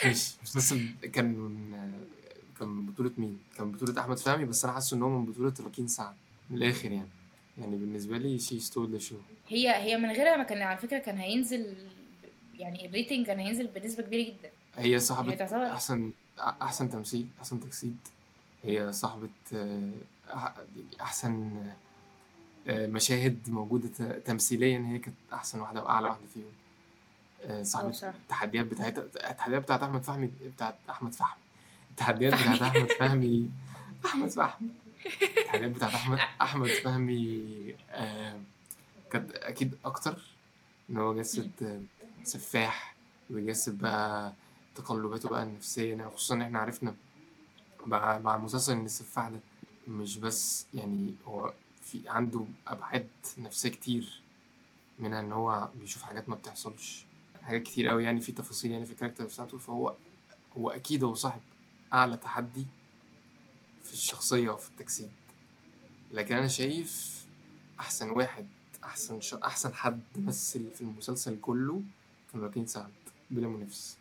ماشي 0.05 0.35
المسلسل 0.39 0.89
كان 1.13 1.25
من 1.35 1.73
كان 2.59 2.69
من 2.69 2.87
بطولة 2.87 3.11
مين؟ 3.19 3.39
كان 3.57 3.67
من 3.67 3.73
بطولة 3.73 4.01
أحمد 4.01 4.19
فهمي 4.19 4.45
بس 4.45 4.65
أنا 4.65 4.75
حاسس 4.75 4.93
إن 4.93 5.03
هو 5.03 5.09
من 5.09 5.25
بطولة 5.27 5.55
راكين 5.61 5.89
سعد 5.89 6.15
من 6.51 6.57
الآخر 6.57 6.93
يعني. 6.93 7.09
يعني 7.59 7.77
بالنسبة 7.77 8.19
لي 8.19 8.39
she 8.39 8.61
stole 8.61 8.93
the 8.93 8.99
show 8.99 9.17
هي 9.49 9.75
هي 9.77 9.97
من 9.97 10.11
غيرها 10.11 10.37
ما 10.37 10.43
كان 10.45 10.63
على 10.63 10.79
فكرة 10.79 10.99
كان 10.99 11.19
هينزل 11.19 11.75
يعني 12.59 12.87
ال 12.87 12.92
rating 12.92 13.27
كان 13.27 13.39
هينزل 13.39 13.67
بنسبة 13.67 14.03
كبيرة 14.03 14.27
جدا. 14.29 14.51
هي 14.77 14.99
صاحبة 14.99 15.33
هي 15.33 15.37
تعتبر- 15.37 15.67
أحسن 15.73 16.13
أحسن 16.39 16.91
تمثيل 16.91 17.27
أحسن 17.39 17.61
تجسيد. 17.61 17.97
هي 18.65 18.93
صاحبة 18.93 19.29
آه، 19.55 19.91
آه، 20.31 20.53
مشاهد 22.71 23.39
موجودة 23.49 23.89
ت- 23.89 24.23
تمثيليا 24.27 24.79
هي 24.89 24.99
كانت 24.99 25.17
أحسن 25.33 25.61
واحدة 25.61 25.83
وأعلى 25.85 26.09
واحدة 26.09 26.27
فيهم. 26.35 26.53
آه، 27.45 27.63
صاحبة 27.63 27.89
بصراحة. 27.89 28.17
التحديات 28.17 28.67
بتاعتها 28.67 29.05
التحديات 29.31 29.63
بتاعت 29.63 29.83
أحمد 29.83 30.03
فهمي 30.03 30.31
بتاعت 30.57 30.75
أحمد 30.91 31.13
فهمي. 31.13 31.31
التحديات 31.91 32.35
بتاعت 32.35 32.63
أحمد 32.63 32.89
فهمي 32.99 33.51
أحمد 34.07 34.29
فهمي. 34.29 34.71
التحديات 35.39 35.71
بتاعت 35.71 35.95
أحمد 35.95 36.19
أحمد 36.43 36.69
فهمي 36.69 37.75
آه، 37.91 38.41
كانت 39.13 39.33
أكيد 39.33 39.75
أكتر. 39.85 40.23
إن 40.91 40.97
هو 40.97 41.15
جسد 41.15 41.51
آه، 41.63 41.81
سفاح 42.25 42.95
ويجسد 43.31 43.79
بقى 43.79 44.33
تقلباته 44.75 45.29
بقى 45.29 45.43
النفسية. 45.43 45.91
يعني 45.95 46.11
خصوصا 46.11 46.35
إن 46.35 46.43
إحنا 46.43 46.59
عرفنا 46.59 46.95
مع 47.87 48.19
مع 48.19 48.37
المسلسل 48.37 48.73
إن 48.73 48.85
السفاح 48.85 49.29
ده 49.29 49.41
مش 49.89 50.19
بس 50.19 50.67
يعني 50.75 51.15
هو 51.27 51.53
في 51.93 52.09
عنده 52.09 52.45
أبعاد 52.69 53.09
نفسية 53.39 53.69
كتير 53.69 54.21
منها 54.99 55.21
إن 55.21 55.33
هو 55.33 55.69
بيشوف 55.81 56.03
حاجات 56.03 56.29
ما 56.29 56.35
بتحصلش. 56.35 57.05
حاجات 57.43 57.63
كتير 57.63 57.89
قوي 57.89 58.05
يعني 58.05 58.21
في 58.21 58.33
تفاصيل 58.33 58.71
يعني 58.71 58.87
في 58.87 58.93
الكاركتر 58.93 59.25
بتاعته 59.25 59.59
فهو 59.59 59.95
هو 60.57 60.71
أكيد 60.71 61.05
هو 61.05 61.15
صاحب 61.15 61.41
أعلى 61.93 62.17
تحدي 62.17 62.67
في 63.85 63.93
الشخصية 63.93 64.51
وفي 64.51 64.69
التجسيد. 64.69 65.11
لكن 66.13 66.37
أنا 66.37 66.49
شايف 66.49 67.25
أحسن 67.81 68.11
واحد 68.11 68.47
أحسن 68.85 69.21
ش... 69.21 69.35
أحسن 69.35 69.75
حد 69.75 70.01
مثل 70.17 70.71
في 70.75 70.81
المسلسل 70.81 71.41
كله 71.41 71.83
كان 72.33 72.43
راكين 72.43 72.67
سعد 72.67 72.91
بلا 73.31 73.49
منافس. 73.49 73.97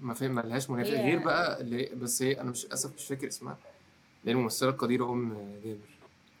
ما 0.00 0.14
فاهم 0.14 0.34
ملهاش 0.34 0.70
منافس. 0.70 0.90
غير 0.90 1.18
بقى 1.18 1.60
اللي 1.60 1.84
بس 1.94 2.22
هي 2.22 2.40
أنا 2.40 2.50
مش 2.50 2.64
للأسف 2.64 2.94
مش 2.94 3.04
فاكر 3.04 3.28
اسمها 3.28 3.58
اللي 4.20 4.32
هي 4.32 4.38
الممثله 4.38 4.68
القديرة 4.68 5.12
أم 5.12 5.54
جابر. 5.64 5.78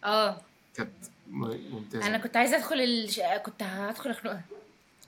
آه. 0.04 0.40
كانت 0.76 0.90
ممتازة. 1.30 2.06
أنا 2.06 2.18
كنت 2.18 2.36
عايزة 2.36 2.56
أدخل 2.56 2.80
الش... 2.80 3.20
كنت 3.46 3.62
هدخل 3.62 4.10
اخنقها 4.10 4.44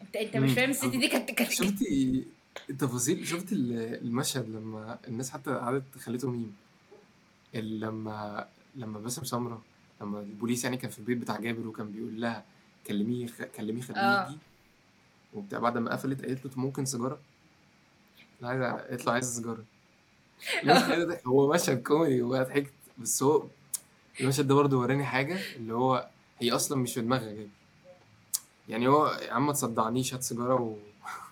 انت 0.02 0.16
أنت 0.16 0.36
مش. 0.36 0.52
فاهم 0.52 0.70
الست 0.70 0.84
دي 0.86 1.08
كانت 1.08 1.30
كانت 1.30 1.50
شفتي 1.50 2.24
التفاصيل؟ 2.70 3.26
شفت 3.26 3.52
ال- 3.52 4.00
المشهد 4.02 4.48
لما 4.48 4.98
الناس 5.08 5.30
حتى 5.30 5.50
قعدت 5.50 5.98
خليته 5.98 6.30
ميم؟ 6.30 6.56
ال- 7.54 7.80
لما 7.80 8.48
لما 8.76 8.98
باسم 8.98 9.24
سمرة 9.24 9.62
لما 10.00 10.20
البوليس 10.20 10.64
يعني 10.64 10.76
كان 10.76 10.90
في 10.90 10.98
البيت 10.98 11.18
بتاع 11.18 11.40
جابر 11.40 11.66
وكان 11.68 11.92
بيقول 11.92 12.20
لها 12.20 12.44
كلميه 12.86 13.26
خ... 13.26 13.42
كلميه 13.42 13.82
خليه 13.82 13.96
آه. 14.00 14.28
يجي 14.28 14.38
وبتاع 15.34 15.58
بعد 15.58 15.78
ما 15.78 15.92
قفلت 15.92 16.24
قالت 16.24 16.44
له 16.44 16.50
"طب 16.52 16.58
ممكن 16.58 16.84
سيجارة؟ 16.84 17.18
لا 18.40 18.48
عايز 18.48 18.62
قالت 18.62 19.06
له 19.06 19.12
عايز 19.12 19.36
سيجارة. 19.36 19.64
ده- 20.64 21.20
هو 21.26 21.52
مشهد 21.52 21.82
كوميدي 21.82 22.22
وبقى 22.22 22.44
ضحكت 22.44 22.72
بس 22.98 23.22
هو 23.22 23.46
المشهد 24.20 24.48
ده 24.48 24.54
برضه 24.54 24.78
وراني 24.78 25.04
حاجة 25.04 25.38
اللي 25.56 25.74
هو 25.74 26.08
هي 26.40 26.52
أصلا 26.52 26.78
مش 26.78 26.94
في 26.94 27.00
دماغها 27.00 27.32
جابر 27.32 27.48
يعني 28.68 28.88
هو 28.88 29.06
يا 29.06 29.32
عم 29.32 29.46
ما 29.46 29.52
تصدعنيش 29.52 30.14
هات 30.14 30.22
سيجارة 30.22 30.54
و... 30.54 30.76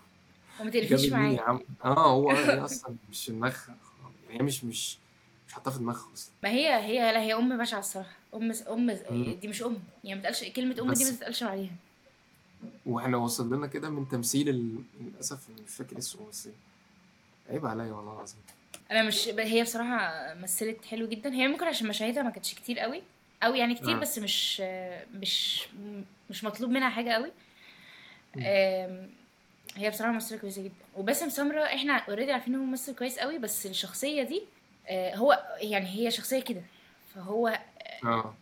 وما 0.61 0.71
جاب 0.71 0.93
مين 0.93 1.05
يا 1.05 1.17
معايا. 1.17 1.41
عم. 1.41 1.61
آه 1.85 2.13
هو 2.13 2.31
هي 2.31 2.59
أصلا 2.65 2.95
مش 3.11 3.25
في 3.27 3.33
دماغها. 3.33 3.77
يعني 4.29 4.41
هي 4.41 4.45
مش 4.45 4.65
مش 4.65 4.99
مش 5.49 5.55
حاطاه 5.55 5.71
في 5.73 5.79
دماغها 5.79 6.07
أصلا. 6.15 6.33
ما 6.43 6.49
هي 6.51 6.75
هي 6.75 7.13
لا 7.13 7.21
هي 7.23 7.35
أم 7.35 7.59
بشعة 7.59 7.79
الصراحة. 7.79 8.17
أم 8.35 8.53
أم. 8.69 8.91
دي 9.41 9.49
مش 9.49 9.63
أم. 9.63 9.77
يعني 10.05 10.17
ما 10.17 10.23
تقالش 10.23 10.45
كلمة 10.45 10.81
أم 10.83 10.93
دي 10.93 11.05
ما 11.05 11.11
تتقالش 11.11 11.43
عليها. 11.43 11.73
وإحنا 12.87 13.17
وصل 13.17 13.55
لنا 13.55 13.67
كده 13.67 13.91
من 13.91 14.09
تمثيل 14.09 14.49
ال... 14.49 14.77
للأسف 15.01 15.39
مش 15.67 15.75
فاكر 15.75 15.99
اسمه 15.99 16.29
بس 16.29 16.49
عيب 17.51 17.67
عليا 17.67 17.93
والله 17.93 18.13
العظيم. 18.13 18.41
أنا 18.91 19.03
مش 19.03 19.29
هي 19.29 19.63
بصراحة 19.63 20.35
مثلت 20.35 20.85
حلو 20.85 21.09
جدا. 21.09 21.33
هي 21.35 21.49
ممكن 21.49 21.67
عشان 21.67 21.89
مشاهدها 21.89 22.23
ما 22.23 22.31
كانتش 22.31 22.55
كتير 22.55 22.79
قوي 22.79 23.03
أو 23.43 23.55
يعني 23.55 23.75
كتير 23.75 23.97
آه. 23.97 24.01
بس 24.01 24.19
مش 24.19 24.61
مش 25.15 25.67
مش 26.31 26.45
مطلوب 26.45 26.71
منها 26.71 26.89
حاجة 26.91 27.11
قوي. 27.11 27.31
هي 29.77 29.91
بصراحة 29.91 30.13
ممثلة 30.13 30.39
كويسة 30.39 30.63
جدا. 30.63 30.75
وباسم 30.97 31.29
سمرة 31.29 31.65
إحنا 31.65 31.93
اوريدي 31.97 32.33
عارفين 32.33 32.55
إن 32.55 32.61
هو 32.61 32.67
ممثل 32.67 32.95
كويس 32.95 33.19
قوي 33.19 33.39
بس 33.39 33.67
الشخصية 33.67 34.23
دي 34.23 34.43
آه، 34.89 35.15
هو 35.17 35.43
يعني 35.61 35.87
هي 35.87 36.11
شخصية 36.11 36.41
كده. 36.41 36.63
فهو 37.15 37.59
آه 38.05 38.35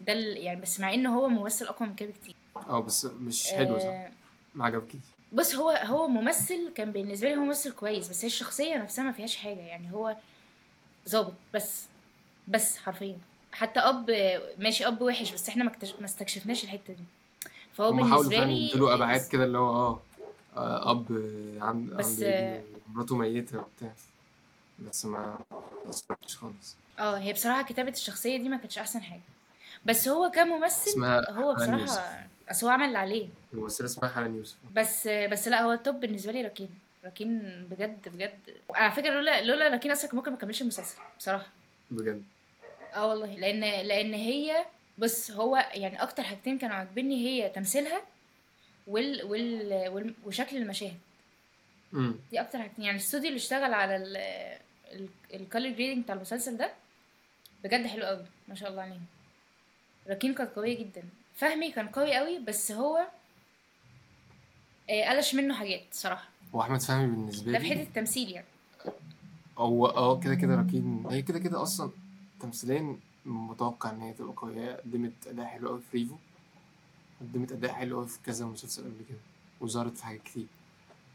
ده 0.00 0.12
ال- 0.12 0.36
يعني 0.36 0.60
بس 0.60 0.80
مع 0.80 0.94
ان 0.94 1.06
هو 1.06 1.28
ممثل 1.28 1.66
أقوى 1.66 1.88
من 1.88 1.94
كده 1.94 2.08
بكتير. 2.10 2.34
آه 2.56 2.80
بس 2.82 3.04
مش 3.04 3.46
حلو 3.50 3.78
صح؟ 3.78 3.84
آه، 3.86 4.10
ما 4.54 4.64
عجبكيش؟ 4.64 5.00
بص 5.32 5.54
هو 5.54 5.70
هو 5.70 6.08
ممثل 6.08 6.72
كان 6.74 6.92
بالنسبة 6.92 7.28
لي 7.28 7.36
هو 7.36 7.40
ممثل 7.40 7.72
كويس 7.72 8.08
بس 8.08 8.24
هي 8.24 8.26
الشخصية 8.26 8.76
نفسها 8.76 9.04
ما 9.04 9.12
فيهاش 9.12 9.36
حاجة 9.36 9.60
يعني 9.60 9.92
هو 9.92 10.16
ظابط 11.08 11.32
بس 11.54 11.82
بس 12.48 12.76
حرفيا. 12.78 13.18
حتى 13.52 13.80
أب 13.80 14.10
ماشي 14.58 14.86
أب 14.86 15.02
وحش 15.02 15.32
بس 15.32 15.48
إحنا 15.48 15.64
ما 15.64 16.04
استكشفناش 16.04 16.64
الحتة 16.64 16.92
دي. 16.94 17.04
فهو 17.74 17.92
بالنسبة 17.92 18.44
لي 18.44 18.70
يدوا 18.74 18.94
أبعاد 18.94 19.28
كده 19.32 19.44
اللي 19.44 19.58
هو 19.58 19.70
آه 19.70 20.00
آه، 20.56 20.90
أب 20.90 21.06
عند 21.60 21.90
بس- 21.90 22.22
عند 22.22 22.62
مراته 22.92 23.16
ميتة 23.16 23.58
وبتاع. 23.58 23.92
بس 24.78 25.04
ما 25.06 25.38
استفدتش 25.90 26.36
خالص. 26.36 26.76
آه 26.98 27.18
هي 27.18 27.32
بصراحة 27.32 27.62
كتابة 27.62 27.90
الشخصية 27.90 28.36
دي 28.36 28.48
ما 28.48 28.56
كانتش 28.56 28.78
أحسن 28.78 29.02
حاجة. 29.02 29.20
بس 29.86 30.08
هو 30.08 30.30
كممثل 30.30 31.04
هو 31.30 31.54
بصراحة 31.54 32.26
أصل 32.52 32.66
هو 32.66 32.72
عمل 32.72 32.86
اللي 32.86 32.98
عليه. 32.98 33.28
الممثلة 33.52 33.86
اسمها 33.86 34.10
حنان 34.10 34.36
يوسف. 34.36 34.56
بس 34.74 35.08
بس 35.08 35.48
لا 35.48 35.62
هو 35.62 35.72
التوب 35.72 36.00
بالنسبة 36.00 36.32
لي 36.32 36.42
راكين 36.42 36.68
راكين 37.04 37.38
بجد 37.70 38.08
بجد. 38.08 38.38
على 38.70 38.92
فكرة 38.92 39.10
لولا 39.10 39.42
لولا 39.42 39.68
راكين 39.68 39.90
أصلا 39.90 40.14
ممكن 40.14 40.30
ما 40.30 40.36
كملش 40.36 40.62
المسلسل 40.62 40.96
بصراحة. 41.18 41.46
بجد. 41.90 42.22
آه 42.94 43.06
والله. 43.08 43.34
لأن 43.34 43.60
لأن 43.86 44.14
هي 44.14 44.64
بص 44.98 45.30
هو 45.30 45.56
يعني 45.74 46.02
أكتر 46.02 46.22
حاجتين 46.22 46.58
كانوا 46.58 46.76
عاجبني 46.76 47.26
هي 47.26 47.48
تمثيلها 47.48 48.02
وال 48.86 49.24
وال, 49.24 49.88
وال 49.88 50.14
وشكل 50.24 50.56
المشاهد. 50.56 50.98
امم 51.94 52.14
دي 52.30 52.40
أكتر 52.40 52.58
حاجتين. 52.58 52.84
يعني 52.84 52.96
الاستوديو 52.96 53.28
اللي 53.28 53.36
اشتغل 53.38 53.74
على 53.74 53.96
ال 55.34 55.40
color 55.40 55.68
grading 55.70 56.04
بتاع 56.04 56.14
المسلسل 56.14 56.56
ده 56.56 56.70
بجد 57.64 57.86
حلو 57.86 58.04
قوي 58.04 58.24
ما 58.48 58.54
شاء 58.54 58.70
الله 58.70 58.82
عليهم 58.82 59.04
راكين 60.08 60.34
كانت 60.34 60.50
قوية 60.56 60.78
جدا. 60.78 61.02
فهمي 61.34 61.72
كان 61.72 61.88
قوي 61.88 62.14
قوي 62.16 62.38
بس 62.38 62.72
هو 62.72 63.06
آه، 64.90 65.10
قلش 65.10 65.34
منه 65.34 65.54
حاجات 65.54 65.82
صراحة. 65.92 66.28
واحمد 66.52 66.80
فهمي 66.80 67.06
بالنسبة 67.06 67.52
ده 67.52 67.58
في 67.58 67.64
حتة 67.66 67.74
لي 67.74 67.82
التمثيل 67.82 68.30
يعني. 68.30 68.46
هو 69.58 69.86
آه 69.86 70.20
كده 70.20 70.34
كده 70.34 70.54
راكين 70.54 71.06
هي 71.10 71.22
كده 71.22 71.38
كده 71.38 71.62
أصلا 71.62 71.90
تمثيليا 72.40 72.96
متوقع 73.26 73.90
إن 73.90 74.00
هي 74.00 74.12
تبقى 74.12 74.32
قوية. 74.36 74.60
هي 74.60 74.74
قدمت 74.76 75.12
أداء 75.26 75.46
حلو 75.46 75.68
قوي 75.68 75.80
في 75.90 75.98
ريفو. 75.98 76.14
قدمت 77.20 77.52
أداء 77.52 77.72
حلو 77.72 77.96
قوي 77.96 78.08
في 78.08 78.18
كذا 78.26 78.46
مسلسل 78.46 78.82
قبل 78.82 79.04
كده. 79.08 79.18
وظهرت 79.60 79.96
في 79.96 80.04
حاجات 80.04 80.22
كتير. 80.22 80.46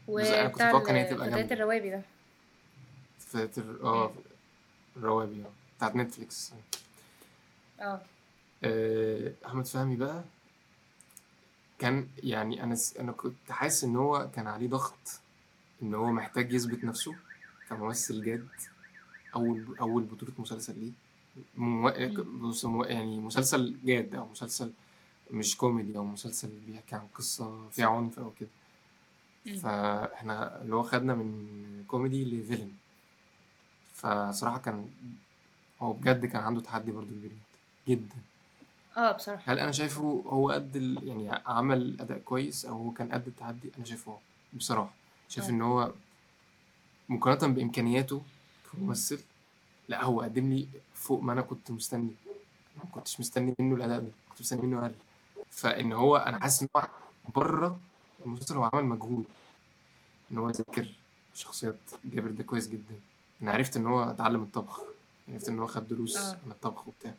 أنا 0.08 0.48
كنت 0.48 0.62
متوقع 0.62 0.90
إن 0.90 0.96
هي 0.96 1.04
تبقى 1.04 1.30
جامدة. 1.30 1.54
الروابي 1.54 1.90
ده. 1.90 2.02
تر... 3.32 3.78
آه 3.82 4.12
الروابي 4.96 5.42
آه 5.42 5.50
بتاعت 5.76 5.96
نتفليكس. 5.96 6.52
آه. 7.80 8.00
آه، 8.64 9.32
أحمد 9.46 9.66
فهمي 9.66 9.96
بقى 9.96 10.24
كان 11.78 12.08
يعني 12.22 12.62
أنا. 12.62 12.76
أنا 13.00 13.12
كنت 13.12 13.50
حاسس 13.50 13.84
إن 13.84 13.96
هو 13.96 14.30
كان 14.34 14.46
عليه 14.46 14.68
ضغط 14.68 15.20
إن 15.82 15.94
هو 15.94 16.12
محتاج 16.12 16.52
يثبت 16.52 16.84
نفسه 16.84 17.14
كممثل 17.68 18.24
جاد 18.24 18.48
أول 19.34 19.64
أول 19.80 20.02
بطولة 20.02 20.32
مسلسل 20.38 20.78
ليه 20.78 20.92
مو- 21.56 22.84
يعني 22.84 23.18
مسلسل 23.18 23.76
جاد 23.84 24.14
أو 24.14 24.26
مسلسل 24.28 24.72
مش 25.30 25.56
كوميدي 25.56 25.96
أو 25.98 26.04
مسلسل 26.04 26.50
بيحكي 26.66 26.94
عن 26.94 27.06
قصة 27.14 27.68
فيها 27.68 27.86
عنف 27.86 28.18
أو 28.18 28.32
كده. 28.40 28.48
فإحنا 29.58 30.62
اللي 30.62 30.74
هو 30.74 30.82
خدنا 30.82 31.14
من 31.14 31.84
كوميدي 31.88 32.24
ل 32.24 32.30
villain 32.30 32.72
فصراحة 33.94 34.58
كان 34.58 34.88
هو 35.82 35.92
بجد 35.92 36.26
كان 36.26 36.42
عنده 36.42 36.60
تحدي 36.60 36.92
برضه 36.92 37.06
كبير 37.10 37.30
جدا 37.88 38.16
آه 38.98 39.12
بصراحة. 39.12 39.52
هل 39.52 39.58
أنا 39.58 39.72
شايفه 39.72 40.02
هو 40.26 40.50
قد 40.50 40.76
ال... 40.76 41.08
يعني 41.08 41.42
عمل 41.46 41.96
أداء 42.00 42.18
كويس 42.18 42.64
أو 42.64 42.76
هو 42.76 42.90
كان 42.90 43.12
قد 43.12 43.26
التحدي؟ 43.26 43.70
أنا 43.76 43.84
شايفه 43.84 44.12
هو 44.12 44.18
بصراحة. 44.52 44.90
شايف 45.28 45.46
آه. 45.46 45.50
ان 45.50 45.62
هو 45.62 45.92
مقارنة 47.08 47.54
بإمكانياته 47.54 48.22
كممثل 48.72 49.20
لا 49.88 50.04
هو 50.04 50.20
قدم 50.20 50.52
لي 50.52 50.68
فوق 50.94 51.22
ما 51.22 51.32
أنا 51.32 51.40
كنت 51.42 51.70
مستني. 51.70 52.10
ما 52.76 52.84
كنتش 52.92 53.20
مستني 53.20 53.54
منه 53.58 53.74
الأداء 53.76 54.00
ده 54.00 54.10
كنت 54.30 54.40
مستني 54.40 54.62
منه 54.62 54.78
أقل 54.82 54.94
فإن 55.50 55.92
هو 55.92 56.16
أنا 56.16 56.40
حاسس 56.40 56.62
إن 56.62 56.68
هو 56.76 56.88
بره 57.34 57.80
المسلسل 58.26 58.56
هو 58.56 58.70
عمل 58.72 58.84
مجهود. 58.84 59.24
إن 60.32 60.38
هو 60.38 60.50
ذاكر 60.50 60.88
شخصيات 61.34 61.76
جابر 62.04 62.30
ده 62.30 62.42
كويس 62.44 62.68
جدا. 62.68 62.94
أنا 63.42 63.52
عرفت 63.52 63.76
إن 63.76 63.86
هو 63.86 64.02
اتعلم 64.02 64.42
الطبخ. 64.42 64.80
عرفت 65.28 65.48
إن 65.48 65.58
هو 65.58 65.66
خد 65.66 65.88
دروس 65.88 66.16
آه. 66.16 66.38
عن 66.44 66.50
الطبخ 66.50 66.88
وبتاع. 66.88 67.14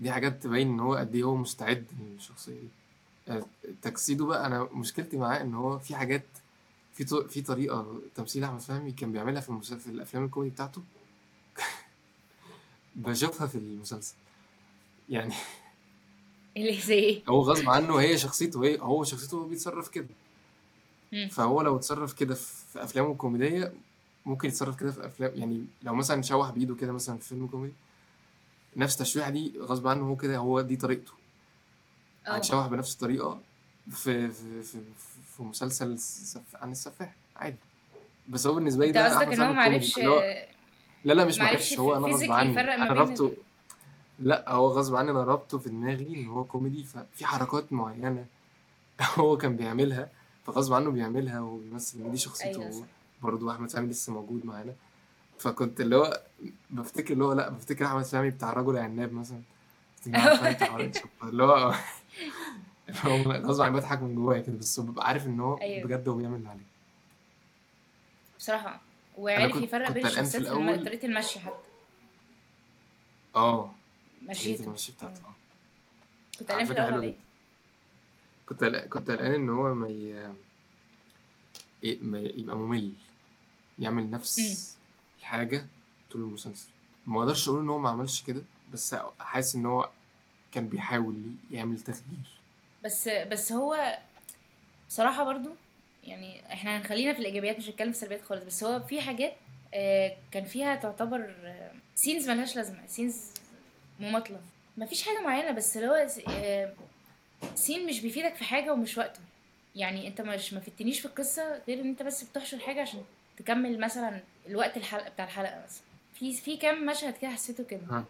دي 0.00 0.12
حاجات 0.12 0.42
تبين 0.42 0.68
إن 0.68 0.80
هو 0.80 0.94
قد 0.94 1.14
إيه 1.14 1.22
هو 1.22 1.36
مستعد 1.36 1.84
للشخصية 2.00 2.60
دي. 2.60 2.68
آه، 3.28 3.44
تجسيده 3.82 4.26
بقى 4.26 4.46
أنا 4.46 4.68
مشكلتي 4.72 5.16
معاه 5.16 5.42
إن 5.42 5.54
هو 5.54 5.78
في 5.78 5.96
حاجات 5.96 6.24
في 6.94 7.04
في 7.28 7.42
طريقة 7.42 8.00
تمثيل 8.14 8.44
أحمد 8.44 8.60
فهمي 8.60 8.92
كان 8.92 9.12
بيعملها 9.12 9.40
في 9.40 9.48
المسلسل 9.48 9.80
في 9.80 9.86
الأفلام 9.90 10.24
الكوميدي 10.24 10.54
بتاعته. 10.54 10.82
بشوفها 12.96 13.46
في 13.46 13.54
المسلسل. 13.58 14.14
يعني 15.08 15.34
اللي 16.56 16.80
زي 16.80 16.94
إيه؟ 16.94 17.22
هو 17.28 17.40
غصب 17.40 17.68
عنه 17.68 17.96
هي 17.96 18.18
شخصيته 18.18 18.64
هي 18.64 18.80
هو 18.80 19.04
شخصيته 19.04 19.36
هو 19.36 19.44
بيتصرف 19.48 19.88
كده. 19.88 20.08
فهو 21.30 21.62
لو 21.62 21.76
اتصرف 21.76 22.12
كده 22.12 22.34
في 22.34 22.84
أفلامه 22.84 23.12
الكوميدية 23.12 23.72
ممكن 24.26 24.48
يتصرف 24.48 24.80
كده 24.80 24.90
في 24.92 25.06
افلام 25.06 25.32
يعني 25.34 25.64
لو 25.82 25.94
مثلا 25.94 26.22
شوح 26.22 26.50
بإيده 26.50 26.74
كده 26.74 26.92
مثلا 26.92 27.18
في 27.18 27.28
فيلم 27.28 27.46
كوميدي 27.46 27.74
نفس 28.78 28.94
التشويحه 29.00 29.30
دي 29.30 29.52
غصب 29.60 29.86
عنه 29.88 30.04
هو 30.08 30.16
كده 30.16 30.36
هو 30.36 30.60
دي 30.60 30.76
طريقته. 30.76 31.12
آه. 32.26 32.30
هتشوح 32.30 32.66
بنفس 32.66 32.94
الطريقة 32.94 33.40
في 33.90 34.28
في 34.30 34.62
في, 34.62 34.78
في 35.36 35.42
مسلسل 35.42 35.98
سف... 35.98 36.56
عن 36.56 36.70
السفاح 36.72 37.14
عادي. 37.36 37.56
بس 38.28 38.46
هو 38.46 38.54
بالنسبة 38.54 38.86
لي 38.86 38.92
ده 38.92 39.04
قصدك 39.08 39.32
إن 39.32 39.40
هو 39.40 39.52
معرفش 39.52 39.98
لا 41.04 41.12
لا 41.12 41.24
مش 41.24 41.38
معرفش 41.38 41.78
هو 41.78 41.96
أنا 41.96 42.06
غصب 42.06 42.32
عني. 42.32 42.60
أنا 42.60 42.92
ربطه 42.92 43.32
لا 44.18 44.52
هو 44.52 44.68
غصب 44.68 44.94
عني 44.94 45.10
أنا 45.10 45.24
ربطه 45.24 45.58
في 45.58 45.68
دماغي 45.68 46.14
إن 46.14 46.26
هو 46.26 46.44
كوميدي 46.44 46.84
ففي 46.84 47.26
حركات 47.26 47.72
معينة 47.72 48.26
هو 49.18 49.36
كان 49.36 49.56
بيعملها 49.56 50.08
فغصب 50.46 50.72
عنه 50.74 50.90
بيعملها 50.90 51.40
وبيمثل 51.40 52.10
دي 52.10 52.16
شخصيته. 52.16 52.70
صح. 52.70 52.86
برضه 53.22 53.52
أحمد 53.52 53.70
فهمي 53.70 53.88
لسه 53.88 54.12
موجود 54.12 54.46
معانا. 54.46 54.74
فكنت 55.38 55.80
اللي 55.80 55.96
هو 55.96 56.22
بفتكر 56.70 57.12
اللي 57.14 57.24
هو 57.24 57.32
لا 57.32 57.48
بفتكر 57.48 57.86
أحمد 57.86 58.04
فهمي 58.04 58.30
بتاع 58.30 58.52
الرجل 58.52 58.70
العناب 58.70 59.12
مثلا. 59.12 59.40
اللي 61.22 61.42
هو 61.42 61.74
غصب 63.28 63.62
عني 63.62 63.76
بضحك 63.76 64.02
من 64.02 64.14
جوايا 64.14 64.40
كده 64.40 64.56
بس 64.56 64.80
ببقى 64.80 65.06
عارف 65.08 65.26
إن 65.26 65.40
هو 65.40 65.60
أيوه. 65.60 65.86
بجد 65.86 66.08
هو 66.08 66.14
بيعمل 66.14 66.36
اللي 66.36 66.48
عليه. 66.48 66.62
بصراحة. 68.38 68.80
وعرف 69.18 69.52
كنت- 69.52 69.62
يفرق 69.62 69.90
بين 69.90 70.06
الشخصيات 70.06 70.42
في. 70.46 70.84
طريقة 70.84 71.06
المشي 71.06 71.40
حتى. 71.40 71.54
آه. 73.36 73.70
مشيته 74.28 74.64
المشي 74.64 74.92
بتاعته 74.92 75.20
آه. 75.20 75.34
كنت 76.38 76.50
قلقان 76.50 76.66
في 76.66 76.72
الأول 76.72 77.02
جدا. 77.06 77.14
كنت 78.46 78.64
كنت 78.64 79.10
قلقان 79.10 79.34
إن 79.34 79.48
هو 79.50 79.74
ما, 79.74 79.88
ي... 79.88 80.32
إيه 81.84 81.98
ما 82.02 82.18
يبقى 82.18 82.56
ممل. 82.56 82.92
يعمل. 83.78 84.10
نفس 84.10 84.76
الحاجة 85.28 85.66
طول 86.12 86.22
المسلسل. 86.22 86.68
ما 87.06 87.20
أقدرش 87.20 87.48
أقول 87.48 87.60
إن 87.60 87.68
هو 87.68 87.78
ما 87.78 87.88
عملش 87.90 88.22
كده 88.22 88.42
بس 88.72 88.96
حاسس 89.20 89.54
إن 89.54 89.66
هو 89.66 89.88
كان 90.52 90.68
بيحاول 90.68 91.14
يعمل 91.50 91.80
تغيير. 91.80 92.28
بس 92.84 93.08
بس 93.08 93.52
هو 93.52 93.98
بصراحة 94.88 95.24
برضو 95.24 95.50
يعني 96.04 96.52
إحنا 96.52 96.76
هنخلينا 96.78 97.12
في 97.12 97.18
الإيجابيات 97.18 97.58
مش 97.58 97.68
هنتكلم 97.68 97.92
في 97.92 97.96
السلبيات 97.96 98.22
خالص 98.24 98.44
بس 98.44 98.64
هو 98.64 98.80
في 98.80 99.00
حاجات 99.00 99.32
آه، 99.74 100.16
كان 100.30 100.44
فيها 100.44 100.74
تعتبر 100.76 101.34
scenes 101.94 102.28
ملهاش 102.30 102.56
لازمة 102.56 102.86
scenes 102.86 103.30
مماطلة. 104.00 104.40
مفيش 104.76 105.02
حاجة 105.02 105.20
معينة 105.20 105.50
بس 105.50 105.76
اللي 105.76 105.88
هو 105.88 106.06
آه، 106.28 106.72
scene 107.54 107.86
مش 107.86 108.00
بيفيدك 108.00 108.34
في 108.34 108.44
حاجة 108.44 108.72
ومش 108.72 108.98
وقته. 108.98 109.20
يعني 109.76 110.08
أنت 110.08 110.20
مش 110.20 110.52
ما 110.52 110.60
فدتنيش 110.60 111.00
في 111.00 111.06
القصة 111.06 111.62
غير 111.68 111.80
إن 111.80 111.88
أنت 111.88 112.02
بس 112.02 112.24
بتحشر 112.24 112.58
حاجة 112.58 112.80
عشان 112.82 113.02
تكمل 113.36 113.80
مثلا 113.80 114.20
الوقت 114.48 114.76
الحلقة 114.76 115.08
بتاع 115.10 115.24
الحلقة 115.24 115.62
مثلا 115.64 115.82
في 116.14 116.34
في 116.34 116.56
كام 116.56 116.86
مشهد 116.86 117.16
كده 117.16 117.30
حسيته 117.30 117.64
كده. 117.64 118.04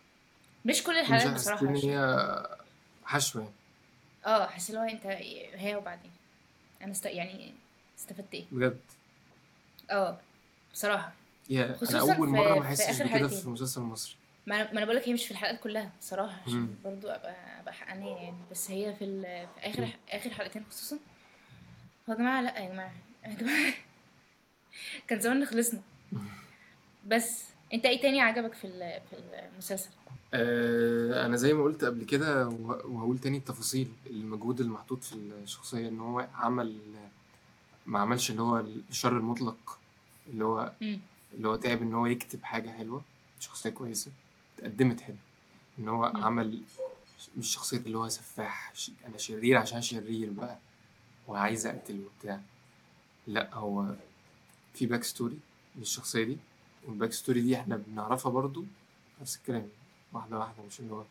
مش 0.64 0.82
كل 0.82 0.96
الحلقات 0.96 1.28
حاسس 1.28 1.40
بصراحة. 1.42 1.66
إن 1.66 1.76
هي 1.76 2.46
حشو 3.04 3.38
يعني. 3.38 3.52
آه 4.26 4.46
حاسس 4.46 4.70
اللي 4.70 4.80
هو 4.80 4.84
أنت 4.84 5.06
هي 5.54 5.76
وبعدين. 5.76 6.10
أنا 6.82 6.90
است... 6.90 7.06
يعني 7.06 7.54
استفدت 7.98 8.34
إيه؟ 8.34 8.44
بجد؟ 8.52 8.80
آه 9.90 10.18
بصراحة. 10.72 11.12
يا 11.50 11.76
أنا 11.90 12.00
أول 12.00 12.28
مرة 12.28 12.54
ما 12.58 12.62
احسش 12.66 13.02
بكده 13.02 13.08
حلقتين. 13.08 13.38
في 13.38 13.46
المسلسل 13.46 13.80
المصري 13.80 14.14
ما 14.46 14.70
أنا 14.72 14.84
بقول 14.84 14.96
لك 14.96 15.08
هي 15.08 15.12
مش 15.12 15.24
في 15.24 15.30
الحلقات 15.30 15.60
كلها 15.60 15.90
بصراحة 16.00 16.40
عشان 16.46 16.58
مم. 16.58 16.68
برضو 16.84 17.08
أبقى 17.08 17.60
أبقى 17.60 17.74
حقانية 17.74 18.16
يعني. 18.16 18.36
بس 18.50 18.70
هي 18.70 18.94
في, 18.94 19.04
ال... 19.04 19.22
في 19.62 19.70
آخر 19.70 19.88
آخر 20.10 20.30
حلقتين 20.30 20.64
خصوصا. 20.70 20.96
هو 22.08 22.12
يا 22.12 22.18
جماعة 22.18 22.42
لا 22.42 22.58
يا 22.58 22.68
جماعة 22.68 22.92
يا 23.26 23.34
جماعة. 23.34 23.72
كان 25.08 25.20
زمان 25.20 25.44
خلصنا. 25.44 25.80
بس 27.06 27.44
انت 27.74 27.86
إيه 27.86 28.00
تاني 28.00 28.20
عجبك 28.20 28.54
في 28.54 28.64
ال... 28.66 29.00
في 29.10 29.16
المسلسل 29.52 29.88
آه، 30.34 31.26
أنا 31.26 31.36
زي 31.36 31.52
ما 31.52 31.62
قلت 31.64 31.84
قبل 31.84 32.04
كده 32.04 32.48
وه- 32.48 32.86
وهقول 32.86 33.18
تاني 33.18 33.36
التفاصيل 33.38 33.88
المجهود 34.06 34.60
المحطوط 34.60 35.04
في 35.04 35.12
الشخصية 35.14 35.88
ان 35.88 36.00
هو 36.00 36.26
عمل 36.34 36.78
ما 37.86 37.98
عملش 38.00 38.30
اللي 38.30 38.42
هو 38.42 38.58
الشر 38.90 39.16
المطلق 39.16 39.78
اللي 40.32 40.44
هو. 40.44 40.72
اللي 41.34 41.48
هو 41.48 41.56
تعب 41.56 41.82
ان 41.82 41.94
هو 41.94 42.06
يكتب 42.06 42.42
حاجة 42.44 42.70
حلوة 42.70 43.02
شخصية 43.40 43.70
كويسة 43.70 44.10
اتقدمت 44.58 45.00
حلو 45.00 45.16
ان 45.78 45.88
هو. 45.88 46.04
عمل 46.04 46.62
مش 47.38 47.54
شخصية 47.54 47.76
اللي 47.78 47.98
هو 47.98 48.08
سفاح 48.08 48.72
أنا 49.06 49.18
شرير 49.18 49.56
عشان 49.56 49.82
شرير 49.82 50.30
بقى 50.30 50.58
وعايز 51.28 51.66
اقتل 51.66 52.00
وبتاع 52.06 52.40
لا 53.26 53.54
هو 53.54 53.94
في 54.74 54.86
backstory 54.86 55.38
للشخصية 55.78 56.24
دي. 56.24 56.36
وال 56.86 57.12
backstory 57.12 57.40
دي 57.40 57.56
إحنا 57.56 57.76
بنعرفها 57.76 58.32
برضو 58.32 58.64
نفس 59.20 59.36
الكلام 59.36 59.68
واحدة 60.12 60.38
واحدة 60.38 60.62
مش 60.70 60.80
اللي 60.80 60.92
هو 60.94 61.04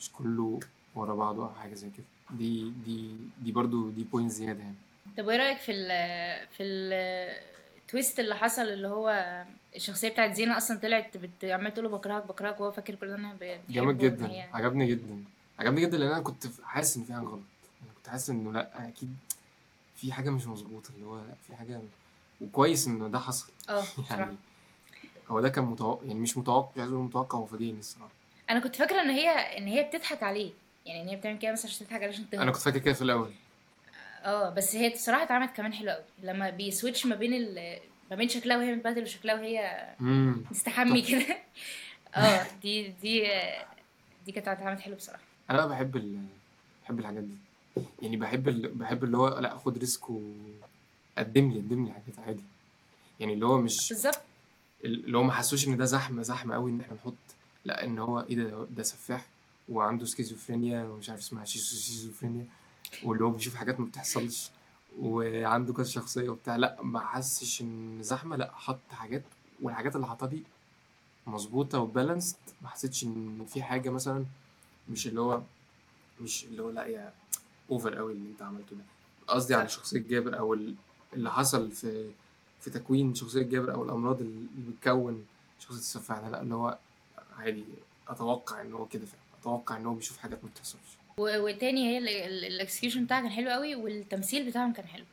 مش 0.00 0.10
كله 0.12 0.60
ورا 0.94 1.14
بعضه 1.14 1.44
أو 1.48 1.54
حاجة 1.54 1.74
زي 1.74 1.90
كده. 1.90 2.06
دي 2.38 2.70
دي 2.84 3.10
دي 3.42 3.52
برضو 3.52 3.90
دي 3.90 4.04
point 4.04 4.30
زيادة 4.30 4.60
يعني. 4.60 4.74
طب 5.18 5.26
وإيه 5.26 5.36
رأيك 5.36 5.58
في 5.58 5.72
ال 5.72 5.86
في 6.48 6.62
ال 6.62 6.88
twist 6.88 8.20
اللي 8.20 8.34
حصل 8.34 8.62
اللي 8.62 8.88
هو 8.88 9.44
الشخصية 9.76 10.08
بتاعت 10.08 10.34
زينة 10.34 10.56
أصلا 10.56 10.78
طلعت 10.78 11.16
عمالة 11.44 11.68
تقول 11.70 11.84
له 11.84 11.90
بكرهك 11.90 12.26
بكرهك 12.26 12.60
وهو 12.60 12.72
فاكر 12.72 12.94
كل 12.94 13.06
بتحبه 13.16 13.58
جامد 13.70 13.86
وإن 13.88 13.98
جدا 13.98 14.26
هي- 14.30 14.48
عجبني 14.52 14.86
جدا. 14.86 15.24
عجبني 15.58 15.80
جدا 15.80 15.98
لأن 15.98 16.10
أنا 16.10 16.20
كنت 16.20 16.46
حاسس 16.64 16.96
إن 16.96 17.04
في 17.04 17.12
حاجة 17.12 17.22
غلط. 17.24 17.40
أنا 17.82 17.92
كنت 17.96 18.08
حاسس 18.08 18.30
إنه 18.30 18.52
لأ 18.52 18.88
أكيد 18.88 19.16
في 19.96 20.12
حاجة 20.12 20.30
مش 20.30 20.46
مظبوطة 20.46 20.90
اللي 20.94 21.06
هو 21.06 21.20
في 21.46 21.56
حاجة 21.56 21.80
وكويس 22.40 22.86
إن 22.86 23.10
ده 23.10 23.18
حصل. 23.18 23.52
آه 23.68 23.84
يعني 24.10 24.36
هو 25.28 25.40
ده 25.40 25.48
كان 25.48 25.64
متوقع 25.64 26.06
يعني 26.06 26.20
مش 26.20 26.36
متوقع 26.38 26.70
مش 26.74 26.80
عايز 26.80 26.92
أقول 26.92 27.04
متوقع 27.04 27.38
هو 27.38 27.46
فاجئني 27.46 27.78
الصراحة. 27.78 28.10
أنا 28.50 28.60
كنت 28.60 28.76
فاكرة 28.76 29.00
إن 29.02 29.10
هي 29.10 29.28
إن 29.28 29.66
هي 29.66 29.82
بتضحك 29.82 30.22
عليه. 30.22 30.50
يعني 30.86 31.02
إن 31.02 31.08
هي 31.08 31.16
بتعمل 31.16 31.38
كده 31.38 31.52
مثلا 31.52 31.70
عشان 31.70 31.86
تضحك 31.86 32.02
عليه 32.02 32.12
عشان 32.12 32.30
تهرب 32.30 32.42
أنا 32.42 32.52
كنت 32.52 32.62
فاكر 32.62 32.78
كده 32.78 32.94
في 32.94 33.02
الأول. 33.02 33.32
آه 34.24 34.50
بس 34.50 34.76
هي 34.76 34.90
بصراحه 34.90 35.22
اتعملت 35.22 35.56
كمان 35.56 35.72
حلوة 35.72 35.92
قوي 35.92 36.04
لما 36.22 36.50
بيسويتش 36.50 37.06
ما 37.06 37.16
بين 37.16 37.34
ال... 37.34 37.78
ما 38.10 38.16
بين 38.16 38.28
شكلها 38.28 38.56
وهي 38.56 38.74
متبهدل 38.74 39.02
وشكلها 39.02 39.34
وهي 39.34 39.88
مستحمي 40.50 41.02
كده. 41.02 41.38
آه 42.14 42.46
دي 42.62 42.88
دي 42.88 43.28
دي 44.26 44.32
كانت 44.32 44.48
اتعملت 44.48 44.80
حلو 44.80 44.96
بصراحة. 44.96 45.22
أنا 45.50 45.58
بقى 45.58 45.68
بحب 45.68 45.96
ال... 45.96 46.18
بحب 46.84 46.98
الحاجات 46.98 47.24
دي. 47.24 47.34
يعني 48.02 48.16
بحب 48.16 48.48
ال... 48.48 48.68
بحب 48.74 49.04
اللي 49.04 49.16
هو 49.16 49.38
لأ 49.38 49.56
خد 49.56 49.78
risk 49.78 50.04
وقدم 51.18 51.50
لي 51.50 51.58
قدم 51.60 51.84
لي 51.84 51.92
حاجات 51.92 52.18
عادي. 52.18 52.42
يعني 53.20 53.34
اللي 53.34 53.46
هو 53.46 53.58
مش 53.60 53.88
بالظبط. 53.88 54.20
اللي 54.84 55.18
هو 55.18 55.22
ما 55.22 55.32
حسيتوش 55.32 55.68
إن 55.68 55.76
ده 55.76 55.84
زحمة 55.84 56.22
زحمة 56.22 56.54
قوي 56.54 56.70
إن 56.70 56.80
إحنا 56.80 56.94
نحط 56.94 57.14
لأ 57.64 57.84
إن 57.84 57.98
هو 57.98 58.20
إيه 58.20 58.36
ده 58.36 58.66
ده 58.76 58.82
سفاح 58.82 59.26
وعنده 59.68 60.04
سكيزوفرينيا 60.06 60.84
ومش 60.84 61.10
عارف 61.10 61.20
اسمها 61.20 61.44
سكيزوفرينيا 61.44 62.46
واللي 63.04 63.24
هو 63.24 63.30
بيشوف 63.30 63.54
حاجات 63.54 63.80
ما 63.80 63.86
بتحصلش 63.86 64.50
وعنده 64.98 65.72
كذا 65.72 65.84
شخصية 65.86 66.28
وبتاع. 66.28 66.56
لأ 66.56 66.76
ما 66.82 67.00
حسش 67.00 67.62
إن 67.62 67.98
زحمة 68.02 68.36
لأ 68.36 68.50
حط 68.54 68.78
حاجات 68.90 69.22
والحاجات 69.62 69.96
اللي 69.96 70.06
حطها 70.06 70.26
دي 70.26 70.42
مظبوطة 71.26 71.78
و 71.78 71.84
balanced 71.84 72.36
ما 72.62 72.68
حسيتش 72.68 73.04
إن 73.04 73.46
في 73.48 73.62
حاجة 73.62 73.90
مثلا 73.90 74.24
مش 74.90 75.06
اللي 75.06 75.20
هو 75.20 75.42
مش 76.20 76.44
اللي 76.44 76.62
هو 76.62 76.70
لأ 76.70 76.86
يا 76.86 77.12
over 77.70 77.94
قوي 77.94 78.12
اللي 78.12 78.28
أنت 78.30 78.42
عملته 78.42 78.76
ده. 78.76 78.84
قصدي 79.28 79.54
على 79.54 79.68
شخصية 79.68 79.98
جابر 80.00 80.38
أو 80.38 80.54
اللي 81.12 81.30
حصل 81.32 81.70
في 81.70 82.10
في 82.60 82.70
تكوين 82.70 83.14
شخصية 83.14 83.42
جابر 83.42 83.74
أو 83.74 83.84
الأمراض 83.84 84.20
اللي 84.20 84.46
بتكون 84.56 85.26
شخصية 85.60 85.78
السفاح 85.78 86.18
ده 86.18 86.28
لأ 86.30 86.42
اللي 86.42 86.54
هو 86.54 86.78
عادي 87.38 87.64
أتوقع 88.08 88.60
إن 88.60 88.72
هو 88.72 88.86
كده 88.86 89.06
فعلا. 89.06 89.22
أتوقع 89.40 89.76
إن 89.76 89.86
هو 89.86 89.94
بيشوف 89.94 90.18
حاجات 90.18 90.44
ما 90.44 90.50
بتحصلش. 90.50 90.80
والتاني 91.18 91.88
هي 91.88 91.98
ال 92.46 92.52
execution 92.52 93.04
بتاعها 93.04 93.20
كان 93.22 93.30
حلو 93.30 93.50
قوي 93.50 93.74
والتمثيل 93.74 94.46
بتاعهم 94.50 94.72
كان 94.72 94.86
حلو. 94.86 95.04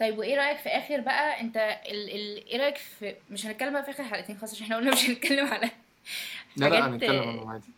طيب 0.00 0.18
وإيه 0.18 0.36
رأيك 0.36 0.58
في 0.58 0.68
آخر 0.68 1.00
بقى؟ 1.00 1.40
أنت 1.40 1.56
ال... 1.56 2.10
ال... 2.10 2.46
إيه 2.46 2.58
رأيك 2.58 2.76
في 2.76 3.14
مش 3.30 3.46
هنتكلم 3.46 3.72
بقى 3.72 3.84
في 3.84 3.90
آخر 3.90 4.04
حلقتين 4.04 4.38
خلاص 4.38 4.52
عشان 4.54 4.64
إحنا 4.64 4.76
قلنا 4.76 4.92
مش 4.92 5.04
هنتكلم 5.10 5.46
على 5.46 5.70
لا 6.56 6.66
لا 6.68 6.86
هنتكلم 6.88 7.28
عنه 7.28 7.50
عادي. 7.50 7.68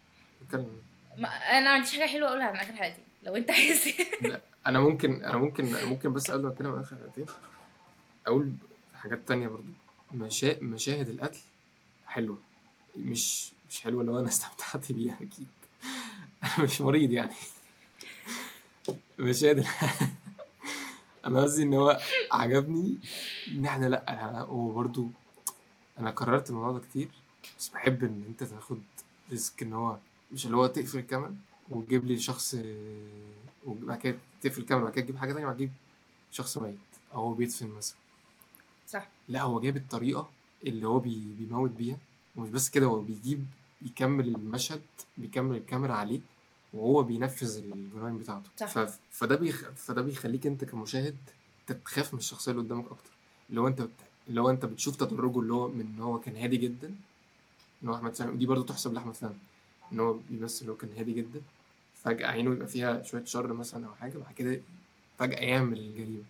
نتكلم 0.45 0.67
ما... 1.19 1.29
أنا 1.29 1.61
ما 1.65 1.71
عنديش 1.71 1.93
حاجة 1.99 2.07
حلوة 2.09 2.29
أقولها 2.29 2.47
عن 2.47 2.57
آخر 2.57 2.73
حلقتين 2.73 3.05
لو 3.23 3.37
أنت 3.37 3.51
عايز. 3.51 3.85
لا 4.23 4.41
أنا 4.67 4.81
ممكن 4.81 5.25
أنا 5.25 5.37
ممكن 5.37 5.85
ممكن 5.85 6.13
بس 6.13 6.31
قبل 6.31 6.43
ما 6.43 6.49
أتكلم 6.49 6.73
عن 6.73 6.81
آخر 6.81 6.97
حلقتين. 6.97 7.27
أقول 8.27 8.53
حاجات 8.95 9.29
تانية 9.29 9.49
برضو. 9.49 9.73
مشا... 10.15 10.61
مشاهد 10.65 11.09
القتل 11.09 11.41
حلوة. 12.07 12.39
مش 12.97 13.53
مش 13.71 13.81
حلوة 13.81 14.01
اللي 14.01 14.13
هو 14.13 14.19
أنا 14.19 14.29
استمتعت 14.35 14.93
بيها 14.93 15.15
أكيد. 15.15 15.47
أنا 16.45 16.61
مش 16.65 16.81
مريض 16.81 17.11
يعني. 17.11 17.35
مشاهد 19.19 19.65
أنا 21.27 21.43
قصدي 21.43 21.63
إن 21.63 21.75
هو 21.75 21.99
عجبني 22.33 22.99
إن 23.49 23.67
إحنا 23.67 23.87
لأ 23.87 24.05
أنا- 24.09 24.49
هو 24.49 24.87
أنا 25.99 26.11
كررت 26.11 26.51
الموضوع 26.51 26.73
ده 26.79 26.85
كتير. 26.91 27.09
بس 27.59 27.69
بحب 27.69 28.05
إن 28.05 28.25
أنت 28.29 28.45
تاخد 28.45 28.81
risk 29.31 29.63
إن 29.63 29.73
هو 29.73 29.97
مش 30.33 30.47
اللي 30.47 30.57
هو 30.57 30.67
تقفل 30.67 30.99
الكاميرا 30.99 31.37
وتجيب 31.71 32.07
لي 32.07 32.19
شخص 32.19 32.57
وبعد 33.67 33.99
كده 33.99 34.19
تقفل 34.43 34.61
الكاميرا 34.61 34.83
وبعد 34.85 34.95
كده 34.97 35.05
تجيب 35.05 35.17
حاجة 35.17 35.33
تانية 35.33 35.45
وبعد 35.47 35.57
كده 35.57 35.67
تجيب 35.67 35.73
شخص 36.33 36.59
ميت 36.59 36.77
أو 37.15 37.21
هو 37.21 37.35
بيدفن 37.35 37.69
مثلا. 37.69 37.97
صح. 38.95 39.09
لا 39.29 39.43
هو 39.43 39.61
جايب 39.61 39.77
الطريقة 39.77 40.29
اللي 40.67 40.87
هو 40.89 40.99
بي 40.99 41.35
بيموت 41.39 41.71
بيها 41.71 41.97
ومش 42.37 42.51
بس 42.51 42.69
كده 42.71 42.87
هو 42.87 43.01
بيجيب 43.01 43.47
بيكمل 43.83 44.29
المشهد 44.29 44.83
بيكمل 45.19 45.57
الكاميرا 45.57 45.95
عليه 45.95 46.21
وهو 46.75 47.03
بينفذ 47.03 47.57
الجرائم 47.59 48.19
بتاعته. 48.19 48.51
صح. 48.57 48.67
ف... 48.67 48.99
فده 49.11 49.37
بيخ... 49.37 49.71
فده 49.77 50.03
بيخليك 50.03 50.47
انت 50.47 50.65
كمشاهد 50.65 51.17
تخاف 51.85 52.15
من 52.15 52.19
الشخصية 52.19 52.53
اللي 52.53 52.63
قدامك 52.63 52.85
أكتر. 52.87 53.11
اللي 53.51 53.61
هو 53.61 53.69
انت 53.69 53.83
بت... 53.83 53.91
اللي 54.29 54.41
هو 54.41 54.51
انت 54.51 54.65
بتشوف 54.65 54.97
تدرجه 54.97 55.41
اللي 55.41 55.53
هو 55.55 55.69
من 55.69 55.81
إن 55.81 56.01
هو 56.01 56.21
كان 56.21 56.37
هادي 56.37 56.57
جدا 56.57 56.95
إن 57.83 57.89
هو 57.89 57.95
أحمد 57.95 58.15
فهمي 58.15 58.33
ودي 58.33 58.47
برضه 58.47 58.65
تحسب 58.65 58.93
لأحمد 58.95 59.15
فهمي 59.15 59.35
إن 59.93 60.01
هو 60.01 60.17
بيمثل 60.31 60.61
اللي 60.61 60.73
هو 60.73 60.77
كان 60.77 60.91
هادي 60.97 61.13
جدا 61.13 61.41
فجأة 62.03 62.27
عينه 62.27 62.53
يبقى 62.53 62.67
فيها 62.67 63.03
شوية 63.03 63.25
شر 63.25 63.53
مثلا 63.53 63.87
أو 63.87 63.95
حاجة 63.95 64.19
بعد 64.19 64.35
كده 64.35 64.61
فجأة 65.19 65.39
يعمل 65.39 65.79
الجريمه 65.79 66.23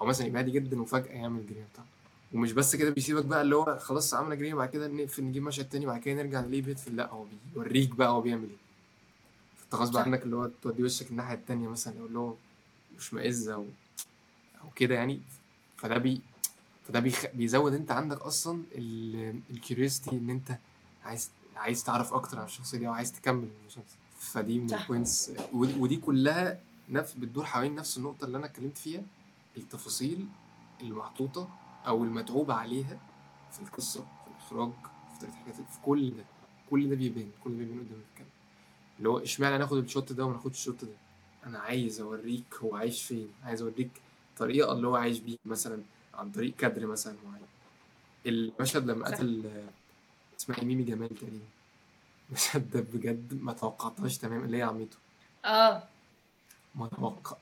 أو 0.00 0.06
مثلا 0.06 0.26
يبقى 0.26 0.42
هادي 0.42 0.50
جدا 0.50 0.80
وفجأة 0.82 1.12
يعمل 1.12 1.40
الجريمه 1.40 1.66
بتاعته. 1.72 1.93
ومش 2.34 2.52
بس 2.52 2.76
كده 2.76 2.90
بيسيبك 2.90 3.24
بقى 3.24 3.42
اللي 3.42 3.56
هو 3.56 3.78
خلاص 3.78 4.14
عملنا 4.14 4.34
جريمه 4.34 4.58
بعد 4.58 4.68
كده 4.68 4.88
نقفل 4.88 5.24
نجيب 5.24 5.42
مشهد 5.42 5.68
تاني 5.68 5.86
بعد 5.86 6.00
كده 6.00 6.14
نرجع 6.22 6.40
نلاقيه 6.40 6.62
بيقتل 6.62 6.96
لا 6.96 7.10
هو 7.10 7.26
بيوريك 7.54 7.94
بقى 7.94 8.08
هو 8.08 8.20
بيعمل 8.20 8.48
إيه. 8.50 8.56
فأنت 9.56 9.74
غصب. 9.74 9.96
عنك 9.96 10.22
اللي 10.22 10.36
هو 10.36 10.50
تودي 10.62 10.82
وشك 10.84 11.10
الناحية 11.10 11.34
التانية 11.34 11.68
مثلا 11.68 12.00
أو 12.00 12.06
اللي 12.06 12.18
هو 12.18 12.34
مش 12.98 13.14
مئز 13.14 13.48
أو 13.48 13.66
أو 14.64 14.70
كده 14.76 14.94
يعني. 14.94 15.20
فده 15.76 15.98
بي 15.98 16.20
فده 16.88 17.00
بيخ... 17.00 17.26
بيزود 17.34 17.74
أنت 17.74 17.90
عندك 17.90 18.20
أصلا 18.20 18.62
ال 19.50 19.56
curiosity 19.56 20.10
إن 20.10 20.30
أنت 20.30 20.58
عايز 21.04 21.30
عايز 21.56 21.84
تعرف 21.84 22.12
أكتر 22.14 22.38
عن 22.38 22.44
الشخصية 22.44 22.78
دي 22.78 22.88
أو 22.88 22.92
عايز 22.92 23.12
تكمل 23.12 23.48
المسلسل 23.60 23.96
فدي 24.18 24.58
من. 24.58 24.74
ال 24.74 24.82
points 24.82 25.32
ودي 25.52 25.74
ودي 25.80 25.96
كلها 25.96 26.60
نفس 26.88 27.12
بتدور 27.12 27.44
حوالين 27.44 27.74
نفس 27.74 27.98
النقطة 27.98 28.24
اللي 28.24 28.38
أنا 28.38 28.46
اتكلمت 28.46 28.78
فيها 28.78 29.02
التفاصيل 29.56 30.26
المحطوطة 30.80 31.48
أو 31.86 32.04
المتعوب 32.04 32.50
عليها 32.50 32.98
في 33.52 33.60
القصة 33.60 34.00
في 34.00 34.30
الإخراج 34.30 34.70
في 35.12 35.18
طريقة 35.20 35.34
الحاجات 35.34 35.54
في 35.56 35.78
كل 35.84 36.10
ده 36.10 36.24
كل 36.70 36.90
ده 36.90 36.96
بيبان 36.96 37.30
كل 37.44 37.50
ده 37.50 37.56
بيبان 37.58 37.78
قدام 37.78 38.00
الكاميرا. 38.12 38.34
اللي 38.98 39.08
هو 39.08 39.18
إشمعنى 39.18 39.58
ناخد 39.58 39.76
ال 39.76 39.83
shot 39.83 40.12
ده 40.12 40.24
وما 40.24 40.34
ناخدش 40.34 40.58
ال 40.58 40.63
shot 40.63 40.84
ده؟ 40.84 40.92
أنا 41.46 41.58
عايز 41.58 42.00
أوريك 42.00 42.54
هو 42.62 42.76
عايش 42.76 43.02
فين 43.02 43.28
عايز 43.44 43.62
أوريك 43.62 43.90
الطريقة 44.30 44.72
اللي 44.72 44.88
هو 44.88 44.96
عايش 44.96 45.18
بيها 45.18 45.38
مثلا 45.44 45.82
عن 46.14 46.30
طريق 46.32 46.56
كادر 46.56 46.86
مثلا 46.86 47.16
معين. 47.24 47.44
المشهد 48.26 48.86
لما. 48.86 49.06
قتل 49.06 49.50
اسمها 50.40 50.58
إيه؟ 50.58 50.64
ميمي 50.64 50.82
جمال 50.82 51.08
تقريبا. 51.08 51.38
المشهد 52.28 52.70
ده 52.70 52.80
بجد 52.80 53.42
ما 53.42 53.52
توقعتهاش 53.52 54.18
تماما 54.18 54.44
اللي 54.44 54.56
هي 54.56 54.62
عمته 54.62 54.96
آه. 55.44 55.82
ما 56.74 56.86
توقع 56.88 57.36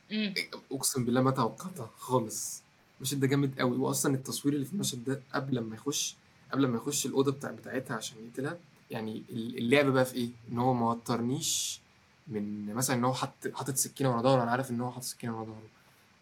أقسم 0.73 1.05
بالله 1.05 1.23
ما 1.23 1.31
توقعتها 1.31 1.91
خالص. 1.99 2.63
المشهد 3.03 3.21
ده 3.21 3.27
جامد 3.27 3.59
قوي. 3.61 3.77
واصلا 3.77 4.15
التصوير 4.15 4.55
اللي 4.55 4.65
في 4.67 4.73
المشهد 4.73 5.05
ده 5.05 5.21
قبل 5.35 5.59
ما 5.61 5.75
يخش 5.77 6.17
قبل 6.53 6.67
ما 6.67 6.77
يخش 6.77 7.07
الأوضة 7.07 7.33
بتاع 7.33 7.51
بتاعتها 7.51 7.97
عشان 7.97 8.17
يقتلها 8.27 8.59
يعني 8.91 9.23
ال- 9.31 9.59
اللعب 9.59 9.87
بقى 9.87 10.05
في 10.05 10.15
إيه؟ 10.15 10.31
إن 10.53 10.59
هو 10.59 10.75
ما 10.75 10.91
وترنيش 10.91 11.81
من 12.29 12.75
مثلا 12.75 12.97
إن 12.97 13.05
هو 13.05 13.15
حط 13.15 13.49
حاطط 13.55 13.75
سكينة 13.75 14.11
ورا 14.11 14.23
ظهره. 14.23 14.43
أنا 14.43 14.51
عارف 14.51 14.71
إن 14.71 14.81
هو 14.81 14.91
حاطط 14.91 15.05
سكينة 15.05 15.37
ورا 15.37 15.45
ظهره. 15.45 15.63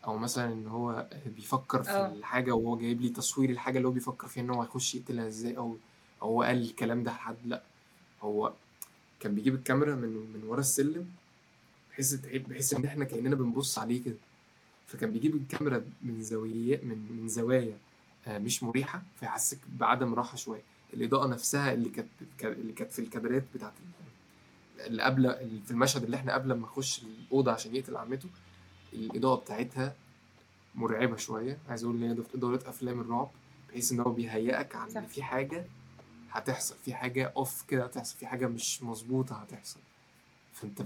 أو 0.04 0.18
مثلا 0.18 0.52
إن 0.52 0.66
هو 0.66 1.06
بيفكر 1.36 1.82
في 1.82 1.90
آه. 1.90 2.12
الحاجة 2.12 2.52
وهو 2.52 2.76
جايب 2.78 3.00
لي 3.00 3.08
تصوير 3.08 3.50
الحاجة 3.50 3.76
اللي 3.76 3.88
هو 3.88 3.92
بيفكر 3.92 4.28
فيها 4.28 4.42
إن 4.42 4.50
هو 4.50 4.62
هيخش 4.62 4.94
يقتلها 4.94 5.26
إزاي 5.28 5.56
أو 5.56 5.76
هو 6.22 6.42
قال 6.42 6.62
الكلام 6.62 7.02
ده 7.02 7.10
لحد. 7.10 7.36
لأ 7.46 7.62
هو 8.22 8.52
كان 9.20 9.34
بيجيب 9.34 9.54
الكاميرا 9.54 9.94
من 9.94 10.08
من 10.08 10.42
ورا 10.46 10.60
السلم 10.60 11.06
بحيث 11.90 12.14
بحيث 12.14 12.74
إن 12.74 12.84
إحنا 12.84 13.04
كأننا 13.04 13.34
بنبص 13.36 13.78
عليه 13.78 14.02
كده. 14.04 14.14
فكان 14.92 15.10
بيجيب 15.10 15.34
الكاميرا 15.36 15.84
من 16.02 16.22
زاوية 16.22 16.80
من 16.82 17.18
من 17.20 17.28
زوايا 17.28 17.78
آه، 18.26 18.38
مش 18.38 18.62
مريحة 18.62 19.02
فيحسسك 19.20 19.58
بعدم 19.78 20.14
راحة 20.14 20.36
شوية. 20.36 20.62
الإضاءة 20.94 21.26
نفسها 21.28 21.72
اللي 21.72 21.88
كانت 21.88 22.08
اللي 22.42 22.72
كانت 22.72 22.92
في 22.92 22.98
الكادرات 22.98 23.44
بتاعت 23.54 23.72
ال- 24.78 24.86
اللي 24.86 25.02
قبل 25.02 25.34
في 25.64 25.70
المشهد 25.70 26.02
اللي 26.04 26.16
إحنا 26.16 26.34
قبل 26.34 26.52
ما 26.52 26.62
نخش 26.62 27.02
الأوضة 27.02 27.52
عشان 27.52 27.76
يقتل 27.76 27.96
عمته 27.96 28.28
الإضاءة 28.92 29.40
بتاعتها 29.40 29.94
مرعبة 30.74 31.16
شوية. 31.16 31.58
عايز 31.68 31.84
أقول 31.84 31.96
إن 31.96 32.02
هي 32.02 32.24
إضاءة 32.34 32.68
أفلام 32.68 33.00
الرعب 33.00 33.30
بحيث 33.68 33.92
إن 33.92 34.00
هو 34.00 34.10
بيهيئك 34.12 34.74
عن. 34.76 34.90
إن 34.96 35.06
في 35.06 35.22
حاجة 35.22 35.64
هتحصل 36.30 36.74
في 36.84 36.94
حاجة 36.94 37.32
أوف 37.36 37.64
كده 37.68 37.84
هتحصل 37.84 38.16
في 38.18 38.26
حاجة 38.26 38.46
مش 38.46 38.82
مظبوطة 38.82 39.36
هتحصل. 39.36 39.80
فأنت 40.54 40.82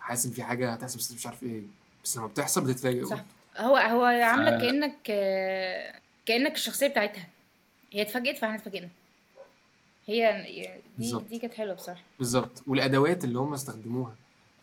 حاسس 0.00 0.26
إن 0.26 0.32
في 0.32 0.42
حاجة 0.42 0.72
هتحصل 0.72 0.98
بس 0.98 1.12
مش 1.12 1.26
عارف 1.26 1.42
إيه. 1.42 1.62
بس 2.04 2.16
لما 2.16 2.26
بتحصل 2.26 2.64
بتتفاجئ. 2.64 3.04
صح. 3.04 3.24
هو 3.58 3.76
هو 3.76 4.04
عاملك 4.04 4.54
ف- 4.58 4.60
كأنك 4.62 4.96
كأنك 6.26 6.54
الشخصية 6.54 6.86
بتاعتها. 6.86 7.26
هي 7.92 8.02
اتفاجئت 8.02 8.38
فاحنا 8.38 8.56
اتفاجئنا. 8.56 8.88
هي 10.06 10.42
دي 10.48 10.68
بالظبط. 10.98 11.24
دي 11.28 11.38
كانت 11.38 11.54
حلوة 11.54 11.74
بصراحة. 11.74 12.02
بالظبط. 12.18 12.62
والأدوات 12.66 13.24
اللي 13.24 13.38
هم 13.38 13.52
استخدموها 13.54 14.14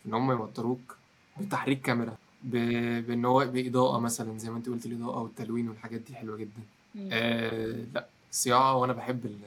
إن 0.05 0.13
هم 0.13 0.31
يوتروك 0.31 0.97
بتحريك 1.41 1.81
كاميرا 1.81 2.15
ب... 2.43 2.51
بإن 3.07 3.25
هو 3.25 3.45
بإضاءة 3.45 3.99
مثلا 3.99 4.37
زي 4.39 4.49
ما 4.49 4.57
أنت 4.57 4.69
قلت 4.69 4.85
الإضاءة 4.85 5.19
والتلوين 5.21 5.69
والحاجات 5.69 6.01
دي 6.01 6.15
حلوة 6.15 6.37
جدا. 6.37 6.61
مم. 6.95 7.09
آه 7.13 7.75
لأ 7.93 8.05
صياعة 8.31 8.75
وأنا 8.75 8.93
بحب 8.93 9.25
ال... 9.25 9.37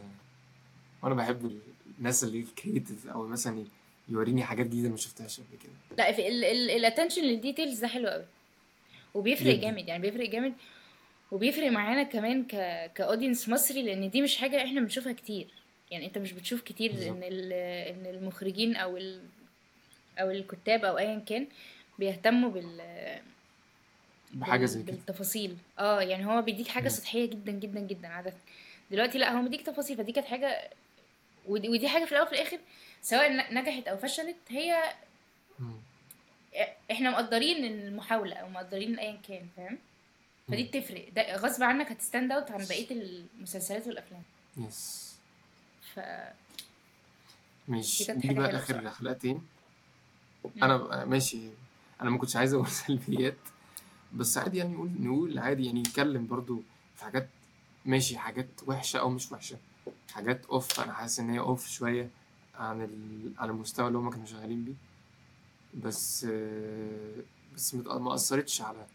وأنا 1.02 1.14
بحب 1.14 1.58
الناس 1.98 2.24
اللي 2.24 2.42
creative 2.62 3.06
أو 3.06 3.26
مثلا 3.26 3.64
يوريني 4.08 4.42
حاجات 4.44 4.66
جديدة 4.66 4.88
ما 4.88 4.96
شفتهاش 4.96 5.40
قبل 5.40 5.58
كده. 5.62 5.72
لأ 6.04 6.12
في 6.12 6.28
ال 6.76 6.81
attention 6.81 7.22
لل 7.22 7.35
details 7.35 7.80
ده 7.80 7.88
حلو 7.88 8.08
قوي 8.08 8.24
وبيفرق 9.14 9.46
جدا. 9.54 9.62
جامد 9.62 9.88
يعني 9.88 10.02
بيفرق 10.02 10.28
جامد 10.28 10.54
وبيفرق 11.30 11.70
معانا 11.70 12.02
كمان 12.02 12.44
ك 12.44 12.50
ك 12.94 13.00
audience 13.00 13.48
مصري 13.48 13.82
لأن 13.82 14.10
دي 14.10 14.22
مش 14.22 14.36
حاجة 14.36 14.64
إحنا 14.64 14.80
بنشوفها 14.80 15.12
كتير 15.12 15.48
يعني 15.90 16.06
أنت 16.06 16.18
مش 16.18 16.32
بتشوف 16.32 16.62
كتير. 16.62 16.92
إن 16.92 17.22
إن 17.22 18.06
المخرجين 18.06 18.76
أو 18.76 18.96
ال 18.96 19.20
أو 20.18 20.30
الكتاب 20.30 20.84
أو 20.84 20.98
ايا 20.98 21.18
كان 21.26 21.46
بيهتموا 21.98 22.50
بال 22.50 22.80
بحاجة 24.34 24.64
زي 24.64 24.82
كده 24.82 24.92
بالتفاصيل 24.92 25.56
آه 25.78 26.00
يعني 26.00 26.26
هو 26.26 26.42
بيديك 26.42 26.68
حاجة. 26.68 26.88
سطحية 26.88 27.26
جدا 27.26 27.52
جدا 27.52 27.80
جدا 27.80 28.08
عادة 28.08 28.32
دلوقتي 28.90 29.18
لأ 29.18 29.32
هو 29.32 29.42
مديك 29.42 29.62
تفاصيل 29.62 29.96
فدي 29.96 30.12
كانت 30.12 30.26
حاجة 30.26 30.70
ودي, 31.46 31.68
ودي 31.68 31.88
حاجة 31.88 32.04
في 32.04 32.12
الأول 32.12 32.26
وفي 32.26 32.34
الآخر 32.34 32.58
سواء 33.02 33.54
نجحت 33.54 33.88
أو 33.88 33.96
فشلت 33.96 34.36
هي. 34.48 34.82
إحنا 36.90 37.10
مقدرين 37.10 37.64
المحاولة 37.64 38.34
أو 38.36 38.48
مقدرين 38.48 38.98
ايا 38.98 39.18
كان 39.28 39.46
فاهم؟ 39.56 39.78
فدي. 40.48 40.62
بتفرق. 40.64 41.08
ده 41.16 41.36
غصب 41.36 41.62
عنك 41.62 41.90
هت 41.92 42.04
stand 42.04 42.32
out 42.32 42.50
عن 42.50 42.64
بقية 42.68 42.86
المسلسلات 42.90 43.86
والأفلام. 43.86 44.22
yes. 44.56 45.14
ف 45.94 46.00
ماشي. 47.68 48.12
دي 48.12 48.34
بقى 48.34 48.56
آخر. 48.56 48.90
حلقتين 48.90 49.42
أنا 50.62 51.04
ماشي. 51.04 51.38
أنا 52.02 52.10
ما 52.10 52.18
كنتش 52.18 52.36
عايز 52.36 52.54
أقول 52.54 52.68
سلبيات 52.86 53.36
بس 54.14 54.38
عادي 54.38 54.58
يعني 54.58 54.72
نقول 54.74 54.90
نقول 55.00 55.38
عادي 55.38 55.66
يعني 55.66 55.80
نتكلم 55.80 56.26
برضو 56.26 56.62
في 56.96 57.04
حاجات 57.04 57.28
ماشي 57.86 58.18
حاجات 58.18 58.48
وحشة 58.66 58.98
أو 59.00 59.10
مش 59.10 59.32
وحشة. 59.32 59.56
حاجات 60.12 60.46
off 60.46 60.80
أنا 60.80 60.92
حاسس 60.92 61.20
إن 61.20 61.30
هي 61.30 61.38
off 61.38 61.68
شوية 61.68 62.10
عن 62.54 62.82
ال... 62.82 63.32
عن 63.38 63.48
المستوى 63.50 63.86
اللي 63.88 63.98
هم 63.98 64.10
كانوا 64.10 64.26
شغالين 64.26 64.64
بيه. 64.64 64.74
بس 65.74 66.26
بس 67.54 67.74
ما 67.74 68.14
أثرتش 68.14 68.62
على 68.62 68.86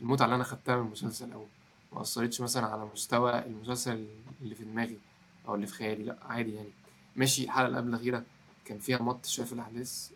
المتعه 0.00 0.24
اللي 0.24 0.36
أنا 0.36 0.44
خدتها 0.44 0.76
من 0.76 0.86
المسلسل 0.86 1.32
أو 1.32 1.46
ما 1.92 2.00
أثرتش 2.00 2.40
مثلا 2.40 2.66
على 2.66 2.84
مستوى 2.94 3.38
المسلسل 3.46 4.06
اللي 4.42 4.54
في 4.54 4.64
دماغي 4.64 4.98
أو 5.48 5.54
اللي 5.54 5.66
في 5.66 5.74
خيالي 5.74 6.04
لأ 6.04 6.18
عادي 6.22 6.54
يعني. 6.54 6.70
ماشي 7.16 7.44
الحلقة 7.44 7.66
اللي 7.66 7.78
قبل 7.78 7.88
الأخيرة 7.88 8.22
كان 8.64 8.78
فيها 8.78 8.98
مط 9.02 9.26
شوية 9.26 9.46
في 9.46 9.52
الأحداث. 9.52 10.10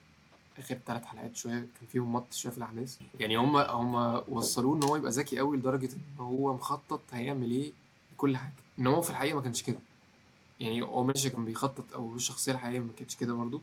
آخر 0.59 0.79
ثلاث 0.87 1.05
حلقات 1.05 1.37
شوية 1.37 1.55
كان 1.55 1.89
فيهم 1.93 2.13
مط 2.13 2.33
شوية 2.33 2.53
في 2.53 2.59
الأحداث. 2.59 2.99
يعني 3.21 3.37
هم 3.37 3.57
هم 3.57 4.23
وصلوه 4.29 4.77
إن 4.77 4.83
هو 4.83 4.97
يبقى 4.97 5.11
ذكي 5.11 5.39
قوي 5.39 5.57
لدرجة 5.57 5.93
إن 5.93 6.21
هو 6.21 6.55
مخطط 6.55 7.01
هيعمل 7.13 7.51
إيه 7.51 7.73
لكل 8.13 8.37
حاجة. 8.37 8.53
إن 8.79 8.87
هو 8.87 9.01
في 9.03 9.11
الحقيقة 9.11 9.35
ما 9.35 9.41
كانش 9.43 9.63
كده. 9.63 9.79
يعني 10.61 10.83
هو 10.83 11.05
ماشي 11.05 11.31
كان 11.31 11.45
بيخطط 11.45 11.93
أو 11.95 12.15
الشخصية 12.15 12.53
الحقيقية 12.53 12.81
ما 12.81 12.93
كانتش 12.99 13.17
كده 13.17 13.35
برضو 13.35 13.61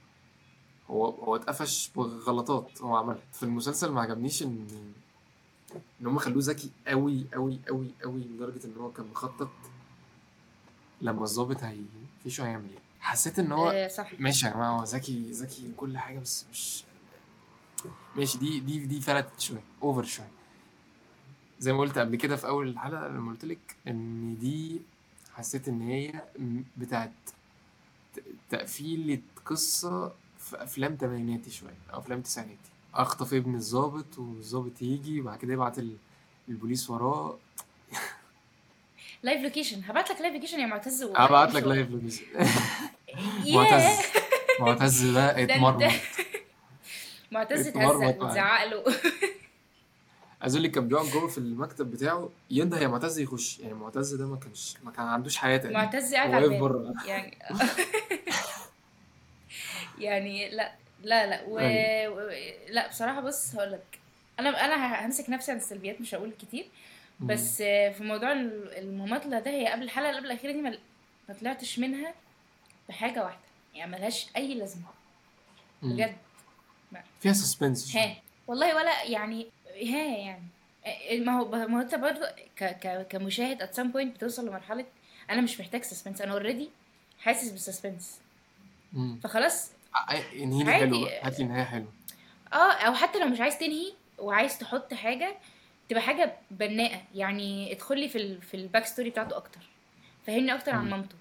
هو 0.92 1.06
هو 1.06 1.36
اتقفش 1.36 1.92
بغلطات 1.96 2.82
هو 2.82 2.96
عملها. 2.96 3.22
في 3.34 3.44
المسلسل 3.44 3.92
ما 3.92 4.02
عجبنيش 4.02 4.44
إن 4.44 4.68
إن 6.02 6.08
هم 6.08 6.18
خلوه 6.20 6.44
ذكي 6.44 6.72
قوي 6.88 7.26
قوي 7.34 7.60
قوي 7.68 7.92
قوي 8.04 8.22
لدرجة 8.22 8.66
إن 8.66 8.74
هو 8.78 8.92
كان 8.92 9.06
مخطط 9.12 9.50
لما 11.02 11.24
الظابط 11.24 11.64
هي 11.64 11.80
في 12.24 12.30
شو 12.30 12.44
هيعمل 12.44 12.70
إيه. 12.70 12.80
حسيت 13.00 13.40
إن 13.40 13.52
هو 13.52 13.70
آه 13.70 13.88
صح. 13.88 14.12
ماشي 14.20 14.46
يا 14.46 14.52
جماعة 14.52 14.80
هو 14.80 14.84
ذكي 14.84 15.32
ذكي 15.32 15.70
وكل 15.70 15.98
حاجة 15.98 16.20
بس 16.20 16.46
مش 16.52 16.84
ماشي. 18.16 18.38
دي 18.38 18.60
دي 18.60 18.86
دي 18.86 19.02
فلتت 19.02 19.40
شوية 19.40 19.64
اوفر 19.84 20.04
شوية. 20.04 20.32
زي 21.60 21.74
ما 21.74 21.80
قلت 21.80 21.98
قبل 21.98 22.16
كده 22.16 22.36
في 22.36 22.48
أول 22.48 22.68
الحلقة 22.68 23.08
لما 23.08 23.32
قلت 23.32 23.46
لك 23.46 23.76
إن 23.88 24.38
دي 24.40 24.82
حسيت 25.34 25.68
إن 25.68 25.82
هي 25.82 26.24
بتاعت 26.78 27.12
ت- 28.16 28.24
تقفيلة 28.50 29.22
قصة 29.46 30.14
في 30.50 30.64
أفلام 30.64 30.96
تمانيناتي 30.96 31.52
شوية 31.52 31.78
أو 31.94 32.00
أفلام 32.00 32.22
تسعيناتي. 32.22 32.58
أخطف 32.96 33.34
ابن 33.34 33.56
الضابط 33.56 34.18
والضابط 34.18 34.82
يجي 34.82 35.22
وبعد 35.22 35.38
كده 35.38 35.54
يبعت 35.54 35.80
ال- 35.80 35.98
البوليس 36.50 36.90
وراه. 36.90 37.38
live 39.24 39.42
location 39.42 39.82
هبعت 39.86 40.10
لك 40.10 40.22
live 40.22 40.34
location 40.34 40.60
يا 40.60 40.66
معتز 40.66 41.04
أبعت 41.04 41.54
لك 41.54 41.64
live 41.74 41.90
location. 41.90 42.24
معتز. 43.54 44.00
معتز 44.60 45.04
ده 45.06 45.44
اتمرمط. 45.44 45.92
معتز 47.32 47.68
اتهزق. 47.68 48.24
وتزعق 48.24 48.64
له. 48.66 48.84
عايز 50.42 50.56
أقول 50.56 50.64
لك 50.64 50.72
كان 50.72 50.88
بيقعد 50.88 51.06
جوه 51.06 51.28
في 51.28 51.38
المكتب 51.38 51.92
بتاعه 51.92 52.30
ينده 52.52 52.80
يا 52.80 52.88
معتز 52.88 53.20
يخش. 53.20 53.60
يعني 53.60 53.74
معتز 53.74 54.14
ده 54.16 54.28
ما 54.28 54.36
كانش 54.38 54.76
ما 54.84 54.92
كان 54.92 55.06
عندوش 55.06 55.38
حياة 55.38 55.58
تقريبا 55.58 55.80
معتز 55.80 56.14
قاعد 56.14 56.34
على 56.34 56.60
بره 56.60 56.94
يعني 57.06 57.38
يعني 60.00 60.50
لا 60.50 60.72
لا 61.04 61.28
لا 61.28 61.44
و... 61.48 61.60
أيوة. 61.60 62.16
و... 62.26 62.30
لا 62.70 62.88
بصراحة 62.88 63.22
بص 63.22 63.56
هقول 63.56 63.72
لك 63.72 64.00
أنا 64.40 64.50
أنا 64.66 65.06
همسك 65.06 65.30
نفسي 65.30 65.52
عن 65.52 65.58
السلبيات 65.58 66.02
مش 66.02 66.16
هقول 66.16 66.32
كتير 66.32 66.66
بس 67.20 67.58
في 67.58 67.96
موضوع 68.04 68.32
ال- 68.32 68.78
المماطلة 68.78 69.40
ده 69.40 69.52
هي 69.52 69.68
قبل 69.68 69.84
الحلقة 69.84 70.10
اللي 70.10 70.20
قبل 70.20 70.32
الأخيرة 70.32 70.52
دي 70.52 70.62
ما 70.62 70.78
طلعتش 71.42 71.80
منها 71.80 72.14
بحاجة 72.90 73.24
واحدة 73.24 73.40
يعني 73.76 73.92
ملهاش 73.92 74.28
أي 74.38 74.54
لازمة. 74.54 74.86
بجد 75.82 76.18
فيها 77.20 77.34
suspense 77.34 77.96
ها 77.96 78.16
والله 78.48 78.76
ولا 78.76 79.04
يعني 79.04 79.48
ها 79.84 80.18
يعني 80.18 80.44
آه، 80.86 81.18
ما 81.20 81.32
هو 81.40 81.46
ما 81.50 81.78
هو 81.78 81.82
أنت 81.82 81.96
برضه 81.96 82.26
ك... 82.58 82.64
ك... 82.64 83.08
كمشاهد 83.10 83.62
at 83.62 83.76
some 83.76 83.92
point 83.92 84.16
بتوصل 84.16 84.48
لمرحلة 84.48 84.86
أنا 85.30 85.42
مش 85.42 85.60
محتاج 85.60 85.84
suspense 85.84 86.22
أنا 86.22 86.32
already 86.34 86.70
حاسس 87.20 87.52
بال 87.52 87.64
suspense. 87.64 88.20
فخلاص 89.24 89.72
انهي 90.34 90.64
لي. 90.64 90.74
حلو 90.74 91.06
هات 91.06 91.40
لي 91.40 91.46
نهايه 91.46 91.64
حلوة. 91.64 91.94
آه 92.54 92.72
أو 92.72 92.94
حتى 92.94 93.20
لو 93.20 93.26
مش 93.28 93.42
عايز 93.42 93.58
تنهي 93.58 93.94
وعايز 94.20 94.58
تحط 94.58 94.94
حاجة 94.94 95.36
تبقى 95.90 96.02
حاجة 96.02 96.34
بناءة. 96.52 97.02
يعني 97.16 97.72
ادخلي 97.72 98.10
في 98.10 98.18
ال... 98.18 98.42
في 98.42 98.54
ال 98.54 98.60
back 98.60 98.86
story 98.86 99.10
بتاعته 99.10 99.38
أكتر. 99.38 99.60
فهمني 100.28 100.54
أكتر 100.54 100.72
عن. 100.72 100.90
مامته. 100.90 101.16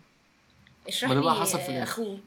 اشرح 0.88 1.10
لي 1.10 1.20
بقى 1.20 1.34
حصل 1.34 1.58
في. 1.58 1.82
أخوه. 1.82 2.18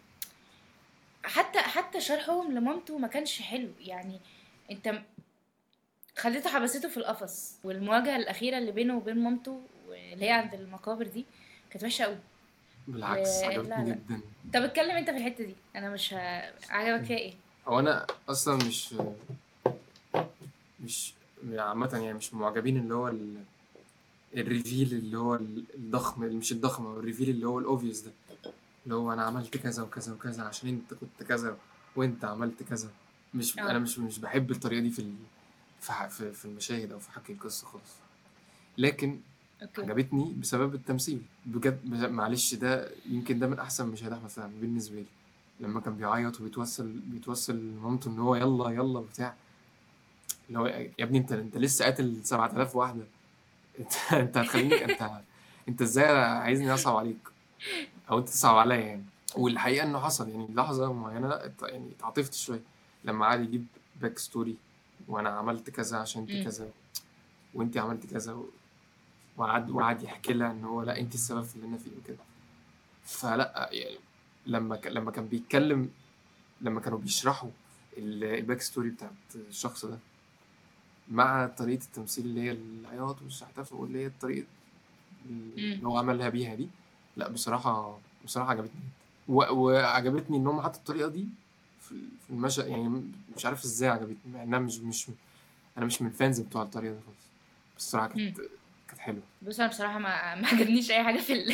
حتى 1.23 1.59
حتى 1.59 2.01
شرحهم 2.01 2.51
لمامته 2.51 2.97
ما 2.97 3.07
كانش 3.07 3.41
حلو. 3.41 3.69
يعني 3.81 4.19
أنت 4.71 5.01
خليته 6.17 6.49
حبسته 6.49 6.89
في 6.89 6.97
القفص. 6.97 7.55
والمواجهة 7.63 8.15
الأخيرة 8.15 8.57
اللي 8.57 8.71
بينه 8.71 8.97
وبين 8.97 9.23
مامته 9.23 9.61
اللي 10.13 10.25
هي 10.25 10.31
عند 10.31 10.53
المقابر 10.53 11.07
دي 11.07 11.25
كانت 11.69 11.83
وحشة 11.83 12.03
قوي 12.03 12.17
بالعكس 12.87 13.39
لا، 13.41 13.47
عجبتني 13.47 13.89
لا. 13.89 13.95
جدا. 13.95 14.21
طب 14.53 14.61
اتكلم 14.61 14.91
انت 14.91 15.09
في 15.09 15.17
الحتة 15.17 15.43
دي. 15.45 15.55
أنا 15.75 15.89
مش 15.89 16.13
ه... 16.13 16.17
عجبك 16.69 17.05
فيها 17.05 17.17
إيه؟ 17.17 17.33
هو 17.67 17.79
أنا 17.79 18.07
أصلا 18.29 18.55
مش 18.67 18.95
مش 20.83 21.13
عامة 21.57 21.89
يعني 21.93 22.13
مش 22.13 22.33
معجبين 22.33 22.77
اللي 22.77 22.93
هو 22.95 23.07
ال... 23.07 23.35
ال 24.37 24.45
reveal 24.45 24.93
اللي 24.93 25.17
هو 25.17 25.35
ال- 25.35 25.63
الضخم 25.75 26.21
مش 26.21 26.51
الضخم 26.51 26.85
هو 26.85 26.99
ال 26.99 27.04
reveal 27.04 27.29
اللي 27.29 27.47
هو 27.47 27.59
ال 27.59 27.64
obvious 27.64 27.99
ده. 27.99 28.11
اللي 28.83 28.95
هو 28.95 29.13
أنا 29.13 29.23
عملت 29.23 29.57
كذا 29.57 29.83
وكذا 29.83 30.13
وكذا 30.13 30.43
عشان 30.43 30.69
أنت 30.69 30.93
كنت 30.93 31.27
كذا 31.29 31.57
وأنت 31.95 32.25
عملت 32.25 32.63
كذا. 32.63 32.89
مش 33.33 33.59
آه. 33.59 33.61
أنا 33.71 33.79
مش 33.79 33.99
مش 33.99 34.19
بحب 34.19 34.51
الطريقة 34.51 34.81
دي 34.81 34.89
في 34.89 34.99
ال... 34.99 35.13
في 36.09 36.31
في 36.33 36.45
المشاهد 36.45 36.91
أو 36.91 36.99
في 36.99 37.11
حكي 37.11 37.33
القصة 37.33 37.67
خالص. 37.67 37.91
لكن 38.77 39.19
okay. 39.65 39.81
عجبتني 39.81 40.33
بسبب 40.41 40.75
التمثيل. 40.75 41.21
بجد 41.45 41.79
بج- 41.85 42.09
معلش 42.09 42.53
ده 42.53 42.89
يمكن 43.09 43.39
ده 43.39 43.47
من 43.47 43.59
أحسن 43.59 43.87
مشاهد 43.87 44.11
أحمد 44.13 44.29
فهمي 44.29 44.59
بالنسبة 44.61 44.95
لي. 44.95 45.05
لما 45.59 45.79
كان 45.79 45.95
بيعيط 45.95 46.41
وبيتوسل 46.41 46.87
بيتوسل 47.05 47.55
لمامته 47.55 48.09
إن 48.11 48.19
هو 48.19 48.35
يلا 48.35 48.69
يلا 48.69 48.99
بتاع 48.99 49.33
اللي 50.47 50.59
هو 50.59 50.65
يا 50.67 50.91
ابني 50.99 51.17
أنت 51.17 51.31
أنت 51.31 51.57
لسه 51.57 51.85
قاتل 51.85 52.19
7000 52.23 52.75
واحدة. 52.75 53.03
أنت 53.79 53.93
أنت 54.13 54.37
هتخليني 54.37 54.85
أنت 54.85 55.09
أنت 55.69 55.81
إزاي 55.81 56.05
عايزني 56.25 56.73
أصعب 56.73 56.95
عليك؟ 56.95 57.17
أو 58.11 58.19
أنت 58.19 58.29
تصعب 58.29 58.57
عليا 58.57 58.75
يعني. 58.77 59.03
والحقيقة 59.35 59.85
إنه 59.85 59.99
حصل 59.99 60.29
يعني 60.29 60.47
لحظة 60.53 60.93
معينة 60.93 61.39
يعني 61.61 61.89
اتعاطفت 61.97 62.33
شوية. 62.33 62.61
لما 63.03 63.25
قعد 63.25 63.41
يجيب 63.43 63.65
back 64.01 64.19
story 64.19 64.55
وأنا 65.07 65.29
عملت 65.29 65.69
كذا 65.69 65.97
عشان. 65.97 66.21
أنت 66.21 66.43
كذا 66.45 66.69
وأنت 67.53 67.77
عملت 67.77 68.05
كذا. 68.05 68.37
وقعد 69.37 69.69
وقعد 69.69 70.03
يحكي 70.03 70.33
لها 70.33 70.51
إن 70.51 70.63
هو 70.63 70.81
لا 70.83 70.99
انت 70.99 71.13
السبب 71.15 71.43
في 71.43 71.55
اللي 71.55 71.67
أنا 71.67 71.77
فيه 71.77 71.91
وكده. 72.03 72.17
فلا 73.05 73.69
يعني 73.71 73.97
لما 74.47 74.75
ك... 74.75 74.87
لما 74.87 75.11
كان 75.11 75.27
بيتكلم 75.27 75.89
لما 76.61 76.79
كانوا 76.79 76.99
بيشرحوا 76.99 77.49
ال- 77.97 78.23
ال 78.23 78.31
back 78.31 78.61
story 78.61 78.89
بتاعت 78.89 79.11
الشخص 79.35 79.85
ده 79.85 79.97
مع 81.11 81.47
طريقة 81.47 81.83
التمثيل 81.83 82.25
اللي 82.25 82.41
هي 82.41 82.51
العياط 82.51 83.21
والشحتفة 83.21 83.75
واللي 83.75 83.99
هي 83.99 84.05
الطريقة 84.07 84.47
اللي 85.29 85.87
هو 85.87 85.97
عملها 85.97 86.29
بيها 86.29 86.55
دي 86.55 86.69
لا 87.17 87.29
بصراحة 87.29 87.97
بصراحة 88.25 88.49
عجبتني. 88.51 88.81
و... 89.27 89.33
وعجبتني 89.53 90.37
إن 90.37 90.47
هم 90.47 90.61
حطوا 90.61 90.79
الطريقة 90.79 91.09
دي 91.09 91.27
في 91.81 91.95
المشهد 92.29 92.67
يعني 92.67 93.03
مش 93.37 93.45
عارف 93.45 93.63
إزاي 93.63 93.89
عجبتني 93.89 94.33
مع 94.33 94.43
إنها 94.43 94.59
مش 94.59 94.77
مش 94.79 95.07
أنا 95.77 95.85
مش 95.85 96.01
من 96.01 96.09
fans 96.09 96.39
بتوع 96.39 96.63
الطريقة 96.63 96.93
دي 96.93 96.99
خالص. 97.05 97.17
بس 97.77 97.83
الصراحة 97.85 98.07
كانت 98.07 98.37
حلوة 99.05 99.23
بص 99.41 99.59
أنا 99.59 99.69
بصراحة 99.69 99.99
ما 99.99 100.35
ما 100.35 100.47
عجبنيش 100.47 100.91
أي 100.91 101.03
حاجة 101.03 101.19
في 101.19 101.33
ال... 101.33 101.53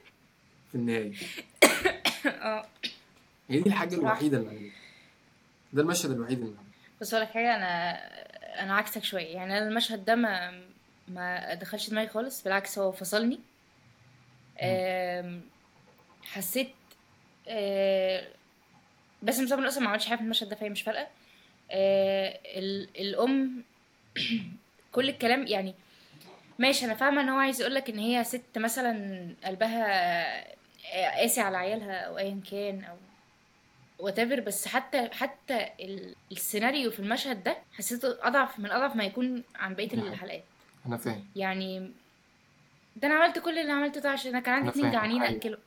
في 0.70 0.74
النهاية 0.74 1.12
آه. 2.26 2.66
هي 3.50 3.60
دي 3.60 3.68
الحاجة 3.68 3.88
بصراحة. 3.88 4.06
الوحيدة 4.06 4.38
اللي 4.38 4.48
عجبتني. 4.50 4.72
ده 5.72 5.82
المشهد 5.82 6.10
الوحيد 6.10 6.38
اللي 6.38 6.50
عجبني. 6.50 6.66
بس 7.00 7.14
أقول 7.14 7.26
لك 7.26 7.32
حاجة 7.32 7.54
أنا 7.56 7.92
أنا 8.62 8.74
عكسك 8.76 9.04
شوية. 9.04 9.26
يعني 9.34 9.58
أنا 9.58 9.68
المشهد 9.68 10.04
ده 10.04 10.14
ما 10.14 10.62
ما 11.08 11.54
دخلش 11.54 11.90
دماغي 11.90 12.08
خالص 12.08 12.42
بالعكس 12.44 12.78
هو 12.78 12.92
فصلني. 12.92 13.40
حسيت 16.24 16.70
أه، 17.48 18.28
بس 19.22 19.38
مسافر 19.38 19.68
أصلا 19.68 19.82
ما 19.84 19.90
عملش 19.90 20.06
حاجة 20.06 20.16
في 20.18 20.24
المشهد 20.24 20.48
ده 20.48 20.56
فهي 20.56 20.68
مش 20.68 20.82
فارقة. 20.82 21.06
ال- 21.70 22.88
الأم 23.00 23.64
كل 24.92 25.08
الكلام 25.08 25.46
يعني 25.46 25.74
ماشي 26.58 26.84
أنا 26.84 26.94
فاهمة 26.94 27.20
إن 27.20 27.28
هو 27.28 27.38
عايز 27.38 27.60
يقولك 27.60 27.90
إن 27.90 27.98
هي 27.98 28.24
ست 28.24 28.58
مثلا 28.58 29.26
قلبها 29.44 30.52
قاسي 31.20 31.40
على 31.40 31.56
عيالها 31.56 32.00
أو 32.00 32.18
ايا 32.18 32.40
كان 32.50 32.84
أو 32.84 32.96
whatever 34.08 34.40
بس 34.40 34.68
حتى 34.68 35.08
حتى 35.12 35.68
ال- 35.80 36.14
السيناريو 36.32 36.90
في 36.90 37.00
المشهد 37.00 37.42
ده 37.44 37.56
حسيته 37.72 38.16
أضعف 38.26 38.58
من 38.58 38.70
أضعف 38.70 38.96
ما 38.96 39.04
يكون 39.04 39.42
عن 39.56 39.74
بقية 39.74 39.96
نعم. 39.96 40.06
الحلقات 40.06 40.44
أنا 40.86 40.96
فاهم 40.96 41.24
يعني 41.36 41.90
ده 42.96 43.08
أنا 43.08 43.14
عملت 43.14 43.38
كل 43.38 43.58
اللي 43.58 43.72
عملته 43.72 44.00
ده 44.00 44.10
عشان 44.10 44.30
أنا 44.30 44.40
كان 44.40 44.54
عندي 44.54 44.68
اتنين 44.68 44.90
جعانين 44.90 45.22
أيوة. 45.22 45.36
اكلوا 45.38 45.58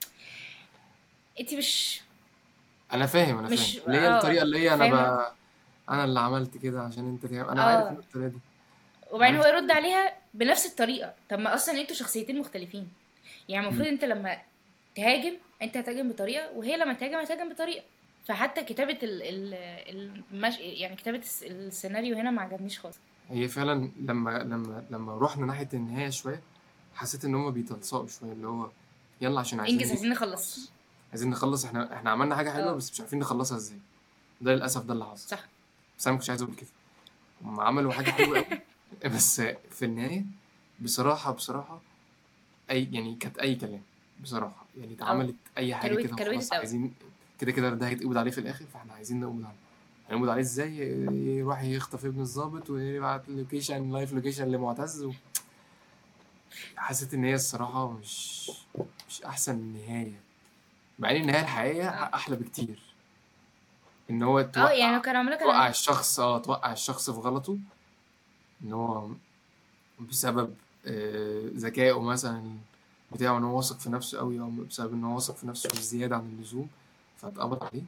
أنتي 1.39 1.57
مش 1.57 2.01
أنا 2.93 3.05
فاهم 3.05 3.37
أنا 3.39 3.47
مش- 3.49 3.77
فاهم 3.77 3.85
اللي 3.87 3.97
هي 4.01 4.07
آه، 4.07 4.17
الطريقة 4.17 4.43
اللي 4.43 4.59
هي 4.59 4.73
أنا؟ 4.73 4.89
ب... 4.89 5.25
أنا 5.89 6.03
اللي 6.03 6.19
عملت 6.19 6.57
كده 6.57 6.81
عشان 6.81 7.07
أنت 7.09 7.25
تعمل 7.25 7.49
أنا 7.49 7.61
آه. 7.61 7.85
عارف 7.87 7.99
الطريقة 7.99 8.27
دي 8.27 8.37
وبعدين 9.11 9.35
هو. 9.39 9.45
يرد 9.45 9.71
عليها 9.71 10.13
بنفس 10.35 10.65
الطريقة. 10.65 11.13
طب 11.29 11.39
ما 11.39 11.53
أصلا 11.55 11.81
أنتوا 11.81 11.95
شخصيتين 11.95 12.39
مختلفين. 12.39 12.87
يعني 13.49 13.67
المفروض 13.67 13.87
أنت 13.87 14.05
لما 14.05 14.37
تهاجم 14.95 15.33
أنت 15.61 15.77
هتهاجم 15.77 16.09
بطريقة 16.09 16.51
وهي 16.51 16.77
لما 16.77 16.93
تهاجم 16.93 17.17
هتهاجم 17.17 17.49
بطريقة. 17.49 17.83
فحتى 18.25 18.63
كتابة 18.63 18.97
ال 19.03 19.21
ال 19.21 19.53
المش... 20.31 20.59
يعني 20.59 20.95
كتابة 20.95 21.17
الس- 21.17 21.43
السيناريو 21.43 22.17
هنا 22.17 22.31
ما 22.31 22.41
عجبنيش 22.41 22.79
خالص. 22.79 22.97
هي 23.29 23.47
فعلا 23.47 23.91
لما 23.99 24.31
لما 24.39 24.83
لما 24.91 25.17
رحنا 25.17 25.45
ناحية 25.45 25.69
النهاية 25.73 26.09
شوية 26.09 26.41
حسيت 26.95 27.25
إن 27.25 27.35
هم 27.35 27.51
بيتلصقوا 27.51 28.07
شوية 28.07 28.31
اللي 28.31 28.47
هو 28.47 28.69
يلا 29.21 29.39
عشان 29.39 29.59
عايزين 29.59 29.77
إنجز 29.79 29.89
عايزين 29.91 30.09
نخلص. 30.09 30.71
عايزين 31.11 31.29
نخلص 31.29 31.65
إحنا 31.65 31.93
إحنا 31.93 32.09
عملنا 32.11 32.35
حاجة 32.35 32.49
حلوة 32.49 32.69
آه. 32.71 32.73
بس 32.75 32.91
مش 32.91 32.99
عارفين 33.01 33.19
نخلصها 33.19 33.57
إزاي. 33.57 33.77
ده 34.41 34.53
للأسف 34.55 34.83
ده 34.83 34.93
اللي 34.93 35.05
حصل. 35.05 35.29
صح. 35.29 35.43
بس 35.99 36.07
أنا 36.07 36.13
ما 36.13 36.17
كنتش 36.19 36.29
عايز 36.29 36.41
أقول 36.41 36.55
كده. 36.55 36.67
هم 37.43 37.59
عملوا 37.59 37.91
حاجة 37.91 38.11
حلوة 38.11 38.37
قوي 38.37 38.59
بس 39.05 39.41
في 39.71 39.85
النهاية 39.85 40.23
بصراحة 40.81 41.31
بصراحة 41.31 41.81
أي 42.71 42.87
يعني 42.91 43.15
كانت 43.15 43.37
أي 43.37 43.55
كلام 43.55 43.81
بصراحة. 44.23 44.65
يعني 44.77 44.93
اتعملت 44.93 45.35
أي 45.57 45.75
حاجة 45.75 45.95
كده 45.95 46.15
خلاص. 46.25 46.53
عايزين 46.53 46.93
كده 47.39 47.51
كده 47.51 47.69
ده 47.69 47.87
هيتقبض 47.87 48.17
عليه 48.17 48.31
في 48.31 48.37
الآخر 48.37 48.65
فإحنا 48.73 48.93
عايزين 48.93 49.19
نقبض 49.19 49.45
عليه. 49.45 49.55
هنقبض 50.09 50.29
عليه 50.29 50.41
إزاي؟ 50.41 50.77
يروح 51.37 51.63
يخطف 51.63 52.05
ابن 52.05 52.21
الضابط 52.21 52.69
ويبعت 52.69 53.29
location 53.29 53.91
live 53.91 54.13
location 54.13 54.47
لمعتز 54.47 55.03
و... 55.03 55.11
حسيت 56.77 57.13
إن 57.13 57.23
هي 57.25 57.35
الصراحة 57.35 57.91
مش 57.91 58.51
مش 59.09 59.21
أحسن 59.23 59.59
نهاية. 59.73 60.19
مع 60.99 61.11
إن 61.11 61.15
النهاية 61.15 61.41
الحقيقية 61.41 61.89
آه. 61.89 62.15
أحلى 62.15 62.35
بكتير. 62.35 62.79
إن 64.09 64.23
هو 64.23 64.39
آه 64.39 64.43
توقع 64.43 64.71
يعني 64.73 64.99
كانوا 65.01 65.19
عملوا 65.19 65.37
توقع 65.37 65.67
الشخص 65.69 66.19
آه 66.19 66.39
توقع 66.39 66.71
الشخص 66.71 67.09
في 67.09 67.19
غلطه. 67.19 67.57
إن 68.65 68.73
هو 68.73 69.09
بسبب 69.99 70.55
آه، 70.85 71.49
ذكائه 71.55 72.01
مثلا 72.01 72.55
بتاعه 73.11 73.37
إن 73.37 73.43
هو 73.43 73.57
واثق 73.57 73.79
في 73.79 73.89
نفسه 73.89 74.17
قوي 74.17 74.39
أو 74.39 74.49
بسبب 74.49 74.93
إن 74.93 75.03
هو 75.03 75.15
واثق 75.15 75.35
في 75.35 75.47
نفسه 75.47 75.69
بزياده 75.69 76.15
عن 76.15 76.25
اللزوم 76.37 76.69
فاتقبض 77.17 77.63
عليه. 77.63 77.83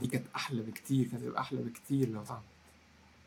دي 0.00 0.06
كانت 0.06 0.26
أحلى 0.36 0.62
بكتير 0.62 1.06
كانت 1.08 1.22
هتبقى 1.22 1.40
أحلى 1.40 1.58
بكتير 1.62 2.08
لو 2.08 2.22
اتعمل 2.22 2.40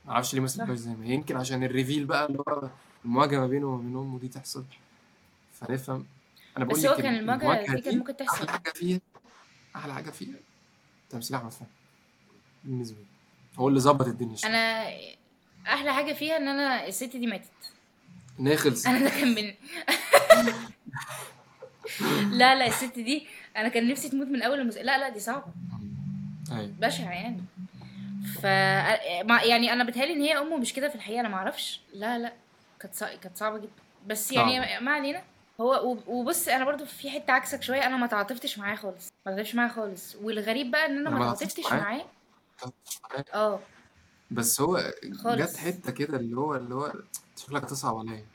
معرفش 0.05 0.33
ليه 0.33 0.41
ما 0.41 0.47
سابهاش 0.47 0.77
زي 0.77 0.91
ما 0.91 1.05
هي. 1.05 1.13
يمكن 1.13 1.37
عشان 1.37 1.63
الريفيل 1.63 2.05
بقى 2.05 2.25
اللي 2.25 2.39
هو 2.47 2.69
المواجهة 3.05 3.39
ما 3.39 3.47
بينه 3.47 3.67
وبين 3.67 3.95
أمه 3.97 4.19
دي 4.19 4.27
تحصل. 4.27 4.63
فنفهم. 5.53 6.05
أنا 6.57 6.65
بقول 6.65 6.79
بس 6.79 6.85
هو 6.85 6.93
لك 6.93 7.01
كان 7.01 7.15
المواجهة 7.15 7.75
دي 7.75 7.81
كانت 7.81 7.97
ممكن 7.97 8.15
تحصل. 8.17 8.37
أحلى 8.37 8.51
حاجة 8.51 8.71
فيها 8.73 8.99
أحلى 9.75 9.93
حاجة 9.93 10.09
فيها 10.09 10.35
تمثيل 11.09 11.35
أحمد 11.37 11.51
فهمي 11.51 11.69
بالنسبة 12.63 12.97
لي. 12.97 13.05
هو 13.59 13.67
اللي 13.69 13.79
ظبط 13.79 14.07
الدنيا 14.07 14.35
شوية. 14.35 14.51
أنا 14.51 14.89
أحلى 15.67 15.93
حاجة 15.93 16.13
فيها 16.13 16.37
إن 16.37 16.47
أنا 16.47 16.87
الست 16.87 17.15
دي 17.17 17.27
ماتت. 17.27 17.49
خلصت 18.59 18.87
أنا 18.87 18.99
ده 18.99 19.09
كان 19.09 19.27
من 19.35 19.53
لا 22.37 22.55
لا 22.55 22.67
الست 22.67 22.99
دي 22.99 23.27
أنا 23.57 23.67
كان 23.67 23.87
نفسي 23.87 24.09
تموت 24.09 24.27
من 24.27 24.41
أول 24.41 24.59
المس... 24.59 24.77
لا 24.77 24.97
لا 24.97 25.09
دي 25.09 25.19
صعبة. 25.19 25.45
أيوه. 26.51 26.71
بشعة 26.79 27.11
يعني. 27.11 27.43
ف 28.41 28.43
يعني 29.43 29.73
أنا 29.73 29.83
بتهيألي 29.83 30.13
إن 30.13 30.21
هي 30.21 30.37
امه 30.37 30.57
مش 30.57 30.73
كده 30.73 30.89
في 30.89 30.95
الحقيقة 30.95 31.19
أنا 31.19 31.29
ما 31.29 31.35
أعرفش 31.35 31.81
لا 31.93 32.19
لا 32.19 32.33
كانت 32.79 32.95
صع... 32.95 33.15
كانت 33.15 33.37
صعبة 33.37 33.57
جدا. 33.57 33.69
بس 34.07 34.31
يعني 34.31 34.61
صعبة. 34.61 34.79
ما 34.79 34.91
علينا. 34.91 35.21
هو 35.61 35.89
وب- 35.91 36.07
وبص 36.07 36.47
أنا 36.47 36.65
برضو 36.65 36.85
في 36.85 37.09
حتة 37.09 37.33
عكسك 37.33 37.63
شوية 37.63 37.85
أنا 37.87 37.97
ما 37.97 38.07
تعاطفتش 38.07 38.57
معاه 38.59 38.75
خالص. 38.75 39.09
ما 39.25 39.31
تعاطفتش 39.31 39.55
معاه 39.55 39.67
خالص. 39.67 40.15
والغريب 40.21 40.71
بقى 40.71 40.85
إن 40.85 40.97
أنا 40.97 41.09
أنا 41.09 41.19
ما 41.19 41.25
تعاطفتش. 41.25 41.71
معاه؟ 41.73 42.05
آه. 43.33 43.59
بس 44.33 44.61
هو 44.61 44.93
خالص. 45.23 45.51
جت 45.51 45.57
حتة 45.57 45.91
كده 45.91 46.17
اللي 46.17 46.37
هو 46.37 46.55
اللي 46.55 46.75
هو 46.75 46.93
شكلك 47.37 47.63
هتصعب 47.63 47.97
عليا. 47.97 48.25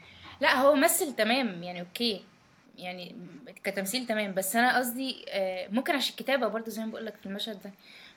لا 0.40 0.54
هو 0.60 0.74
مثل 0.74 1.16
تمام 1.16 1.62
يعني 1.62 1.80
أوكي. 1.80 2.24
يعني 2.78 3.16
كتمثيل 3.64 4.06
تمام. 4.06 4.34
بس 4.34 4.56
أنا 4.56 4.78
قصدي 4.78 5.24
آه، 5.28 5.68
ممكن 5.68 5.94
عشان 5.94 6.10
الكتابة 6.10 6.48
برضو 6.48 6.70
زي 6.70 6.84
ما 6.84 6.90
بقول 6.90 7.06
لك 7.06 7.14
في 7.16 7.26
المشهد 7.26 7.62
ده 7.62 7.72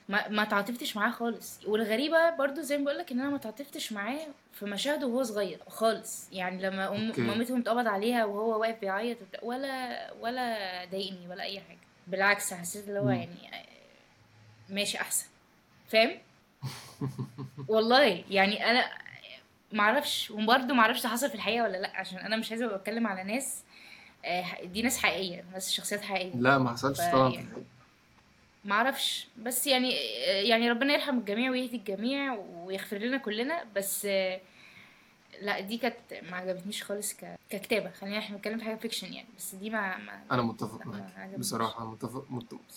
ما 0.10 0.28
ما 0.28 0.44
تعاطفتش 0.44 0.96
معاه 0.98 1.12
خالص. 1.12 1.60
والغريبة 1.68 2.30
برضو 2.30 2.62
زي 2.62 2.78
ما 2.78 2.84
بقول 2.86 2.98
لك 2.98 3.12
إن 3.12 3.20
أنا 3.20 3.30
ما 3.30 3.38
تعاطفتش 3.38 3.94
معاه 3.94 4.28
في 4.54 4.66
مشاهده 4.66 5.08
وهو 5.08 5.24
صغير 5.24 5.60
خالص. 5.68 6.28
يعني 6.32 6.62
لما 6.62 6.96
أم 6.96 7.08
أوكي. 7.08 7.22
مامته 7.22 7.58
اتقبض 7.58 7.88
عليها 7.88 8.26
وهو 8.26 8.62
واقف 8.62 8.80
بيعيط 8.82 9.22
وبتاع، 9.22 9.40
ولا 9.44 10.14
ولا 10.22 10.58
ضايقني 10.92 11.28
ولا 11.30 11.44
أي 11.44 11.60
حاجة. 11.60 11.78
بالعكس 12.08 12.54
حسيت 12.54 12.88
اللي 12.88 13.00
هو 13.00 13.04
مم. 13.06 13.12
يعني 13.12 13.56
آه، 13.56 13.66
ماشي 14.70 14.98
أحسن. 14.98 15.26
فاهم؟ 15.88 16.12
والله 17.68 18.24
يعني 18.30 18.72
أنا 18.72 18.86
معرفش 19.72 20.32
وبرضه 20.32 20.74
معرفش 20.74 21.04
ده 21.04 21.10
حصل 21.10 21.30
في 21.30 21.36
الحقيقة 21.36 21.64
ولا 21.64 21.78
لأ 21.78 21.98
عشان 21.98 22.18
أنا 22.20 22.36
مش 22.36 22.52
عايزة 22.52 22.68
بتكلم 22.68 23.08
على 23.08 23.24
ناس 23.24 23.64
آه، 24.26 24.66
دي 24.66 24.82
ناس 24.82 24.98
حقيقية 24.98 25.44
ناس 25.54 25.72
شخصيات 25.72 26.02
حقيقية. 26.02 26.36
لا 26.36 26.58
ما 26.58 26.72
حصلش 26.72 26.98
طبعا 27.12 27.34
يعني 27.34 27.48
معرفش. 28.66 29.28
بس 29.38 29.68
يعني 29.68 29.92
يعني 30.48 30.70
ربنا 30.70 30.94
يرحم 30.94 31.18
الجميع 31.18 31.52
ويهدي 31.52 31.78
الجميع 31.78 32.34
ويغفر 32.34 32.98
لنا 32.98 33.18
كلنا 33.18 33.64
بس 33.76 34.06
آه، 34.06 34.42
لأ 35.42 35.60
دي 35.60 35.78
كانت 35.78 35.96
ما 36.30 36.38
عجبتنيش 36.38 36.84
خالص 36.84 37.14
ك... 37.14 37.36
ككتابة. 37.50 37.92
خلينا 37.92 38.18
إحنا 38.18 38.36
بنتكلم 38.36 38.58
في 38.58 38.66
حاجة 38.66 38.76
fiction 38.76 39.14
يعني 39.14 39.28
بس 39.38 39.56
دي 39.56 39.70
ما, 39.70 39.98
ما 39.98 40.22
أنا 40.32 40.42
متفق 40.42 40.88
معاك. 40.88 41.40
بصراحة 41.40 41.92
متفق. 41.92 42.26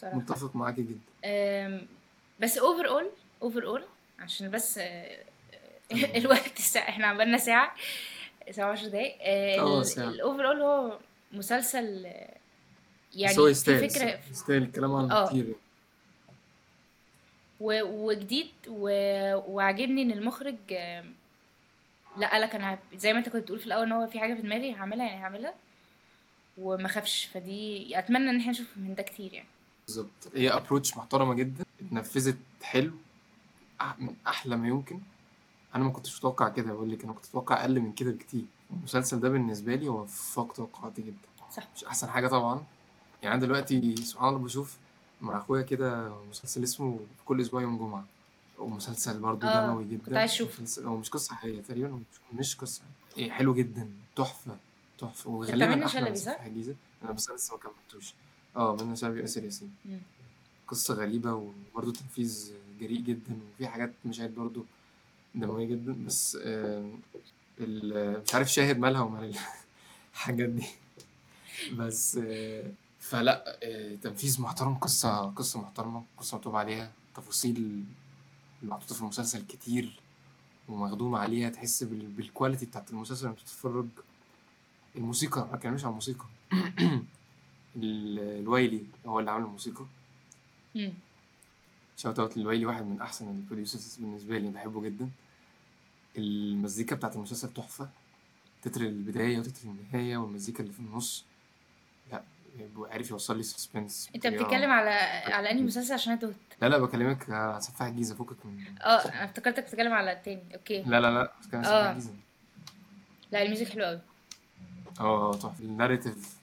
متفق 0.05 0.57
معاكي 0.57 0.83
جدا. 0.83 1.87
بس 2.41 2.59
overall 2.59 3.11
overall 3.45 3.85
عشان 4.19 4.51
بس 4.51 4.79
آه، 4.79 5.19
الوقت 5.93 6.59
الساعة 6.59 6.89
إحنا 6.89 7.07
عملنا 7.07 7.39
ساعة 7.39 7.75
ساعة 8.51 8.67
وعشر 8.69 8.89
دقايق. 8.89 9.83
ساعة. 9.83 10.09
ال 10.09 10.47
overall 10.47 10.63
هو 10.63 10.99
مسلسل 11.33 12.07
آه، 12.07 12.35
يعني 13.15 13.35
في 13.35 13.41
يستاهل 13.41 13.91
فكرة 13.91 14.21
يستاهل 14.31 14.63
الكلام 14.63 14.95
عنه. 14.95 15.27
كتير. 15.27 15.55
وجديد 17.61 18.51
و... 18.69 18.89
وعجبني 19.53 20.03
إن 20.03 20.11
المخرج 20.11 20.57
لا 22.17 22.31
قالك 22.33 22.55
أنا 22.55 22.79
زي 22.95 23.13
ما 23.13 23.19
أنت 23.19 23.29
كنت 23.29 23.43
بتقول 23.43 23.59
في 23.59 23.67
الأول 23.67 23.87
إن 23.87 23.93
هو 23.93 24.07
في 24.07 24.21
حاجة 24.21 24.35
في 24.35 24.43
دماغي 24.43 24.73
هعملها 24.75 25.07
يعني 25.07 25.23
هعملها 25.25 25.55
وما 26.59 26.89
خافش. 26.89 27.25
فدي 27.25 27.99
أتمنى 27.99 28.31
إن 28.31 28.41
إحنا 28.41 28.51
نشوف 28.51 28.67
من 28.77 28.95
ده 28.95 29.03
كتير 29.03 29.33
يعني. 29.33 29.49
بالظبط. 29.87 30.29
هي 30.35 30.51
ابروتش 30.51 30.97
محترمة 30.97 31.35
جدا 31.35 31.65
اتنفذت 31.87 32.37
حلو. 32.63 32.93
من 33.99 34.15
أحلى 34.27 34.57
ما 34.57 34.69
يمكن. 34.69 35.01
أنا 35.75 35.85
ما 35.85 35.91
كنتش 35.91 36.19
متوقع 36.19 36.49
كده 36.49 36.73
بقول 36.73 36.91
لك 36.91 37.05
أنا 37.05 37.13
كنت 37.13 37.27
متوقع 37.27 37.61
أقل 37.61 37.81
من 37.81 37.93
كده 37.93 38.11
بكتير. 38.11 38.45
المسلسل 38.71 39.21
ده 39.21 39.29
بالنسبة 39.29 39.75
لي 39.75 39.89
هو 39.89 40.07
فوق 40.07 40.53
توقعاتي 40.53 41.03
جدا. 41.03 41.29
صح. 41.57 41.69
مش 41.77 41.85
أحسن 41.85 42.09
حاجة 42.11 42.29
طبعا. 42.29 42.65
يعني 43.23 43.35
أنا 43.35 43.43
دلوقتي 43.45 43.97
سبحان 43.97 44.29
الله 44.29 44.39
بشوف 44.41 44.77
مع 45.21 45.39
أخويا 45.39 45.63
كده 45.63 46.15
مسلسل 46.31 46.63
اسمه 46.63 47.01
كل 47.25 47.41
أسبوع 47.41 47.63
يوم 47.63 47.79
جمعة. 47.79 48.05
ومسلسل 48.59 49.19
برضه 49.21 49.49
آه، 49.49 49.67
دموي 49.67 49.85
جدا. 49.85 50.05
كنت 50.05 50.15
عايز. 50.15 50.43
مسلسل- 50.43 50.87
هو 50.87 50.97
مش 50.97 51.11
قصة 51.11 51.35
حقيقية 51.35 51.63
تقريبا 51.63 52.03
مش- 52.33 52.57
قصة. 52.57 52.83
إيه 53.17 53.31
حلو 53.31 53.55
جدا. 53.55 53.91
تحفة. 54.17 54.57
تحفة. 54.99 55.31
وغالبا 55.31 55.87
أحلى 55.87 56.15
صح؟ 56.17 56.41
أنا 57.03 57.13
بس 57.13 57.31
لسه 57.31 57.55
ما 57.57 57.61
كملتوش. 57.61 58.15
آه 58.57 58.77
منى 58.77 58.97
شلبي 58.97 59.21
وآسر 59.21 59.45
ياسين. 59.45 59.75
مم. 59.85 59.99
قصة 60.69 60.95
غريبة 60.95 61.35
وبرضه 61.35 61.93
تنفيذ 61.93 62.53
جريء 62.81 63.01
جدا 63.01 63.39
وفي 63.55 63.67
حاجات 63.69 63.93
مشاهد 64.05 64.35
برضه 64.35 64.65
دموية 65.35 65.67
جدا 65.67 66.05
بس 66.07 66.39
مش 67.61 68.35
عارف 68.35 68.53
شاهد 68.53 68.79
مالها 68.79 69.01
ومال 69.01 69.35
الحاجات 70.15 70.49
دي. 70.49 70.67
بس 71.73 72.19
آه، 72.25 72.71
فلا 73.01 73.59
آه، 73.63 73.95
تنفيذ 73.95 74.41
محترم 74.43 74.75
قصة 74.75 75.31
قصة 75.31 75.61
محترمة 75.61 76.05
قصة 76.19 76.37
مكتوب 76.37 76.57
عليها 76.57 76.93
تفاصيل 77.17 77.85
محطوطة 78.63 78.95
في 78.95 79.01
المسلسل 79.01 79.47
كتير 79.47 80.01
ومخدوم 80.69 81.15
عليها 81.15 81.51
تحس 81.51 81.83
بال- 81.83 82.07
بالكواليتي 82.07 82.67
بتاعت 82.67 82.91
المسلسل 82.91 83.25
لما 83.27 83.35
بتتفرج. 83.35 83.87
الموسيقى 84.97 85.41
ما 85.51 85.57
بتكلمش 85.57 85.85
عن 85.85 85.91
الموسيقى. 85.91 86.25
ال- 87.77 88.19
الوايلي 88.43 88.83
هو 89.07 89.21
اللي 89.21 89.31
عامل 89.31 89.45
الموسيقى. 89.45 89.85
shout 91.97 92.19
out 92.19 92.37
لل 92.37 92.47
ويلي 92.47 92.67
واحد 92.67 92.87
من 92.87 93.01
أحسن 93.01 93.29
ال 93.29 93.35
producers 93.35 93.97
بالنسبة 93.97 94.39
لي 94.39 94.49
بحبه 94.49 94.83
جدا. 94.83 95.11
المزيكا 96.19 96.97
بتاعت 96.97 97.17
المسلسل 97.17 97.53
تحفة. 97.53 97.89
تتر 98.63 98.81
البداية 98.81 99.39
وتتر 99.39 99.69
النهاية 99.69 100.17
والمزيكا 100.17 100.61
اللي 100.61 100.73
في 100.73 100.81
النص. 100.81 101.25
لا 102.13 102.23
عارف 102.91 103.11
يوصل 103.11 103.37
لي 103.37 103.43
suspense 103.43 104.11
أنت 104.15 104.27
بتتكلم 104.27 104.71
على 104.71 104.91
على 105.35 105.51
أنهي 105.51 105.63
مسلسل 105.63 105.95
عشان 105.95 106.13
أنا 106.13 106.33
لا 106.63 106.69
لا 106.69 106.79
بكلمك 106.79 107.31
على 107.31 107.61
سفاح 107.61 107.89
الجيزه 107.89 108.15
فكك 108.15 108.47
من 108.47 108.65
آه 108.83 109.05
أنا 109.05 109.25
افتكرتك 109.25 109.65
بتتكلم 109.65 109.93
على 109.93 110.13
التاني. 110.13 110.43
أوكي. 110.55 110.83
لا 110.83 111.01
لا 111.01 111.11
لا 111.11 111.33
بتكلم 111.41 111.61
على. 111.61 111.67
سفاح 111.67 111.89
الجيزه 111.91 112.13
لا 113.33 113.43
ال 113.43 113.47
music 113.47 113.69
حلو 113.69 113.85
قوي 113.85 114.01
آه 115.01 115.33
آه 115.33 115.37
تحفة. 115.37 115.65
ال 115.65 115.72
narrative 115.72 116.37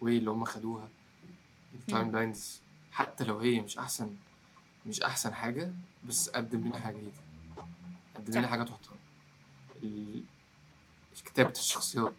way 0.00 0.18
اللي 0.18 0.30
هم 0.30 0.44
خدوها 0.44 0.88
ال 1.74 2.12
timelines 2.12 2.60
حتى 2.92 3.24
لو 3.24 3.38
هي 3.38 3.60
مش 3.60 3.78
أحسن 3.78 4.10
مش 4.86 5.02
أحسن 5.02 5.34
حاجة 5.34 5.72
بس 6.08 6.28
قدم 6.28 6.60
لنا 6.60 6.78
حاجة 6.78 6.96
جديدة. 6.96 7.12
قدم 8.16 8.38
لنا. 8.38 8.48
حاجة 8.48 8.62
تحترم. 8.62 8.96
كتابة 11.24 11.50
الشخصيات 11.50 12.12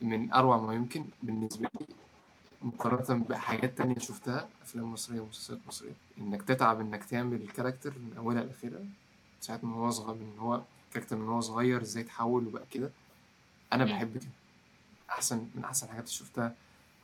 من 0.00 0.32
أروع 0.32 0.56
ما 0.60 0.74
يمكن 0.74 1.04
بالنسبة 1.22 1.68
لي 1.80 1.86
مقارنة 2.62 3.24
بحاجات 3.24 3.78
تانية 3.78 3.98
شفتها 3.98 4.48
أفلام 4.62 4.92
مصرية 4.92 5.20
ومسلسلات 5.20 5.60
مصرية. 5.68 5.92
إنك 6.18 6.42
تتعب 6.42 6.80
إنك 6.80 7.04
تعمل 7.04 7.42
ال 7.42 7.47
character 7.47 7.90
من 7.98 8.14
أولها 8.16 8.42
لآخرها 8.44 8.84
ساعة 9.40 9.60
ما 9.62 9.76
هو 9.76 9.90
صغير 9.90 10.14
من 10.16 10.38
هو 10.38 10.62
character 10.92 11.16
من 11.16 11.28
هو 11.28 11.40
صغير 11.40 11.82
إزاي 11.82 12.02
تحول 12.02 12.46
وبقى 12.46 12.64
كده. 12.70 12.90
أنا 13.72 13.84
مم. 13.84 13.90
بحب 13.92 14.18
كده. 14.18 14.30
أحسن 15.10 15.48
من 15.54 15.64
أحسن 15.64 15.88
حاجات 15.88 16.08
شفتها 16.08 16.54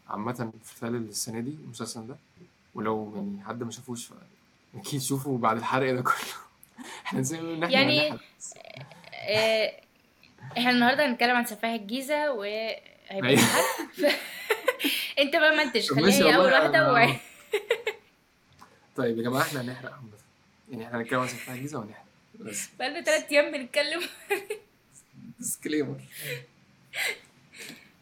عامة 0.09 0.53
في 0.65 0.75
خلال 0.81 1.09
السنة 1.09 1.41
دي 1.41 1.51
المسلسل 1.51 2.07
ده. 2.07 2.17
ولو 2.75 3.13
يعني 3.17 3.43
حد 3.45 3.63
ما 3.63 3.71
شافوش 3.71 4.13
ف- 4.73 4.77
أكيد 4.77 5.01
شوفوا 5.03 5.39
بعد 5.39 5.57
الحرق 5.57 5.93
ده 5.93 6.03
كله. 6.03 6.15
إحنا 7.07 7.21
زي 7.23 7.41
ما 7.41 7.55
إن 7.55 7.63
إحنا 7.63 7.81
يعني. 7.81 8.19
آه، 9.15 9.81
إحنا 10.59 10.71
النهارده 10.71 11.07
هنتكلم 11.07 11.37
عن 11.37 11.45
سفاح 11.45 11.71
الجيزة 11.71 12.33
وهيبقى 12.33 12.83
أيوة. 13.29 13.39
حد 13.41 13.63
ف... 13.95 14.05
أنت 15.21 15.37
بقى 15.37 15.57
منتج 15.57 15.91
خليها 15.93 16.15
هي 16.15 16.37
أول 16.37 16.53
واحدة 16.53 16.93
و... 16.93 17.15
طيب 18.97 19.19
يا 19.19 19.23
جماعة 19.23 19.43
إحنا 19.43 19.61
هنحرق 19.61 20.01
يعني 20.71 20.87
إحنا 20.87 20.99
هنتكلم 20.99 21.21
عن 21.21 21.29
سفاح 21.29 21.55
الجيزة 21.55 21.79
وهنحرق. 21.79 22.05
بس. 22.35 22.69
بقالنا 22.79 23.01
تلات 23.01 23.33
أيام 23.33 23.53
بنتكلم. 23.53 24.01
disclaimer 25.39 26.01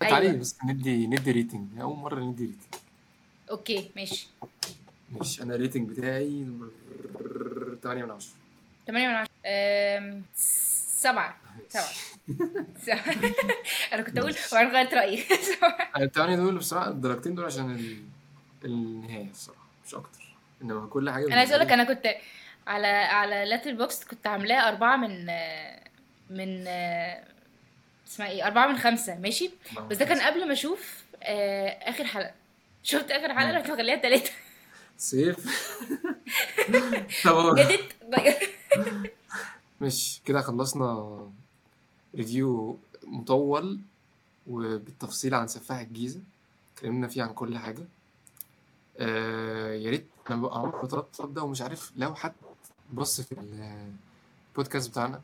أيوة. 0.02 0.10
تعالي 0.10 0.32
بس 0.36 0.56
ندي 0.64 1.06
ندي 1.06 1.30
rating 1.30 1.80
أول 1.80 1.96
مرة 1.96 2.20
ندي 2.20 2.42
ريتنج 2.44 2.82
أوكي 3.50 3.90
ماشي. 3.96 4.28
ماشي. 5.12 5.42
أنا 5.42 5.54
ال 5.54 5.59
rating 5.59 5.88
بتاعي 5.88 6.46
8 7.82 8.04
من 8.04 8.10
10 8.10 8.30
8 8.86 9.08
من 9.08 9.14
10 9.14 9.28
أم... 9.46 10.22
سبعة. 10.34 11.36
سبعة. 11.68 11.88
سبعة. 12.82 13.14
أنا 13.92 14.02
كنت 14.02 14.18
أقول 14.18 14.34
وبعدين 14.52 14.70
غيرت 14.72 14.94
رأيي. 14.94 15.16
سبعة. 15.56 15.90
الثمانية 15.96 16.36
دول 16.36 16.58
بصراحة 16.58 16.88
الدرجتين 16.88 17.34
دول 17.34 17.44
عشان 17.44 17.70
ال... 17.74 17.96
النهاية 18.64 19.30
الصراحة 19.30 19.66
مش 19.86 19.94
أكتر. 19.94 20.36
إنما 20.62 20.86
كل 20.86 21.10
حاجة 21.10 21.26
أنا 21.26 21.34
عايز 21.36 21.52
أقول 21.52 21.66
لك 21.66 21.72
أنا 21.72 21.84
كنت 21.84 22.06
على 22.66 22.86
على 22.86 23.44
Letterboxd 23.44 24.04
كنت 24.04 24.26
عاملاه 24.26 24.68
أربعة 24.68 24.96
من 24.96 25.26
من 26.30 26.66
اسمها 28.08 28.28
إيه؟ 28.28 28.46
أربعة 28.46 28.66
من 28.66 28.78
خمسة. 28.78 29.18
ماشي؟ 29.18 29.50
بس 29.90 29.96
ده 29.96 30.04
كان 30.04 30.20
قبل 30.20 30.46
ما 30.46 30.52
أشوف 30.52 31.04
آه، 31.22 31.68
آخر 31.68 32.04
حلقة. 32.04 32.34
شفت 32.82 33.10
آخر 33.10 33.34
حلقة؟ 33.34 33.56
رحت 33.58 33.70
مخليها 33.70 33.96
تلاتة. 33.96 34.30
سيف. 34.98 35.38
طبعا 37.24 37.54
جدا 37.62 37.96
مش 39.80 40.20
كده 40.24 40.40
خلصنا 40.40 41.18
review 42.14 42.78
مطول 43.04 43.80
وبالتفصيل 44.46 45.34
عن 45.34 45.48
سفاح 45.48 45.78
الجيزة. 45.78 46.20
اتكلمنا 46.74 47.08
فيه 47.08 47.22
عن 47.22 47.32
كل 47.32 47.58
حاجة. 47.58 47.84
آه 48.98 49.74
يا 49.74 49.90
ريت 49.90 50.06
أنا 50.30 50.40
ببقى 50.40 50.72
الطلب 50.98 51.34
ده 51.34 51.42
ومش 51.42 51.62
عارف 51.62 51.92
لو 51.96 52.14
حد 52.14 52.32
بص 52.92 53.20
في 53.20 53.34
البودكاست 54.52 54.90
بتاعنا 54.90 55.20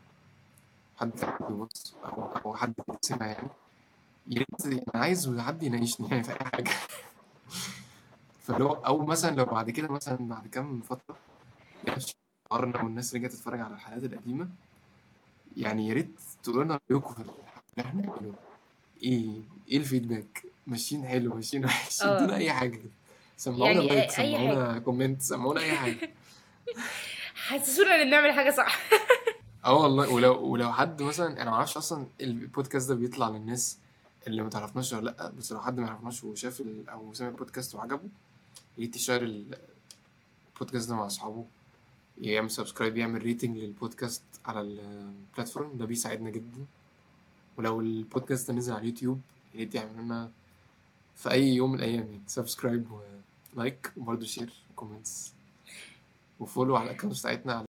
حد 0.97 1.11
بيبص 1.49 1.95
أو 2.05 2.23
أو 2.45 2.55
حد 2.55 2.73
سمع 3.01 3.27
يعني 3.27 3.49
يا 4.27 4.37
ريت 4.39 4.65
أنا 4.95 5.03
عايز 5.03 5.39
حد 5.39 5.63
يناقشني 5.63 6.07
يعني 6.09 6.23
في 6.23 6.31
أي 6.31 6.45
حاجة. 6.53 6.71
فلو 8.47 8.71
أو 8.73 9.05
مثلا 9.05 9.35
لو 9.35 9.45
بعد 9.45 9.69
كده 9.69 9.87
مثلا 9.87 10.17
بعد 10.17 10.47
كام 10.47 10.81
فترة 10.81 11.17
قررنا 12.49 12.83
والناس 12.83 13.15
رجعت 13.15 13.31
تتفرج 13.31 13.59
على 13.59 13.73
الحلقات 13.73 14.03
القديمة. 14.03 14.49
يعني 15.57 15.87
يا 15.87 15.93
ريت 15.93 16.19
تقولوا 16.43 16.63
لنا 16.63 16.79
رأيكم 16.91 17.13
في 17.13 17.19
اللي 17.21 17.31
إحنا 17.79 18.01
بنعمله 18.01 18.33
إيه؟ 19.03 19.41
إيه 19.67 19.77
ال 19.77 19.84
feedback 19.84 20.43
ماشيين 20.67 21.05
حلو 21.05 21.35
ماشيين 21.35 21.65
وحش. 21.65 22.01
آه. 22.01 22.17
ادونا 22.17 22.35
أي 22.35 22.53
حاجة. 22.53 22.81
سمعونا 23.37 23.71
يعني 23.71 23.87
like 23.87 24.09
سمعونا 24.09 24.79
comment 24.79 25.21
سمعونا 25.21 25.61
أي 25.61 25.71
حاجة. 25.71 26.09
حسسونا 27.47 27.95
إن 27.95 28.07
بنعمل 28.07 28.31
حاجة 28.31 28.51
صح. 28.51 28.79
آه 29.65 29.73
والله. 29.73 30.13
ولو 30.13 30.47
ولو 30.47 30.73
حد 30.73 31.01
مثلا 31.01 31.41
أنا 31.41 31.49
ما 31.51 31.55
أعرفش 31.57 31.77
أصلا 31.77 32.07
البودكاست 32.21 32.89
ده 32.89 32.95
بيطلع 32.95 33.29
للناس 33.29 33.79
اللي 34.27 34.41
ما 34.41 34.49
تعرفناش 34.49 34.93
ولا 34.93 35.09
لأ. 35.09 35.29
بس 35.29 35.51
لو 35.51 35.61
حد 35.61 35.79
ما 35.79 35.87
يعرفناش 35.87 36.23
وشاف. 36.23 36.63
أو 36.89 37.13
سمع 37.13 37.27
البودكاست 37.27 37.75
وعجبه 37.75 38.03
يا 38.03 38.09
ريت 38.79 38.95
ي 38.95 39.00
share 39.00 39.23
البودكاست 39.23 40.89
ده 40.89 40.95
مع 40.95 41.05
أصحابه 41.05 41.45
يعمل 42.21 42.51
subscribe 42.51 42.97
يعمل 42.97 43.21
rating 43.21 43.57
للبودكاست 43.57 44.23
على 44.45 44.61
ال 44.61 44.74
platform 44.74 45.77
ده 45.77 45.85
بيساعدنا 45.85 46.29
جدا. 46.29 46.65
ولو 47.57 47.81
البودكاست 47.81 48.51
ده 48.51 48.57
نزل 48.57 48.73
على 48.73 48.81
اليوتيوب 48.81 49.21
يا 49.53 49.59
ريت 49.59 49.75
يعمل 49.75 50.01
لنا 50.03 50.31
في 51.15 51.31
أي 51.31 51.55
يوم 51.55 51.71
من 51.71 51.77
الأيام 51.79 52.03
يعني 52.05 52.21
subscribe 52.27 52.87
و 53.55 53.62
like 53.62 53.91
وبرضه 53.97 54.25
share 54.25 54.53
و 54.71 54.78
comments 54.78 55.33
و 56.39 56.44
follow 56.44 56.75
على 56.75 56.91
ال 56.91 56.95
account 56.95 57.19
بتاعتنا 57.19 57.61